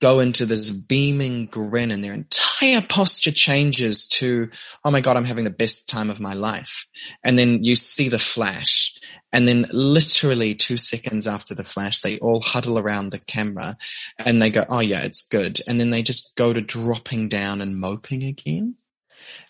go 0.00 0.20
into 0.20 0.46
this 0.46 0.70
beaming 0.70 1.46
grin 1.46 1.90
and 1.90 2.02
their 2.02 2.14
entire 2.14 2.80
posture 2.80 3.32
changes 3.32 4.06
to, 4.06 4.48
oh 4.84 4.90
my 4.90 5.02
God, 5.02 5.18
I'm 5.18 5.24
having 5.24 5.44
the 5.44 5.50
best 5.50 5.86
time 5.88 6.08
of 6.08 6.20
my 6.20 6.34
life. 6.34 6.86
And 7.22 7.38
then 7.38 7.64
you 7.64 7.74
see 7.74 8.08
the 8.08 8.18
flash. 8.18 8.94
And 9.32 9.46
then 9.46 9.66
literally 9.72 10.54
two 10.54 10.78
seconds 10.78 11.26
after 11.26 11.54
the 11.54 11.64
flash, 11.64 12.00
they 12.00 12.18
all 12.18 12.40
huddle 12.40 12.78
around 12.78 13.10
the 13.10 13.18
camera 13.18 13.76
and 14.24 14.40
they 14.40 14.50
go, 14.50 14.64
oh 14.68 14.80
yeah, 14.80 15.02
it's 15.02 15.28
good. 15.28 15.60
And 15.68 15.78
then 15.78 15.90
they 15.90 16.02
just 16.02 16.34
go 16.36 16.52
to 16.52 16.60
dropping 16.60 17.28
down 17.28 17.60
and 17.60 17.78
moping 17.78 18.24
again. 18.24 18.76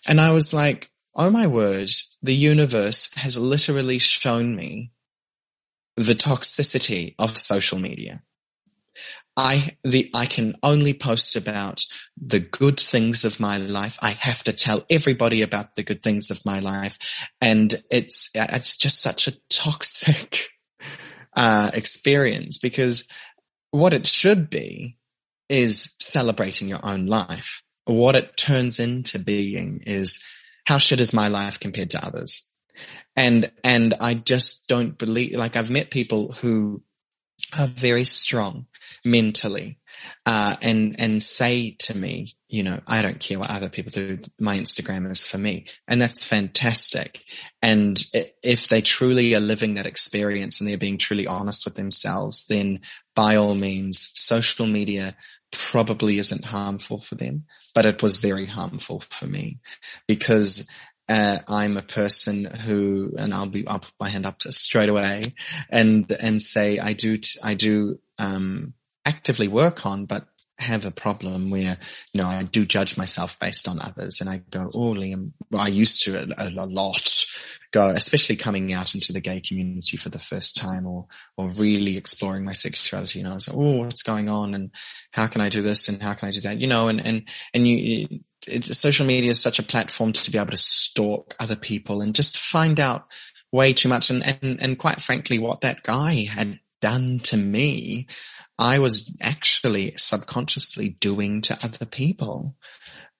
And 0.07 0.19
I 0.19 0.33
was 0.33 0.53
like, 0.53 0.91
oh 1.15 1.29
my 1.29 1.47
word, 1.47 1.89
the 2.21 2.35
universe 2.35 3.13
has 3.15 3.37
literally 3.37 3.99
shown 3.99 4.55
me 4.55 4.91
the 5.95 6.13
toxicity 6.13 7.15
of 7.19 7.37
social 7.37 7.79
media. 7.79 8.23
I 9.39 9.77
the 9.85 10.09
I 10.13 10.25
can 10.25 10.55
only 10.63 10.93
post 10.93 11.37
about 11.37 11.85
the 12.21 12.41
good 12.41 12.77
things 12.77 13.23
of 13.23 13.39
my 13.39 13.57
life. 13.57 13.97
I 14.01 14.11
have 14.19 14.43
to 14.43 14.53
tell 14.53 14.85
everybody 14.89 15.41
about 15.43 15.77
the 15.77 15.83
good 15.83 16.03
things 16.03 16.29
of 16.29 16.45
my 16.45 16.59
life, 16.59 17.29
and 17.39 17.73
it's 17.89 18.31
it's 18.35 18.75
just 18.75 19.01
such 19.01 19.29
a 19.29 19.37
toxic 19.49 20.49
uh, 21.37 21.71
experience 21.73 22.57
because 22.57 23.07
what 23.71 23.93
it 23.93 24.05
should 24.07 24.49
be 24.49 24.97
is 25.47 25.95
celebrating 26.01 26.67
your 26.67 26.85
own 26.85 27.05
life. 27.05 27.63
What 27.85 28.17
it 28.17 28.35
turns 28.35 28.77
into 28.77 29.19
being 29.19 29.83
is 29.87 30.21
how 30.65 30.79
shit 30.79 30.99
is 30.99 31.13
my 31.13 31.29
life 31.29 31.61
compared 31.61 31.91
to 31.91 32.05
others, 32.05 32.45
and 33.15 33.49
and 33.63 33.93
I 34.01 34.15
just 34.15 34.67
don't 34.67 34.97
believe 34.97 35.37
like 35.37 35.55
I've 35.55 35.71
met 35.71 35.91
people 35.91 36.33
who 36.33 36.83
are 37.57 37.67
very 37.67 38.03
strong 38.03 38.65
mentally 39.05 39.79
uh, 40.25 40.55
and 40.61 40.95
and 40.99 41.21
say 41.21 41.75
to 41.79 41.97
me, 41.97 42.27
you 42.47 42.63
know, 42.63 42.79
I 42.87 43.01
don't 43.01 43.19
care 43.19 43.39
what 43.39 43.51
other 43.51 43.69
people 43.69 43.91
do. 43.91 44.19
My 44.39 44.57
Instagram 44.57 45.09
is 45.11 45.25
for 45.25 45.37
me, 45.37 45.65
and 45.87 46.01
that's 46.01 46.23
fantastic. 46.23 47.23
And 47.61 48.01
if 48.43 48.67
they 48.67 48.81
truly 48.81 49.35
are 49.35 49.39
living 49.39 49.75
that 49.75 49.85
experience 49.85 50.59
and 50.59 50.69
they're 50.69 50.77
being 50.77 50.97
truly 50.97 51.27
honest 51.27 51.65
with 51.65 51.75
themselves, 51.75 52.45
then 52.47 52.81
by 53.15 53.35
all 53.35 53.55
means, 53.55 54.11
social 54.15 54.65
media 54.65 55.15
probably 55.51 56.19
isn't 56.19 56.45
harmful 56.45 56.99
for 56.99 57.15
them, 57.15 57.45
but 57.73 57.85
it 57.85 58.03
was 58.03 58.17
very 58.17 58.45
harmful 58.45 58.99
for 58.99 59.25
me 59.25 59.59
because 60.07 60.69
uh, 61.07 61.39
I'm 61.47 61.75
a 61.75 61.81
person 61.81 62.45
who, 62.45 63.13
and 63.17 63.33
I'll 63.33 63.49
be, 63.49 63.67
I'll 63.67 63.79
put 63.79 63.93
my 63.99 64.09
hand 64.09 64.27
up 64.27 64.41
straight 64.43 64.89
away 64.89 65.23
and, 65.69 66.09
and 66.21 66.39
say, 66.39 66.77
I 66.77 66.93
do, 66.93 67.17
t- 67.17 67.39
I 67.43 67.55
do, 67.55 67.99
um, 68.19 68.73
actively 69.05 69.47
work 69.47 69.85
on, 69.85 70.05
but 70.05 70.25
have 70.59 70.85
a 70.85 70.91
problem 70.91 71.49
where, 71.49 71.77
you 72.13 72.21
know, 72.21 72.27
I 72.27 72.43
do 72.43 72.65
judge 72.65 72.97
myself 72.97 73.39
based 73.39 73.67
on 73.67 73.79
others 73.81 74.21
and 74.21 74.29
I 74.29 74.41
go, 74.49 74.69
oh, 74.73 74.93
Liam, 74.93 75.31
I 75.57 75.67
used 75.69 76.03
to 76.03 76.19
a, 76.19 76.49
a, 76.49 76.65
lot 76.65 77.25
go, 77.71 77.89
especially 77.89 78.35
coming 78.35 78.73
out 78.73 78.93
into 78.93 79.13
the 79.13 79.21
gay 79.21 79.41
community 79.41 79.95
for 79.95 80.09
the 80.09 80.19
first 80.19 80.57
time 80.57 80.85
or, 80.85 81.05
or 81.37 81.49
really 81.49 81.97
exploring 81.97 82.43
my 82.43 82.53
sexuality. 82.53 83.19
You 83.19 83.25
know, 83.25 83.31
I 83.31 83.35
was 83.35 83.47
like, 83.47 83.57
oh, 83.57 83.77
what's 83.77 84.03
going 84.03 84.27
on? 84.27 84.53
And 84.53 84.71
how 85.11 85.27
can 85.27 85.41
I 85.41 85.49
do 85.49 85.61
this? 85.61 85.87
And 85.87 86.01
how 86.01 86.13
can 86.13 86.27
I 86.27 86.31
do 86.31 86.41
that? 86.41 86.59
You 86.59 86.67
know, 86.67 86.87
and, 86.87 87.05
and, 87.05 87.23
and 87.53 87.67
you, 87.67 88.21
it, 88.47 88.63
social 88.63 89.05
media 89.05 89.29
is 89.29 89.41
such 89.41 89.59
a 89.59 89.63
platform 89.63 90.13
to 90.13 90.31
be 90.31 90.37
able 90.37 90.51
to 90.51 90.57
stalk 90.57 91.35
other 91.39 91.55
people 91.55 92.01
and 92.01 92.15
just 92.15 92.37
find 92.37 92.79
out 92.79 93.07
way 93.51 93.73
too 93.73 93.89
much. 93.89 94.09
And, 94.09 94.25
and, 94.25 94.61
and 94.61 94.77
quite 94.77 95.01
frankly, 95.01 95.39
what 95.39 95.61
that 95.61 95.83
guy 95.83 96.25
had 96.25 96.59
done 96.81 97.19
to 97.19 97.37
me 97.37 98.07
I 98.59 98.79
was 98.79 99.17
actually 99.21 99.93
subconsciously 99.95 100.89
doing 100.89 101.41
to 101.43 101.57
other 101.63 101.85
people 101.85 102.57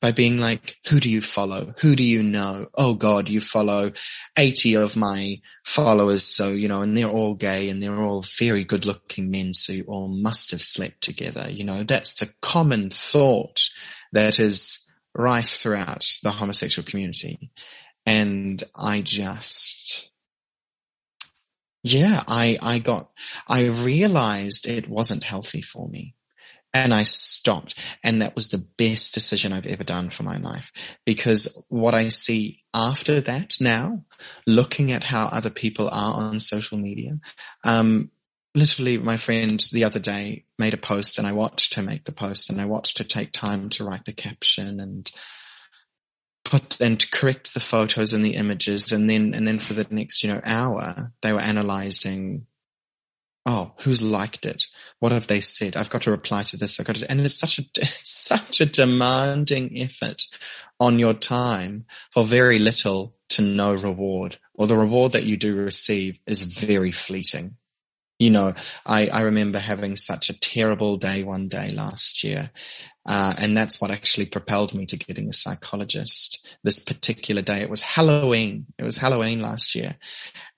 by 0.01 0.11
being 0.11 0.37
like, 0.37 0.75
who 0.89 0.99
do 0.99 1.09
you 1.09 1.21
follow? 1.21 1.69
Who 1.79 1.95
do 1.95 2.03
you 2.03 2.21
know? 2.21 2.67
Oh 2.75 2.93
God, 2.93 3.29
you 3.29 3.39
follow 3.39 3.93
80 4.37 4.75
of 4.75 4.97
my 4.97 5.37
followers. 5.63 6.23
So, 6.23 6.51
you 6.51 6.67
know, 6.67 6.81
and 6.81 6.97
they're 6.97 7.09
all 7.09 7.35
gay 7.35 7.69
and 7.69 7.81
they're 7.81 8.03
all 8.03 8.25
very 8.37 8.65
good 8.65 8.85
looking 8.85 9.31
men. 9.31 9.53
So 9.53 9.71
you 9.71 9.85
all 9.87 10.09
must 10.09 10.51
have 10.51 10.61
slept 10.61 11.01
together. 11.01 11.49
You 11.49 11.63
know, 11.63 11.83
that's 11.83 12.21
a 12.21 12.33
common 12.41 12.89
thought 12.89 13.61
that 14.11 14.39
is 14.39 14.91
rife 15.13 15.51
throughout 15.51 16.05
the 16.21 16.31
homosexual 16.31 16.85
community. 16.85 17.49
And 18.05 18.61
I 18.75 19.01
just, 19.01 20.08
yeah, 21.83 22.21
I, 22.27 22.57
I 22.61 22.79
got, 22.79 23.09
I 23.47 23.67
realized 23.67 24.67
it 24.67 24.89
wasn't 24.89 25.23
healthy 25.23 25.61
for 25.61 25.87
me 25.87 26.15
and 26.73 26.93
I 26.93 27.03
stopped. 27.03 27.75
And 28.03 28.21
that 28.21 28.35
was 28.35 28.49
the 28.49 28.65
best 28.77 29.13
decision 29.13 29.53
I've 29.53 29.65
ever 29.65 29.83
done 29.83 30.09
for 30.09 30.23
my 30.23 30.37
life 30.37 30.97
because 31.05 31.63
what 31.69 31.95
I 31.95 32.09
see 32.09 32.63
after 32.73 33.21
that 33.21 33.55
now, 33.59 34.03
looking 34.45 34.91
at 34.91 35.03
how 35.03 35.25
other 35.25 35.49
people 35.49 35.87
are 35.91 36.13
on 36.15 36.39
social 36.39 36.77
media, 36.77 37.19
um, 37.63 38.11
literally 38.55 38.97
my 38.97 39.17
friend 39.17 39.63
the 39.71 39.83
other 39.83 39.99
day 39.99 40.45
made 40.57 40.73
a 40.73 40.77
post 40.77 41.17
and 41.17 41.27
I 41.27 41.31
watched 41.31 41.75
her 41.75 41.83
make 41.83 42.05
the 42.05 42.11
post 42.11 42.49
and 42.49 42.59
I 42.59 42.65
watched 42.65 42.97
her 42.97 43.03
take 43.03 43.31
time 43.31 43.69
to 43.69 43.83
write 43.83 44.05
the 44.05 44.13
caption 44.13 44.79
and 44.79 45.09
put 46.49 46.77
and 46.79 47.09
correct 47.11 47.53
the 47.53 47.59
photos 47.59 48.13
and 48.13 48.25
the 48.25 48.35
images 48.35 48.91
and 48.91 49.09
then 49.09 49.33
and 49.33 49.47
then 49.47 49.59
for 49.59 49.73
the 49.73 49.85
next 49.89 50.23
you 50.23 50.29
know 50.29 50.41
hour 50.43 51.11
they 51.21 51.31
were 51.31 51.39
analyzing 51.39 52.45
oh 53.45 53.73
who's 53.79 54.01
liked 54.01 54.45
it? 54.45 54.65
What 54.99 55.11
have 55.11 55.27
they 55.27 55.41
said? 55.41 55.75
I've 55.75 55.89
got 55.89 56.03
to 56.03 56.11
reply 56.11 56.43
to 56.43 56.57
this 56.57 56.79
i've 56.79 56.87
got 56.87 56.97
to 56.97 57.09
and 57.09 57.21
it's 57.21 57.39
such 57.39 57.59
a 57.59 57.61
it's 57.77 58.11
such 58.11 58.61
a 58.61 58.65
demanding 58.65 59.79
effort 59.79 60.23
on 60.79 60.99
your 60.99 61.13
time 61.13 61.85
for 62.11 62.23
very 62.23 62.59
little 62.59 63.15
to 63.29 63.41
no 63.43 63.73
reward 63.73 64.37
or 64.55 64.65
the 64.65 64.77
reward 64.77 65.11
that 65.11 65.25
you 65.25 65.37
do 65.37 65.55
receive 65.55 66.19
is 66.25 66.43
very 66.43 66.91
fleeting 66.91 67.55
you 68.19 68.29
know, 68.29 68.53
I, 68.85 69.07
I 69.07 69.21
remember 69.21 69.59
having 69.59 69.95
such 69.95 70.29
a 70.29 70.37
terrible 70.37 70.97
day 70.97 71.23
one 71.23 71.47
day 71.47 71.69
last 71.69 72.23
year. 72.23 72.51
Uh, 73.07 73.33
and 73.41 73.57
that's 73.57 73.81
what 73.81 73.89
actually 73.89 74.25
propelled 74.25 74.75
me 74.75 74.85
to 74.85 74.97
getting 74.97 75.29
a 75.29 75.33
psychologist 75.33 76.45
this 76.63 76.83
particular 76.83 77.41
day. 77.41 77.61
It 77.61 77.69
was 77.69 77.81
Halloween. 77.81 78.67
It 78.77 78.83
was 78.83 78.97
Halloween 78.97 79.39
last 79.39 79.73
year. 79.73 79.95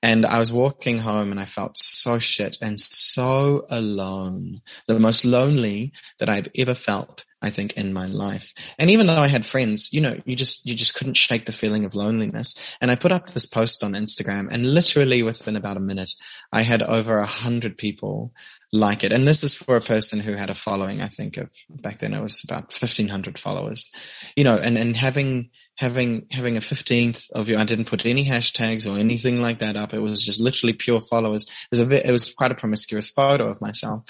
And 0.02 0.26
I 0.26 0.40
was 0.40 0.52
walking 0.52 0.98
home 0.98 1.32
and 1.32 1.40
I 1.40 1.46
felt 1.46 1.78
so 1.78 2.18
shit 2.18 2.58
and 2.62 2.80
so 2.80 3.64
alone. 3.70 4.56
The 4.88 5.00
most 5.00 5.24
lonely 5.24 5.94
that 6.20 6.30
I've 6.30 6.50
ever 6.58 6.74
felt 6.74 7.24
I 7.42 7.50
think, 7.50 7.74
in 7.74 7.94
my 7.94 8.06
life. 8.06 8.54
And 8.78 8.90
even 8.90 9.08
though 9.08 9.16
I 9.16 9.28
had 9.28 9.46
friends, 9.46 9.92
you 9.92 10.02
know, 10.02 10.18
you 10.26 10.36
just, 10.36 10.66
you 10.66 10.76
just 10.76 10.96
couldn't 10.96 11.18
shake 11.18 11.46
the 11.46 11.52
feeling 11.52 11.86
of 11.86 11.96
loneliness. 11.96 12.78
And 12.82 12.92
I 12.92 12.96
put 12.96 13.12
up 13.12 13.32
this 13.32 13.46
post 13.46 13.84
on 13.84 13.94
Instagram 13.94 14.48
and 14.52 14.66
literally 14.66 15.24
within 15.24 15.56
about 15.56 15.78
a 15.78 15.82
minute, 15.82 16.14
I 16.52 16.62
had 16.62 16.84
over 16.84 17.18
a 17.18 17.26
hundred 17.26 17.78
people 17.78 18.34
like 18.72 19.04
it. 19.04 19.12
And 19.12 19.28
this 19.28 19.44
is 19.44 19.54
for 19.54 19.76
a 19.76 19.82
person 19.82 20.20
who 20.20 20.34
had 20.34 20.50
a 20.50 20.56
following, 20.56 21.02
I 21.02 21.08
think 21.08 21.38
of 21.38 21.50
back 21.70 22.00
then 22.00 22.14
it 22.14 22.22
was 22.22 22.44
about 22.44 22.72
1500 22.72 23.38
followers, 23.38 23.92
you 24.36 24.44
know, 24.44 24.58
and, 24.58 24.78
and 24.78 24.96
having, 24.96 25.50
having, 25.82 26.28
having 26.32 26.56
a 26.56 26.62
15th 26.62 27.30
of 27.32 27.50
you, 27.50 27.58
I 27.58 27.66
didn't 27.66 27.86
put 27.86 28.06
any 28.06 28.24
hashtags 28.24 28.90
or 28.90 28.98
anything 28.98 29.42
like 29.42 29.60
that 29.60 29.76
up. 29.76 29.94
It 29.94 30.00
was 30.00 30.24
just 30.24 30.40
literally 30.40 30.74
pure 30.74 31.02
followers. 31.02 31.44
It 31.44 31.78
was 31.78 31.82
a, 31.82 32.08
it 32.08 32.12
was 32.12 32.34
quite 32.34 32.52
a 32.52 32.56
promiscuous 32.56 33.10
photo 33.10 33.50
of 33.50 33.60
myself 33.60 34.06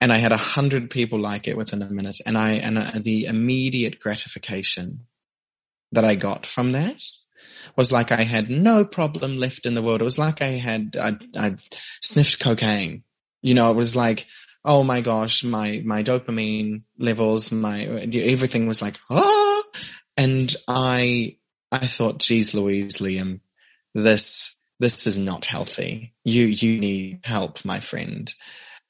and 0.00 0.10
I 0.10 0.16
had 0.16 0.32
a 0.32 0.38
hundred 0.38 0.88
people 0.88 1.20
like 1.20 1.46
it 1.46 1.56
within 1.58 1.82
a 1.82 1.90
minute. 1.90 2.16
And 2.24 2.38
I, 2.38 2.52
and 2.52 2.78
uh, 2.78 2.90
the 2.94 3.26
immediate 3.26 4.00
gratification 4.00 5.06
that 5.92 6.04
I 6.04 6.14
got 6.14 6.46
from 6.46 6.72
that 6.72 7.02
was 7.76 7.92
like 7.92 8.10
I 8.10 8.22
had 8.22 8.48
no 8.48 8.86
problem 8.86 9.36
left 9.36 9.66
in 9.66 9.74
the 9.74 9.82
world. 9.82 10.00
It 10.00 10.04
was 10.04 10.18
like 10.18 10.40
I 10.40 10.52
had, 10.52 10.96
I, 10.98 11.18
I 11.36 11.54
sniffed 12.00 12.40
cocaine 12.40 13.02
you 13.46 13.54
know, 13.54 13.70
it 13.70 13.76
was 13.76 13.94
like, 13.94 14.26
oh 14.64 14.82
my 14.82 15.00
gosh, 15.00 15.44
my, 15.44 15.80
my 15.84 16.02
dopamine 16.02 16.82
levels, 16.98 17.52
my, 17.52 17.84
everything 17.84 18.66
was 18.66 18.82
like, 18.82 18.96
ah, 19.08 19.62
and 20.16 20.54
I, 20.68 21.36
I 21.72 21.78
thought, 21.86 22.18
geez, 22.18 22.54
Louise, 22.54 22.98
Liam, 22.98 23.40
this, 23.94 24.56
this 24.80 25.06
is 25.06 25.18
not 25.18 25.46
healthy. 25.46 26.14
You, 26.24 26.46
you 26.46 26.80
need 26.80 27.20
help, 27.24 27.64
my 27.64 27.80
friend. 27.80 28.32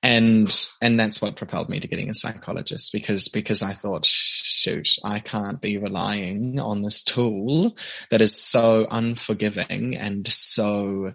and 0.03 0.67
and 0.81 1.01
that's 1.01 1.21
what 1.21 1.37
propelled 1.37 1.69
me 1.69 1.81
to 1.81 1.89
getting 1.89 2.11
a 2.11 2.15
psychologist 2.15 2.93
because 2.93 3.29
because 3.29 3.63
I 3.63 3.73
thought 3.73 4.07
shoot 4.07 4.89
I 5.05 5.19
can't 5.19 5.61
be 5.61 5.79
relying 5.79 6.61
on 6.61 6.83
this 6.83 7.03
tool 7.03 7.77
that 8.11 8.21
is 8.23 8.41
so 8.41 8.87
unforgiving 8.91 9.97
and 9.97 10.27
so 10.29 11.13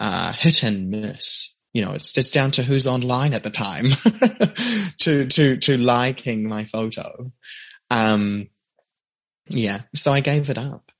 uh, 0.00 0.32
hit 0.34 0.62
and 0.62 0.90
miss 0.90 1.56
you 1.72 1.84
know 1.84 1.92
it's 1.94 2.16
it's 2.16 2.30
down 2.30 2.52
to 2.52 2.62
who's 2.62 2.86
online 2.86 3.34
at 3.34 3.44
the 3.44 3.50
time 3.50 3.86
to 4.98 5.26
to 5.26 5.56
to 5.56 5.78
liking 5.78 6.48
my 6.48 6.64
photo 6.64 7.32
um 7.90 8.46
yeah 9.48 9.80
so 9.94 10.12
I 10.12 10.20
gave 10.20 10.50
it 10.50 10.58
up 10.58 10.92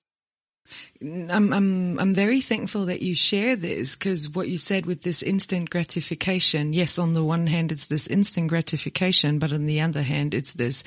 I'm 1.02 1.52
I'm 1.52 1.98
I'm 1.98 2.14
very 2.14 2.40
thankful 2.40 2.86
that 2.86 3.02
you 3.02 3.14
share 3.14 3.56
this 3.56 3.96
because 3.96 4.28
what 4.28 4.48
you 4.48 4.56
said 4.56 4.86
with 4.86 5.02
this 5.02 5.22
instant 5.22 5.68
gratification, 5.68 6.72
yes, 6.72 6.98
on 6.98 7.14
the 7.14 7.24
one 7.24 7.48
hand 7.48 7.72
it's 7.72 7.86
this 7.86 8.06
instant 8.06 8.48
gratification, 8.48 9.38
but 9.38 9.52
on 9.52 9.66
the 9.66 9.80
other 9.80 10.02
hand 10.02 10.32
it's 10.32 10.52
this 10.52 10.84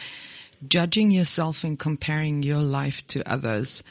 judging 0.68 1.12
yourself 1.12 1.64
and 1.64 1.78
comparing 1.78 2.44
your 2.44 2.62
life 2.62 3.06
to 3.08 3.30
others. 3.30 3.84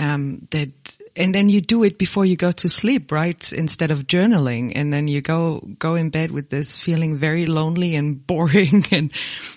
Um, 0.00 0.46
that, 0.52 0.96
and 1.16 1.34
then 1.34 1.48
you 1.48 1.60
do 1.60 1.82
it 1.82 1.98
before 1.98 2.24
you 2.24 2.36
go 2.36 2.52
to 2.52 2.68
sleep, 2.68 3.10
right? 3.10 3.52
Instead 3.52 3.90
of 3.90 4.06
journaling. 4.06 4.72
And 4.76 4.92
then 4.92 5.08
you 5.08 5.20
go, 5.20 5.58
go 5.78 5.96
in 5.96 6.10
bed 6.10 6.30
with 6.30 6.50
this 6.50 6.76
feeling 6.76 7.16
very 7.16 7.46
lonely 7.46 7.96
and 7.96 8.24
boring 8.26 8.84
and, 8.92 9.12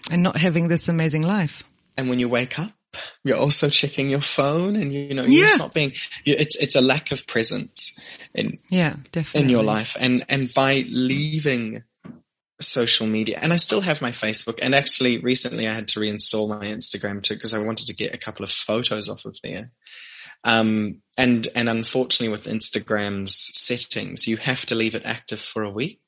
and 0.09 0.23
not 0.23 0.37
having 0.37 0.67
this 0.67 0.89
amazing 0.89 1.21
life. 1.21 1.63
And 1.95 2.09
when 2.09 2.17
you 2.17 2.27
wake 2.27 2.57
up, 2.57 2.71
you're 3.23 3.37
also 3.37 3.69
checking 3.69 4.09
your 4.09 4.21
phone 4.21 4.75
and 4.75 4.93
you 4.93 5.13
know 5.13 5.23
you're 5.23 5.47
yeah. 5.47 5.55
not 5.55 5.73
being 5.73 5.91
it's 6.25 6.55
it's 6.57 6.75
a 6.75 6.81
lack 6.81 7.11
of 7.11 7.25
presence 7.27 7.99
in 8.33 8.57
yeah 8.69 8.95
definitely 9.11 9.43
in 9.43 9.49
your 9.49 9.63
life. 9.63 9.95
And 9.99 10.25
and 10.29 10.53
by 10.53 10.85
leaving 10.89 11.83
social 12.59 13.07
media 13.07 13.39
and 13.41 13.51
I 13.51 13.55
still 13.55 13.81
have 13.81 14.01
my 14.01 14.11
Facebook 14.11 14.59
and 14.61 14.75
actually 14.75 15.17
recently 15.17 15.67
I 15.67 15.73
had 15.73 15.87
to 15.89 15.99
reinstall 15.99 16.49
my 16.49 16.65
Instagram 16.65 17.23
too 17.23 17.33
because 17.33 17.53
I 17.53 17.59
wanted 17.59 17.87
to 17.87 17.95
get 17.95 18.13
a 18.13 18.19
couple 18.19 18.43
of 18.43 18.51
photos 18.51 19.09
off 19.09 19.25
of 19.25 19.37
there. 19.43 19.71
Um 20.43 21.01
and 21.17 21.47
and 21.55 21.69
unfortunately 21.69 22.31
with 22.31 22.45
Instagram's 22.45 23.35
settings 23.53 24.27
you 24.27 24.37
have 24.37 24.65
to 24.67 24.75
leave 24.75 24.95
it 24.95 25.03
active 25.05 25.39
for 25.39 25.63
a 25.63 25.71
week 25.71 26.01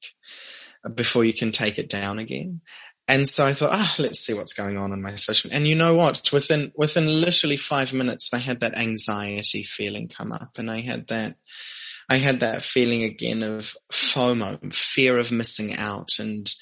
before 0.95 1.23
you 1.23 1.33
can 1.33 1.51
take 1.51 1.79
it 1.79 1.89
down 1.89 2.19
again 2.19 2.61
and 3.07 3.27
so 3.27 3.45
I 3.45 3.53
thought, 3.53 3.73
ah, 3.73 3.95
let's 3.99 4.19
see 4.19 4.33
what's 4.33 4.53
going 4.53 4.77
on 4.77 4.93
in 4.93 5.01
my 5.01 5.15
social. 5.15 5.51
And 5.53 5.67
you 5.67 5.75
know 5.75 5.95
what? 5.95 6.31
Within 6.31 6.71
within 6.75 7.07
literally 7.21 7.57
five 7.57 7.93
minutes, 7.93 8.29
I 8.33 8.37
had 8.37 8.61
that 8.61 8.77
anxiety 8.77 9.63
feeling 9.63 10.07
come 10.07 10.31
up, 10.31 10.57
and 10.57 10.71
I 10.71 10.79
had 10.79 11.07
that 11.07 11.35
I 12.09 12.17
had 12.17 12.39
that 12.41 12.61
feeling 12.61 13.03
again 13.03 13.43
of 13.43 13.75
FOMO, 13.91 14.73
fear 14.73 15.17
of 15.17 15.31
missing 15.31 15.75
out, 15.75 16.19
and 16.19 16.53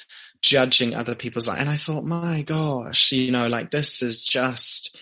judging 0.41 0.95
other 0.95 1.15
people's 1.15 1.47
life. 1.47 1.59
And 1.59 1.69
I 1.69 1.75
thought, 1.75 2.03
my 2.03 2.43
gosh, 2.43 3.11
you 3.11 3.31
know, 3.31 3.47
like 3.47 3.71
this 3.71 4.01
is 4.01 4.23
just 4.23 4.97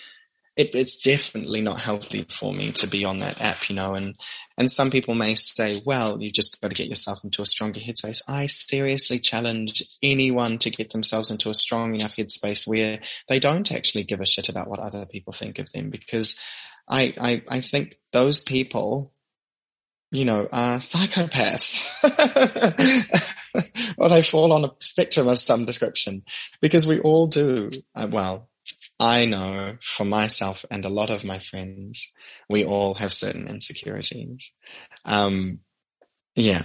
it, 0.59 0.75
it's 0.75 0.97
definitely 0.97 1.61
not 1.61 1.79
healthy 1.79 2.25
for 2.29 2.53
me 2.53 2.73
to 2.73 2.85
be 2.85 3.05
on 3.05 3.19
that 3.19 3.39
app, 3.39 3.69
you 3.69 3.75
know, 3.77 3.93
and, 3.93 4.17
and 4.57 4.69
some 4.69 4.91
people 4.91 5.15
may 5.15 5.33
say, 5.33 5.73
well, 5.85 6.21
you 6.21 6.29
just 6.29 6.59
got 6.59 6.67
to 6.67 6.73
get 6.73 6.89
yourself 6.89 7.23
into 7.23 7.41
a 7.41 7.45
stronger 7.45 7.79
headspace. 7.79 8.21
I 8.27 8.47
seriously 8.47 9.19
challenge 9.19 9.81
anyone 10.03 10.57
to 10.57 10.69
get 10.69 10.89
themselves 10.89 11.31
into 11.31 11.49
a 11.49 11.55
strong 11.55 11.95
enough 11.95 12.17
headspace 12.17 12.67
where 12.67 12.99
they 13.29 13.39
don't 13.39 13.71
actually 13.71 14.03
give 14.03 14.19
a 14.19 14.25
shit 14.25 14.49
about 14.49 14.69
what 14.69 14.81
other 14.81 15.05
people 15.05 15.31
think 15.31 15.59
of 15.59 15.71
them 15.71 15.89
because 15.91 16.37
I, 16.89 17.13
I, 17.17 17.41
I 17.47 17.61
think 17.61 17.95
those 18.11 18.41
people, 18.41 19.13
you 20.11 20.25
know, 20.25 20.45
are 20.51 20.79
psychopaths. 20.79 21.89
or 23.97 24.09
they 24.09 24.23
fall 24.23 24.51
on 24.51 24.65
a 24.65 24.71
spectrum 24.81 25.29
of 25.29 25.39
some 25.39 25.63
description 25.63 26.23
because 26.59 26.85
we 26.85 26.99
all 26.99 27.27
do. 27.27 27.69
Uh, 27.95 28.09
well, 28.11 28.49
I 28.99 29.25
know 29.25 29.77
for 29.81 30.05
myself 30.05 30.65
and 30.69 30.83
a 30.85 30.89
lot 30.89 31.09
of 31.09 31.23
my 31.23 31.37
friends, 31.39 32.13
we 32.49 32.65
all 32.65 32.95
have 32.95 33.13
certain 33.13 33.47
insecurities. 33.47 34.51
Um, 35.05 35.59
yeah. 36.35 36.63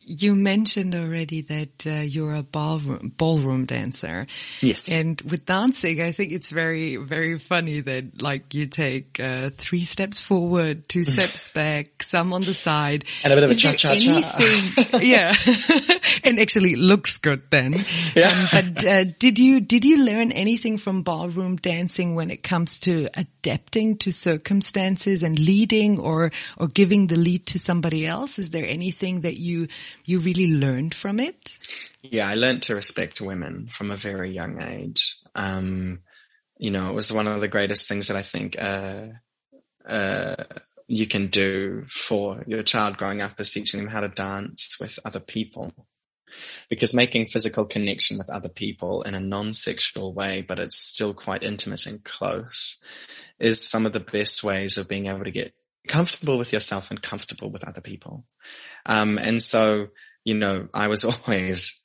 You 0.00 0.34
mentioned 0.34 0.94
already 0.94 1.42
that 1.42 1.86
uh, 1.86 1.90
you're 1.90 2.34
a 2.34 2.42
ballroom, 2.42 3.12
ballroom 3.18 3.66
dancer. 3.66 4.26
Yes. 4.60 4.88
And 4.88 5.20
with 5.20 5.44
dancing, 5.44 6.00
I 6.00 6.12
think 6.12 6.32
it's 6.32 6.48
very, 6.48 6.96
very 6.96 7.38
funny 7.38 7.80
that 7.80 8.22
like 8.22 8.54
you 8.54 8.66
take 8.66 9.20
uh, 9.20 9.50
three 9.50 9.84
steps 9.84 10.20
forward, 10.20 10.88
two 10.88 11.04
steps 11.16 11.50
back, 11.50 12.02
some 12.02 12.32
on 12.32 12.40
the 12.40 12.54
side. 12.54 13.04
And 13.24 13.32
a 13.32 13.36
bit 13.36 13.44
of 13.44 13.50
a 13.50 13.54
cha-cha-cha. 13.54 14.98
yeah. 15.02 15.34
and 16.24 16.38
actually 16.38 16.72
it 16.72 16.78
looks 16.78 17.18
good 17.18 17.42
then. 17.50 17.74
Yeah. 18.14 18.28
Um, 18.28 18.72
but 18.72 18.84
uh, 18.86 19.04
did 19.18 19.38
you, 19.38 19.60
did 19.60 19.84
you 19.84 20.04
learn 20.04 20.32
anything 20.32 20.78
from 20.78 21.02
ballroom 21.02 21.56
dancing 21.56 22.14
when 22.14 22.30
it 22.30 22.42
comes 22.42 22.80
to 22.80 23.06
adapting 23.16 23.98
to 23.98 24.12
circumstances 24.12 25.22
and 25.22 25.38
leading 25.38 26.00
or, 26.00 26.30
or 26.56 26.68
giving 26.68 27.08
the 27.08 27.16
lead 27.16 27.44
to 27.46 27.58
somebody 27.58 28.06
else? 28.06 28.38
Is 28.38 28.50
there 28.50 28.66
anything 28.66 29.22
that 29.22 29.38
you 29.38 29.68
you 30.04 30.18
really 30.18 30.52
learned 30.52 30.94
from 30.94 31.20
it? 31.20 31.58
Yeah, 32.02 32.28
I 32.28 32.34
learned 32.34 32.62
to 32.64 32.74
respect 32.74 33.20
women 33.20 33.68
from 33.68 33.90
a 33.90 33.96
very 33.96 34.30
young 34.30 34.60
age. 34.62 35.16
Um, 35.34 36.00
you 36.58 36.70
know, 36.70 36.90
it 36.90 36.94
was 36.94 37.12
one 37.12 37.26
of 37.26 37.40
the 37.40 37.48
greatest 37.48 37.88
things 37.88 38.08
that 38.08 38.16
I 38.16 38.22
think 38.22 38.56
uh, 38.60 39.06
uh, 39.88 40.36
you 40.86 41.06
can 41.06 41.28
do 41.28 41.84
for 41.88 42.42
your 42.46 42.62
child 42.62 42.96
growing 42.96 43.20
up 43.20 43.40
is 43.40 43.50
teaching 43.50 43.80
them 43.80 43.88
how 43.88 44.00
to 44.00 44.08
dance 44.08 44.76
with 44.80 44.98
other 45.04 45.20
people. 45.20 45.72
Because 46.68 46.94
making 46.94 47.26
physical 47.26 47.64
connection 47.64 48.18
with 48.18 48.28
other 48.30 48.48
people 48.48 49.02
in 49.02 49.14
a 49.14 49.20
non-sexual 49.20 50.12
way, 50.14 50.42
but 50.42 50.58
it's 50.58 50.76
still 50.76 51.14
quite 51.14 51.44
intimate 51.44 51.86
and 51.86 52.02
close, 52.02 52.82
is 53.38 53.68
some 53.68 53.86
of 53.86 53.92
the 53.92 54.00
best 54.00 54.42
ways 54.42 54.76
of 54.76 54.88
being 54.88 55.06
able 55.06 55.24
to 55.24 55.30
get 55.30 55.54
comfortable 55.88 56.38
with 56.38 56.52
yourself 56.52 56.90
and 56.90 57.02
comfortable 57.02 57.50
with 57.50 57.66
other 57.66 57.80
people. 57.80 58.24
Um, 58.86 59.18
and 59.18 59.42
so, 59.42 59.88
you 60.24 60.34
know, 60.34 60.68
I 60.74 60.88
was 60.88 61.04
always, 61.26 61.84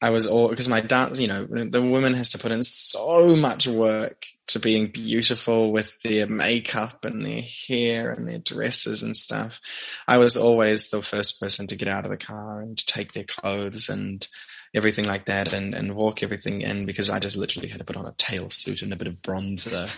I 0.00 0.10
was 0.10 0.26
all, 0.26 0.48
because 0.48 0.68
my 0.68 0.80
dance, 0.80 1.20
you 1.20 1.28
know, 1.28 1.44
the 1.44 1.82
woman 1.82 2.14
has 2.14 2.30
to 2.30 2.38
put 2.38 2.50
in 2.50 2.62
so 2.62 3.36
much 3.36 3.68
work 3.68 4.24
to 4.48 4.58
being 4.58 4.88
beautiful 4.88 5.72
with 5.72 6.00
their 6.02 6.26
makeup 6.26 7.04
and 7.04 7.24
their 7.24 7.42
hair 7.68 8.10
and 8.10 8.26
their 8.26 8.40
dresses 8.40 9.02
and 9.02 9.16
stuff. 9.16 9.60
I 10.08 10.18
was 10.18 10.36
always 10.36 10.90
the 10.90 11.02
first 11.02 11.40
person 11.40 11.68
to 11.68 11.76
get 11.76 11.88
out 11.88 12.04
of 12.04 12.10
the 12.10 12.16
car 12.16 12.60
and 12.60 12.76
to 12.76 12.86
take 12.86 13.12
their 13.12 13.24
clothes 13.24 13.88
and 13.88 14.26
everything 14.74 15.04
like 15.04 15.26
that 15.26 15.52
and, 15.52 15.74
and 15.74 15.94
walk 15.94 16.22
everything 16.22 16.62
in 16.62 16.86
because 16.86 17.10
I 17.10 17.18
just 17.18 17.36
literally 17.36 17.68
had 17.68 17.78
to 17.78 17.84
put 17.84 17.96
on 17.96 18.06
a 18.06 18.14
tail 18.16 18.50
suit 18.50 18.82
and 18.82 18.92
a 18.92 18.96
bit 18.96 19.06
of 19.06 19.22
bronzer 19.22 19.90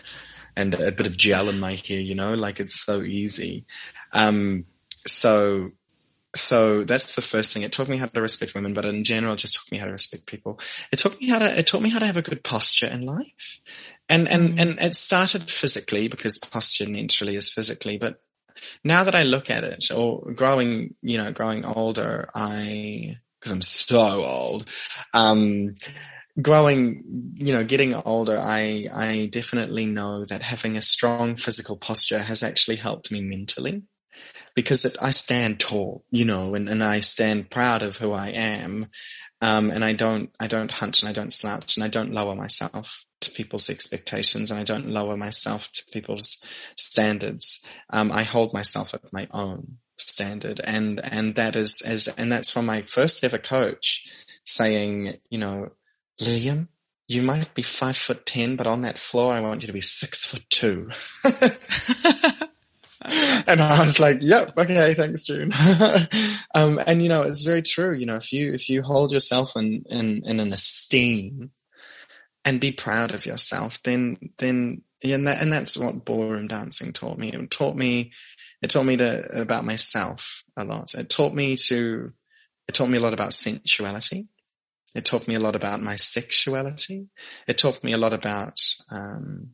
and 0.57 0.75
a 0.75 0.93
bit 0.93 1.07
of 1.07 1.17
gel 1.17 1.49
in 1.49 1.61
my 1.61 1.73
hair, 1.73 2.01
you 2.01 2.15
know, 2.15 2.35
like 2.35 2.61
it's 2.61 2.81
so 2.81 3.03
easy. 3.03 3.67
Um, 4.13 4.67
so, 5.07 5.71
so 6.35 6.85
that's 6.85 7.17
the 7.17 7.23
first 7.23 7.53
thing. 7.53 7.63
It 7.63 7.73
taught 7.73 7.89
me 7.89 7.97
how 7.97 8.07
to 8.07 8.21
respect 8.21 8.55
women, 8.55 8.75
but 8.75 8.85
in 8.85 9.05
general, 9.05 9.35
it 9.35 9.39
just 9.39 9.57
taught 9.57 9.71
me 9.71 9.79
how 9.79 9.87
to 9.87 9.93
respect 9.93 10.27
people. 10.27 10.61
It 10.93 10.99
taught 10.99 11.21
me 11.21 11.29
how 11.29 11.39
to, 11.39 11.59
it 11.59 11.67
taught 11.67 11.83
me 11.83 11.91
how 11.91 11.99
to 11.99 12.07
have 12.07 12.17
a 12.17 12.23
good 12.23 12.43
posture 12.43 12.87
in 12.87 13.03
life. 13.03 13.61
And, 14.09 14.29
and, 14.29 14.51
mm. 14.51 14.61
and 14.61 14.81
it 14.81 14.97
started 14.97 15.51
physically 15.51 16.09
because 16.09 16.39
posture 16.39 16.89
naturally 16.89 17.37
is 17.37 17.53
physically, 17.53 17.99
but 17.99 18.21
now 18.83 19.05
that 19.05 19.15
I 19.15 19.25
look 19.25 19.51
at 19.51 19.65
it 19.65 19.91
or 19.91 20.33
growing, 20.33 20.95
you 21.03 21.19
know, 21.19 21.33
growing 21.33 21.65
older, 21.65 22.31
I, 22.35 23.17
cause 23.41 23.53
I'm 23.53 23.63
so 23.63 24.25
old, 24.25 24.69
um, 25.13 25.75
growing, 26.41 27.35
you 27.37 27.53
know, 27.53 27.65
getting 27.65 27.95
older, 27.95 28.39
I, 28.39 28.89
I 28.93 29.29
definitely 29.33 29.87
know 29.87 30.25
that 30.25 30.43
having 30.43 30.77
a 30.77 30.83
strong 30.83 31.37
physical 31.37 31.77
posture 31.77 32.21
has 32.21 32.43
actually 32.43 32.77
helped 32.77 33.13
me 33.13 33.21
mentally 33.21 33.83
because 34.55 34.85
it, 34.85 34.97
I 35.01 35.11
stand 35.11 35.61
tall, 35.61 36.05
you 36.11 36.25
know, 36.25 36.55
and, 36.55 36.69
and 36.69 36.83
I 36.83 37.01
stand 37.01 37.51
proud 37.51 37.83
of 37.83 37.97
who 37.97 38.13
I 38.13 38.29
am. 38.29 38.87
Um, 39.43 39.71
and 39.71 39.85
I 39.85 39.93
don't, 39.93 40.31
I 40.41 40.47
don't 40.47 40.71
hunch 40.71 41.03
and 41.03 41.11
I 41.11 41.13
don't 41.13 41.33
slouch 41.33 41.77
and 41.77 41.85
I 41.85 41.89
don't 41.89 42.13
lower 42.13 42.35
myself 42.35 43.05
to 43.21 43.31
people's 43.31 43.69
expectations 43.69 44.51
and 44.51 44.61
I 44.61 44.65
don't 44.65 44.89
lower 44.89 45.17
myself 45.17 45.71
to 45.73 45.85
people's 45.93 46.45
standards. 46.77 47.69
Um, 47.91 48.11
I 48.11 48.23
hold 48.23 48.53
myself 48.53 48.95
at 48.95 49.13
my 49.13 49.29
own 49.33 49.79
standard 49.99 50.61
and, 50.65 51.01
and 51.05 51.35
that 51.35 51.57
is 51.57 51.83
as, 51.87 52.09
and 52.09 52.33
that's 52.33 52.51
from 52.51 52.67
my 52.67 52.83
first 52.83 53.23
ever 53.23 53.39
coach 53.39 54.09
saying, 54.45 55.17
you 55.31 55.39
know, 55.39 55.71
Lillian, 56.21 56.69
you 57.09 57.23
might 57.23 57.55
be 57.55 57.63
five 57.63 57.97
foot 57.97 58.25
ten, 58.25 58.57
but 58.57 58.67
on 58.67 58.83
that 58.83 58.99
floor, 58.99 59.35
I 59.35 59.41
want 59.41 59.63
you 59.63 59.67
to 59.67 59.73
be 59.73 59.81
six 59.81 60.27
foot 60.27 60.45
two. 60.51 60.91
and 63.05 63.61
I 63.61 63.81
was 63.81 64.01
like, 64.01 64.19
yep, 64.23 64.57
okay, 64.57 64.95
thanks, 64.95 65.25
June. 65.25 65.53
um, 66.55 66.81
and 66.87 67.03
you 67.03 67.09
know, 67.09 67.23
it's 67.23 67.43
very 67.43 67.63
true. 67.63 67.95
You 67.95 68.07
know, 68.07 68.17
if 68.17 68.33
you, 68.33 68.53
if 68.53 68.71
you 68.71 68.83
hold 68.83 69.13
yourself 69.13 69.57
in, 69.57 69.85
in, 69.91 70.23
in 70.25 70.41
an 70.41 70.53
esteem 70.53 71.51
and 72.45 72.61
be 72.61 72.73
proud 72.73 73.13
of 73.13 73.27
yourself, 73.27 73.83
then, 73.83 74.17
then, 74.39 74.83
and 75.03 75.27
that, 75.27 75.43
and 75.43 75.53
that's 75.53 75.77
what 75.77 76.05
ballroom 76.05 76.49
dancing 76.49 76.93
taught 76.93 77.19
me. 77.19 77.31
It 77.31 77.51
taught 77.51 77.77
me, 77.77 78.13
it 78.63 78.71
taught 78.71 78.87
me 78.87 78.97
to, 78.97 79.41
about 79.41 79.65
myself 79.65 80.43
a 80.57 80.65
lot. 80.65 80.95
It 80.95 81.11
taught 81.11 81.35
me 81.35 81.57
to, 81.57 82.13
it 82.67 82.75
taught 82.75 82.89
me 82.89 82.97
a 82.97 83.03
lot 83.03 83.13
about 83.13 83.35
sensuality. 83.35 84.29
It 84.95 85.05
taught 85.05 85.27
me 85.27 85.35
a 85.35 85.41
lot 85.41 85.57
about 85.57 85.81
my 85.81 85.97
sexuality. 85.97 87.09
It 87.49 87.59
taught 87.59 87.83
me 87.83 87.93
a 87.93 87.99
lot 87.99 88.13
about 88.13 88.61
um, 88.91 89.51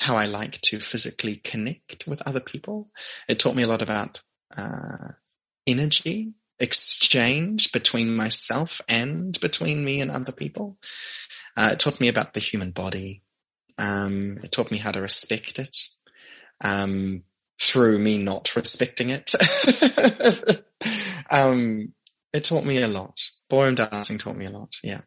how 0.00 0.16
I 0.16 0.24
like 0.24 0.60
to 0.62 0.78
physically 0.78 1.36
connect 1.36 2.06
with 2.06 2.26
other 2.26 2.40
people. 2.40 2.90
It 3.28 3.38
taught 3.38 3.56
me 3.56 3.64
a 3.64 3.68
lot 3.68 3.82
about 3.82 4.20
uh, 4.56 5.12
energy 5.66 6.34
exchange 6.60 7.72
between 7.72 8.14
myself 8.14 8.80
and 8.88 9.38
between 9.40 9.84
me 9.84 10.00
and 10.00 10.10
other 10.10 10.32
people. 10.32 10.78
Uh, 11.56 11.70
it 11.72 11.80
taught 11.80 12.00
me 12.00 12.08
about 12.08 12.34
the 12.34 12.40
human 12.40 12.70
body. 12.70 13.22
Um, 13.78 14.38
it 14.42 14.52
taught 14.52 14.70
me 14.70 14.78
how 14.78 14.90
to 14.90 15.00
respect 15.00 15.58
it 15.58 15.76
um, 16.64 17.24
through 17.60 17.98
me 17.98 18.18
not 18.18 18.54
respecting 18.56 19.10
it. 19.10 19.32
um, 21.30 21.92
it 22.32 22.44
taught 22.44 22.64
me 22.64 22.82
a 22.82 22.88
lot. 22.88 23.20
Ballroom 23.48 23.74
dancing 23.74 24.18
taught 24.18 24.36
me 24.36 24.46
a 24.46 24.50
lot. 24.50 24.76
Yeah. 24.82 25.00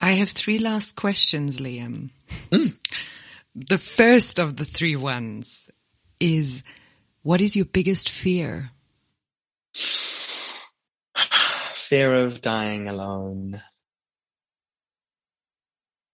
I 0.00 0.12
have 0.12 0.30
three 0.30 0.58
last 0.58 0.96
questions, 0.96 1.58
Liam. 1.58 2.10
Mm. 2.50 2.76
The 3.56 3.78
first 3.78 4.40
of 4.40 4.56
the 4.56 4.64
three 4.64 4.96
ones 4.96 5.70
is, 6.18 6.64
what 7.22 7.40
is 7.40 7.54
your 7.54 7.66
biggest 7.66 8.08
fear? 8.10 8.70
Fear 11.74 12.14
of 12.16 12.40
dying 12.40 12.88
alone. 12.88 13.62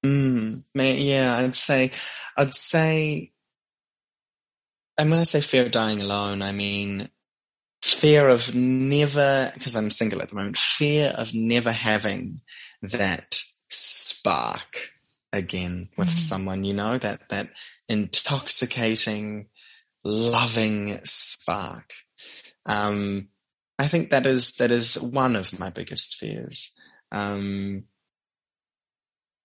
Mm, 0.04 0.64
yeah, 0.74 1.38
I'd 1.38 1.56
say, 1.56 1.92
I'd 2.36 2.54
say, 2.54 3.32
and 4.98 5.10
when 5.10 5.20
I 5.20 5.24
say 5.24 5.40
fear 5.40 5.64
of 5.64 5.70
dying 5.70 6.02
alone, 6.02 6.42
I 6.42 6.52
mean 6.52 7.08
fear 7.82 8.28
of 8.28 8.54
never, 8.54 9.50
because 9.54 9.74
I'm 9.74 9.90
single 9.90 10.20
at 10.22 10.28
the 10.28 10.34
moment, 10.34 10.58
fear 10.58 11.12
of 11.16 11.34
never 11.34 11.72
having 11.72 12.42
that 12.82 13.42
spark 13.68 14.90
again 15.32 15.88
with 15.96 16.08
mm. 16.08 16.16
someone, 16.16 16.64
you 16.64 16.74
know, 16.74 16.98
that, 16.98 17.28
that 17.30 17.48
intoxicating, 17.88 19.46
loving 20.04 20.98
spark. 21.04 21.92
Um, 22.66 23.28
I 23.78 23.86
think 23.86 24.10
that 24.10 24.26
is, 24.26 24.52
that 24.56 24.70
is 24.70 25.00
one 25.00 25.36
of 25.36 25.58
my 25.58 25.70
biggest 25.70 26.16
fears. 26.16 26.74
Um, 27.12 27.84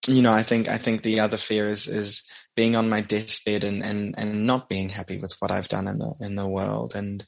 you 0.08 0.22
know, 0.22 0.34
I 0.34 0.44
think, 0.44 0.68
I 0.68 0.78
think 0.78 1.02
the 1.02 1.22
other 1.22 1.38
fear 1.38 1.70
is, 1.70 1.88
is 1.88 2.30
being 2.56 2.76
on 2.76 2.90
my 2.90 3.02
deathbed 3.02 3.64
and, 3.64 3.84
and, 3.84 4.14
and 4.18 4.46
not 4.46 4.70
being 4.70 4.90
happy 4.90 5.20
with 5.20 5.36
what 5.40 5.52
I've 5.52 5.70
done 5.70 5.88
in 5.88 6.00
the, 6.00 6.14
in 6.20 6.36
the 6.36 6.48
world. 6.48 6.96
And, 6.96 7.26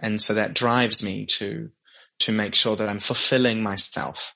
and 0.00 0.20
so 0.20 0.34
that 0.34 0.54
drives 0.54 1.04
me 1.04 1.26
to, 1.26 1.70
to 2.20 2.32
make 2.32 2.54
sure 2.54 2.74
that 2.76 2.88
I'm 2.88 2.98
fulfilling 2.98 3.62
myself 3.62 4.34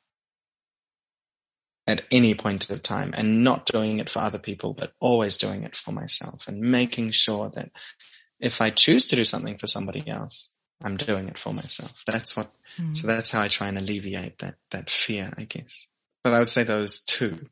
at 1.86 2.02
any 2.10 2.34
point 2.34 2.70
of 2.70 2.82
time 2.82 3.12
and 3.16 3.44
not 3.44 3.66
doing 3.66 3.98
it 3.98 4.08
for 4.08 4.20
other 4.20 4.38
people, 4.38 4.72
but 4.72 4.92
always 5.00 5.36
doing 5.36 5.64
it 5.64 5.76
for 5.76 5.92
myself 5.92 6.48
and 6.48 6.60
making 6.60 7.10
sure 7.10 7.50
that 7.54 7.70
if 8.40 8.60
I 8.60 8.70
choose 8.70 9.08
to 9.08 9.16
do 9.16 9.24
something 9.24 9.58
for 9.58 9.66
somebody 9.66 10.08
else, 10.08 10.54
I'm 10.82 10.96
doing 10.96 11.28
it 11.28 11.38
for 11.38 11.52
myself. 11.52 12.02
That's 12.06 12.36
what, 12.36 12.50
mm. 12.78 12.96
so 12.96 13.06
that's 13.06 13.30
how 13.30 13.42
I 13.42 13.48
try 13.48 13.68
and 13.68 13.78
alleviate 13.78 14.38
that, 14.38 14.56
that 14.70 14.90
fear, 14.90 15.32
I 15.36 15.44
guess. 15.44 15.86
But 16.22 16.32
I 16.32 16.38
would 16.38 16.48
say 16.48 16.62
those 16.62 17.02
two. 17.02 17.48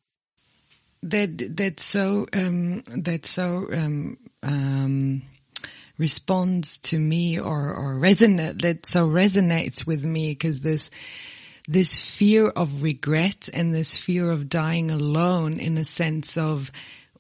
That, 1.03 1.57
that's 1.57 1.85
so, 1.85 2.27
um, 2.33 2.83
that's 2.87 3.31
so, 3.31 3.69
um, 3.73 4.17
um, 4.43 5.23
responds 6.03 6.79
to 6.79 6.99
me 6.99 7.39
or, 7.39 7.73
or 7.75 7.95
resonate, 7.95 8.63
that 8.63 8.87
so 8.87 9.07
resonates 9.07 9.87
with 9.87 10.05
me 10.05 10.33
because 10.33 10.59
this, 10.59 10.91
this 11.69 11.97
fear 12.19 12.49
of 12.49 12.83
regret 12.83 13.49
and 13.55 13.73
this 13.73 13.97
fear 13.97 14.33
of 14.33 14.49
dying 14.49 14.91
alone 14.91 15.61
in 15.61 15.77
the 15.77 15.85
sense 15.85 16.37
of 16.37 16.73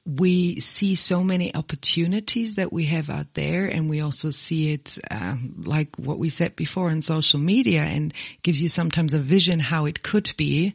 we 0.05 0.59
see 0.59 0.97
so 0.97 1.23
many 1.23 1.55
opportunities 1.55 2.57
that 2.57 2.73
we 2.73 2.87
have 2.87 3.09
out 3.09 3.35
there 3.35 3.67
and 3.67 3.89
we 3.89 4.01
also 4.01 4.31
see 4.31 4.73
it 4.73 4.99
uh, 5.09 5.37
like 5.59 5.95
what 5.97 6.19
we 6.19 6.29
said 6.29 6.57
before 6.57 6.91
on 6.91 7.03
social 7.03 7.39
media 7.39 7.83
and 7.83 8.13
gives 8.43 8.61
you 8.61 8.69
sometimes 8.69 9.15
a 9.15 9.21
vision 9.21 9.61
how 9.61 9.87
it 9.87 10.03
could 10.03 10.33
be. 10.37 10.75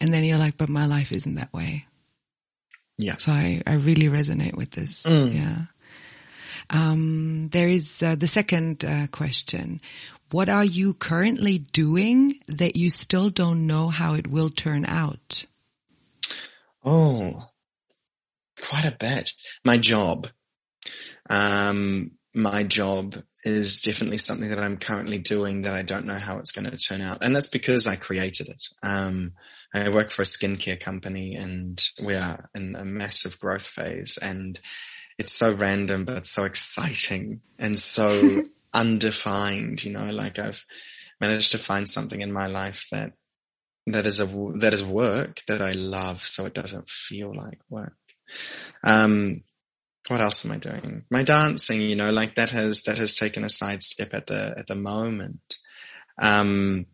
And 0.00 0.12
then 0.12 0.24
you're 0.24 0.44
like 0.46 0.56
but 0.56 0.68
my 0.68 0.86
life 0.86 1.12
isn't 1.12 1.36
that 1.36 1.52
way. 1.52 1.84
Yeah. 2.98 3.18
So 3.18 3.30
i, 3.30 3.62
I 3.64 3.74
really 3.74 4.08
resonate 4.08 4.56
with 4.56 4.72
this. 4.72 5.04
Mm. 5.04 5.32
yeah 5.32 5.56
um, 6.70 7.48
there 7.48 7.68
is 7.68 8.02
uh, 8.02 8.14
the 8.14 8.26
second 8.26 8.84
uh, 8.84 9.06
question 9.10 9.80
what 10.30 10.48
are 10.48 10.64
you 10.64 10.94
currently 10.94 11.58
doing 11.58 12.34
that 12.46 12.76
you 12.76 12.88
still 12.90 13.30
don't 13.30 13.66
know 13.66 13.88
how 13.88 14.14
it 14.14 14.28
will 14.28 14.48
turn 14.48 14.86
out? 14.86 15.44
Oh, 16.84 17.48
quite 18.62 18.84
a 18.84 18.96
bit. 18.96 19.32
My 19.64 19.76
job. 19.76 20.28
Um, 21.28 22.12
my 22.32 22.62
job 22.62 23.16
is 23.44 23.80
definitely 23.80 24.18
something 24.18 24.50
that 24.50 24.60
I'm 24.60 24.76
currently 24.76 25.18
doing 25.18 25.62
that 25.62 25.74
I 25.74 25.82
don't 25.82 26.06
know 26.06 26.14
how 26.14 26.38
it's 26.38 26.52
going 26.52 26.70
to 26.70 26.76
turn 26.76 27.00
out. 27.00 27.24
And 27.24 27.34
that's 27.34 27.48
because 27.48 27.88
I 27.88 27.96
created 27.96 28.48
it. 28.48 28.66
Um, 28.84 29.32
I 29.74 29.88
work 29.88 30.10
for 30.10 30.22
a 30.22 30.24
skincare 30.24 30.78
company 30.78 31.34
and 31.34 31.82
we 32.00 32.14
are 32.14 32.38
in 32.54 32.76
a 32.76 32.84
massive 32.84 33.40
growth 33.40 33.66
phase 33.66 34.16
and 34.16 34.60
it's 35.20 35.34
so 35.34 35.52
random, 35.54 36.06
but 36.06 36.26
so 36.26 36.44
exciting 36.44 37.42
and 37.58 37.78
so 37.78 38.42
undefined, 38.74 39.84
you 39.84 39.92
know, 39.92 40.10
like 40.10 40.38
I've 40.38 40.64
managed 41.20 41.52
to 41.52 41.58
find 41.58 41.86
something 41.86 42.22
in 42.22 42.32
my 42.32 42.46
life 42.46 42.86
that, 42.90 43.12
that 43.86 44.06
is 44.06 44.20
a, 44.22 44.26
that 44.60 44.72
is 44.72 44.82
work 44.82 45.42
that 45.46 45.60
I 45.60 45.72
love. 45.72 46.22
So 46.22 46.46
it 46.46 46.54
doesn't 46.54 46.88
feel 46.88 47.36
like 47.36 47.60
work. 47.68 47.98
Um, 48.82 49.42
what 50.08 50.22
else 50.22 50.46
am 50.46 50.52
I 50.52 50.56
doing? 50.56 51.04
My 51.10 51.22
dancing, 51.22 51.82
you 51.82 51.96
know, 51.96 52.10
like 52.10 52.36
that 52.36 52.50
has, 52.50 52.84
that 52.84 52.96
has 52.96 53.14
taken 53.14 53.44
a 53.44 53.50
sidestep 53.50 54.14
at 54.14 54.26
the, 54.26 54.54
at 54.56 54.68
the 54.68 54.74
moment. 54.74 55.58
Um, 56.18 56.86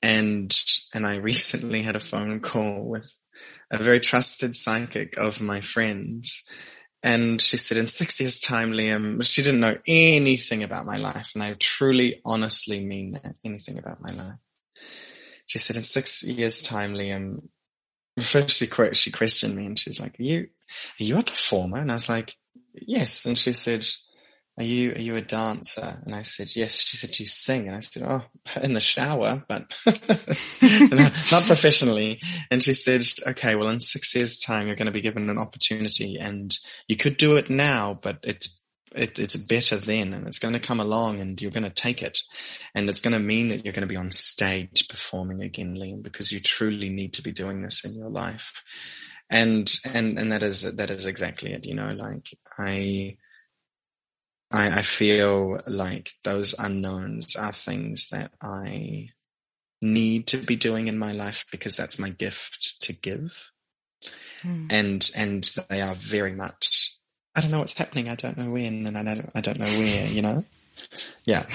and, 0.00 0.56
and 0.94 1.06
I 1.06 1.16
recently 1.16 1.82
had 1.82 1.96
a 1.96 2.00
phone 2.00 2.40
call 2.40 2.88
with 2.88 3.20
a 3.70 3.76
very 3.76 4.00
trusted 4.00 4.56
psychic 4.56 5.18
of 5.18 5.42
my 5.42 5.60
friends 5.60 6.48
and 7.02 7.40
she 7.40 7.56
said, 7.56 7.78
in 7.78 7.86
six 7.86 8.20
years 8.20 8.40
time, 8.40 8.72
Liam, 8.72 9.24
she 9.24 9.42
didn't 9.42 9.60
know 9.60 9.76
anything 9.86 10.64
about 10.64 10.86
my 10.86 10.96
life. 10.96 11.32
And 11.34 11.44
I 11.44 11.54
truly, 11.58 12.20
honestly 12.24 12.84
mean 12.84 13.12
that 13.12 13.36
anything 13.44 13.78
about 13.78 14.00
my 14.00 14.14
life. 14.14 14.38
She 15.46 15.58
said, 15.58 15.76
in 15.76 15.84
six 15.84 16.24
years 16.24 16.60
time, 16.60 16.94
Liam, 16.94 17.48
first 18.20 18.58
she, 18.58 18.66
she 18.94 19.10
questioned 19.12 19.54
me 19.54 19.66
and 19.66 19.78
she's 19.78 20.00
like, 20.00 20.18
are 20.18 20.24
you, 20.24 20.48
are 21.00 21.04
you 21.04 21.18
a 21.18 21.22
performer? 21.22 21.78
And 21.78 21.90
I 21.90 21.94
was 21.94 22.08
like, 22.08 22.36
yes. 22.74 23.26
And 23.26 23.38
she 23.38 23.52
said, 23.52 23.86
are 24.58 24.64
you, 24.64 24.92
are 24.92 25.00
you 25.00 25.14
a 25.14 25.20
dancer? 25.20 26.00
And 26.04 26.14
I 26.14 26.22
said, 26.22 26.48
yes. 26.56 26.80
She 26.80 26.96
said, 26.96 27.12
do 27.12 27.22
you 27.22 27.28
sing? 27.28 27.68
And 27.68 27.76
I 27.76 27.80
said, 27.80 28.02
oh, 28.04 28.24
in 28.62 28.72
the 28.72 28.80
shower, 28.80 29.44
but 29.48 29.62
not 31.30 31.44
professionally. 31.44 32.20
And 32.50 32.60
she 32.60 32.72
said, 32.72 33.02
okay, 33.28 33.54
well, 33.54 33.68
in 33.68 33.78
six 33.78 34.14
years 34.16 34.36
time, 34.36 34.66
you're 34.66 34.76
going 34.76 34.86
to 34.86 34.92
be 34.92 35.00
given 35.00 35.30
an 35.30 35.38
opportunity 35.38 36.18
and 36.20 36.56
you 36.88 36.96
could 36.96 37.16
do 37.16 37.36
it 37.36 37.48
now, 37.48 37.98
but 38.02 38.18
it's, 38.24 38.64
it, 38.96 39.20
it's 39.20 39.36
better 39.36 39.76
then 39.76 40.12
and 40.12 40.26
it's 40.26 40.40
going 40.40 40.54
to 40.54 40.60
come 40.60 40.80
along 40.80 41.20
and 41.20 41.40
you're 41.40 41.52
going 41.52 41.62
to 41.62 41.70
take 41.70 42.02
it. 42.02 42.18
And 42.74 42.88
it's 42.88 43.00
going 43.00 43.12
to 43.12 43.20
mean 43.20 43.48
that 43.48 43.64
you're 43.64 43.74
going 43.74 43.86
to 43.86 43.92
be 43.92 43.96
on 43.96 44.10
stage 44.10 44.88
performing 44.88 45.40
again, 45.40 45.76
Liam, 45.76 46.02
because 46.02 46.32
you 46.32 46.40
truly 46.40 46.88
need 46.88 47.12
to 47.14 47.22
be 47.22 47.30
doing 47.30 47.62
this 47.62 47.84
in 47.84 47.94
your 47.94 48.10
life. 48.10 48.64
And, 49.30 49.72
and, 49.94 50.18
and 50.18 50.32
that 50.32 50.42
is, 50.42 50.74
that 50.74 50.90
is 50.90 51.06
exactly 51.06 51.52
it. 51.52 51.64
You 51.64 51.74
know, 51.76 51.88
like 51.88 52.36
I, 52.58 53.18
I, 54.52 54.78
I 54.78 54.82
feel 54.82 55.60
like 55.66 56.10
those 56.24 56.54
unknowns 56.58 57.36
are 57.36 57.52
things 57.52 58.08
that 58.10 58.32
I 58.42 59.10
need 59.80 60.26
to 60.28 60.38
be 60.38 60.56
doing 60.56 60.88
in 60.88 60.98
my 60.98 61.12
life 61.12 61.44
because 61.52 61.76
that's 61.76 61.98
my 61.98 62.10
gift 62.10 62.80
to 62.82 62.92
give. 62.92 63.52
Mm. 64.42 64.72
And, 64.72 65.10
and 65.16 65.44
they 65.68 65.82
are 65.82 65.94
very 65.94 66.32
much, 66.32 66.96
I 67.36 67.40
don't 67.40 67.50
know 67.50 67.60
what's 67.60 67.76
happening. 67.76 68.08
I 68.08 68.14
don't 68.14 68.38
know 68.38 68.50
when 68.50 68.86
and 68.86 68.96
I 68.96 69.02
don't, 69.02 69.30
I 69.34 69.40
don't 69.40 69.58
know 69.58 69.66
where, 69.66 70.06
you 70.06 70.22
know? 70.22 70.44
Yeah. 71.24 71.46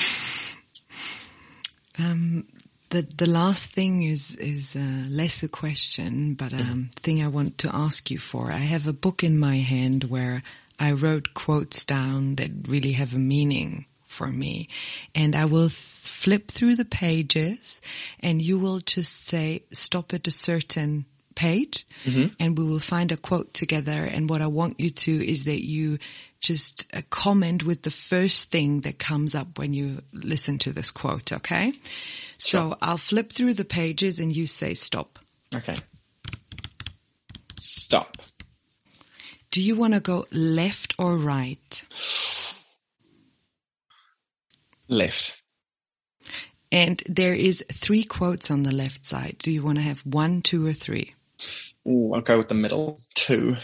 Um, 1.99 2.45
the, 2.89 3.01
the 3.01 3.29
last 3.29 3.71
thing 3.71 4.03
is, 4.03 4.35
is 4.35 4.75
a 4.75 5.09
lesser 5.09 5.47
question, 5.47 6.35
but, 6.35 6.53
um, 6.53 6.91
thing 6.97 7.23
I 7.23 7.27
want 7.27 7.57
to 7.59 7.75
ask 7.75 8.11
you 8.11 8.19
for. 8.19 8.51
I 8.51 8.57
have 8.57 8.87
a 8.87 8.93
book 8.93 9.23
in 9.23 9.37
my 9.39 9.57
hand 9.57 10.05
where 10.05 10.43
I 10.83 10.91
wrote 10.91 11.33
quotes 11.33 11.85
down 11.85 12.35
that 12.35 12.67
really 12.67 12.91
have 12.91 13.13
a 13.13 13.17
meaning 13.17 13.85
for 14.05 14.27
me. 14.27 14.67
And 15.15 15.33
I 15.33 15.45
will 15.45 15.69
th- 15.69 15.71
flip 15.71 16.51
through 16.51 16.75
the 16.75 16.83
pages 16.83 17.79
and 18.19 18.41
you 18.41 18.59
will 18.59 18.79
just 18.79 19.25
say, 19.25 19.63
stop 19.71 20.13
at 20.13 20.27
a 20.27 20.31
certain 20.31 21.05
page 21.35 21.87
and 22.37 22.57
we 22.57 22.65
will 22.65 22.81
find 22.81 23.13
a 23.13 23.17
quote 23.17 23.53
together. 23.53 24.03
And 24.03 24.29
what 24.29 24.41
I 24.41 24.47
want 24.47 24.81
you 24.81 24.89
to 24.89 25.25
is 25.25 25.45
that 25.45 25.65
you 25.65 25.99
just 26.41 26.93
uh, 26.93 27.01
comment 27.09 27.63
with 27.63 27.83
the 27.83 27.89
first 27.89 28.51
thing 28.51 28.81
that 28.81 28.99
comes 28.99 29.35
up 29.35 29.57
when 29.57 29.73
you 29.73 29.99
listen 30.11 30.57
to 30.59 30.73
this 30.73 30.91
quote. 30.91 31.31
Okay. 31.31 31.71
So 32.37 32.75
I'll 32.81 32.97
flip 32.97 33.31
through 33.31 33.53
the 33.53 33.63
pages 33.63 34.19
and 34.19 34.35
you 34.35 34.47
say 34.47 34.73
stop. 34.73 35.17
Okay. 35.55 35.77
Stop. 37.61 38.17
Do 39.53 39.61
you 39.61 39.75
want 39.75 39.93
to 39.93 39.99
go 39.99 40.25
left 40.31 40.95
or 40.97 41.15
right? 41.15 41.85
Left. 44.87 45.43
And 46.71 47.03
there 47.07 47.35
is 47.35 47.63
three 47.71 48.03
quotes 48.03 48.49
on 48.49 48.63
the 48.63 48.73
left 48.73 49.05
side. 49.05 49.35
Do 49.37 49.51
you 49.51 49.61
want 49.61 49.77
to 49.77 49.83
have 49.83 50.01
one, 50.07 50.41
two, 50.41 50.65
or 50.65 50.73
three? 50.73 51.13
Ooh, 51.87 52.15
I'll 52.15 52.21
go 52.21 52.39
with 52.39 52.47
the 52.47 52.55
middle. 52.55 52.99
Two. 53.13 53.57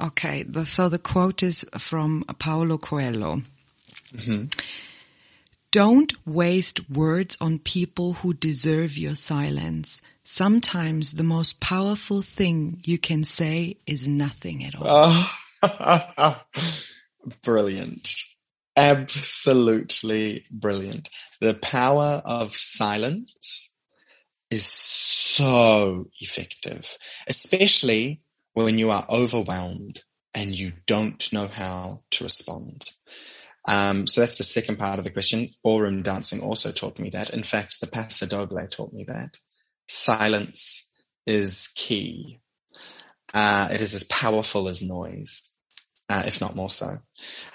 Okay. 0.00 0.44
So 0.64 0.88
the 0.88 1.00
quote 1.00 1.42
is 1.42 1.66
from 1.76 2.22
Paulo 2.38 2.78
Coelho. 2.78 3.42
Mm-hmm. 4.14 4.44
Don't 5.74 6.12
waste 6.24 6.88
words 6.88 7.36
on 7.40 7.58
people 7.58 8.12
who 8.12 8.32
deserve 8.32 8.96
your 8.96 9.16
silence. 9.16 10.02
Sometimes 10.22 11.14
the 11.14 11.24
most 11.24 11.58
powerful 11.58 12.22
thing 12.22 12.80
you 12.84 12.96
can 12.96 13.24
say 13.24 13.78
is 13.84 14.06
nothing 14.06 14.64
at 14.64 14.76
all. 14.76 15.26
Oh, 15.64 16.40
brilliant. 17.42 18.08
Absolutely 18.76 20.44
brilliant. 20.48 21.08
The 21.40 21.54
power 21.54 22.22
of 22.24 22.54
silence 22.54 23.74
is 24.52 24.64
so 24.64 26.06
effective, 26.20 26.96
especially 27.26 28.20
when 28.52 28.78
you 28.78 28.92
are 28.92 29.06
overwhelmed 29.10 30.02
and 30.36 30.56
you 30.56 30.70
don't 30.86 31.32
know 31.32 31.48
how 31.48 32.04
to 32.12 32.22
respond. 32.22 32.84
Um, 33.66 34.06
so 34.06 34.20
that's 34.20 34.38
the 34.38 34.44
second 34.44 34.78
part 34.78 34.98
of 34.98 35.04
the 35.04 35.10
question. 35.10 35.48
Ballroom 35.62 36.02
dancing 36.02 36.40
also 36.40 36.70
taught 36.70 36.98
me 36.98 37.10
that. 37.10 37.30
In 37.30 37.42
fact, 37.42 37.80
the 37.80 37.86
Paso 37.86 38.26
Doble 38.26 38.66
taught 38.66 38.92
me 38.92 39.04
that. 39.04 39.38
Silence 39.88 40.90
is 41.26 41.72
key. 41.74 42.40
Uh, 43.32 43.68
it 43.72 43.80
is 43.80 43.94
as 43.94 44.04
powerful 44.04 44.68
as 44.68 44.82
noise, 44.82 45.56
uh, 46.08 46.22
if 46.26 46.40
not 46.40 46.54
more 46.54 46.70
so. 46.70 46.98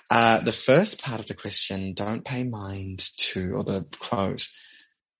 Uh, 0.09 0.39
the 0.41 0.51
first 0.51 1.03
part 1.03 1.19
of 1.19 1.27
the 1.27 1.35
question, 1.35 1.93
don't 1.93 2.25
pay 2.25 2.43
mind 2.43 3.09
to, 3.17 3.53
or 3.53 3.63
the 3.63 3.85
quote, 3.99 4.47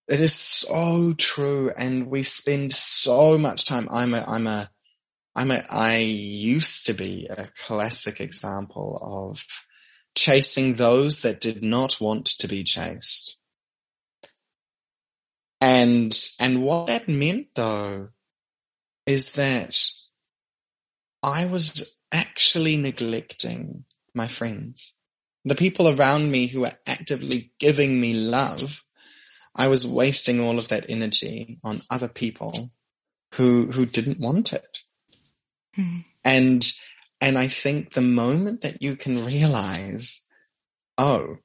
it 0.07 0.19
is 0.19 0.33
so 0.33 1.13
true. 1.13 1.71
And 1.77 2.07
we 2.07 2.23
spend 2.23 2.73
so 2.73 3.37
much 3.37 3.65
time. 3.65 3.87
I'm 3.91 4.15
a, 4.15 4.25
I'm 4.27 4.47
a, 4.47 4.69
I'm 5.35 5.51
a, 5.51 5.63
I 5.69 5.97
used 5.97 6.87
to 6.87 6.93
be 6.93 7.27
a 7.29 7.47
classic 7.55 8.19
example 8.19 8.99
of 9.01 9.45
chasing 10.16 10.76
those 10.76 11.22
that 11.22 11.39
did 11.39 11.64
not 11.64 12.01
want 12.01 12.26
to 12.26 12.47
be 12.47 12.64
chased. 12.64 13.38
And, 15.62 16.16
and 16.39 16.64
what 16.64 16.88
that 16.88 17.10
meant 17.10 17.47
though 17.55 18.10
is 19.05 19.34
that 19.34 19.78
I 21.24 21.45
was 21.45 21.99
actually 22.12 22.78
neglecting 22.78 23.86
my 24.16 24.28
friends, 24.28 24.97
the 25.43 25.55
people 25.55 25.89
around 25.89 26.32
me 26.32 26.47
who 26.47 26.62
were 26.62 26.78
actively 26.88 27.51
giving 27.60 27.99
me 27.99 28.14
love. 28.14 28.82
I 29.55 29.68
was 29.68 29.86
wasting 29.86 30.39
all 30.39 30.57
of 30.57 30.70
that 30.70 30.86
energy 30.88 31.60
on 31.64 31.82
other 31.89 32.07
people 32.07 32.72
who, 33.34 33.72
who 33.72 33.86
didn't 33.86 34.20
want 34.20 34.53
it. 34.53 34.80
Hmm. 35.76 35.99
And, 36.24 36.66
and 37.22 37.38
I 37.38 37.47
think 37.47 37.93
the 37.93 38.01
moment 38.01 38.61
that 38.61 38.82
you 38.82 38.95
can 38.95 39.26
realize, 39.26 40.28
oh, 40.97 41.38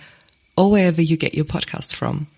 or 0.57 0.71
wherever 0.71 1.03
you 1.03 1.17
get 1.17 1.35
your 1.35 1.45
podcasts 1.45 1.93
from. 1.93 2.29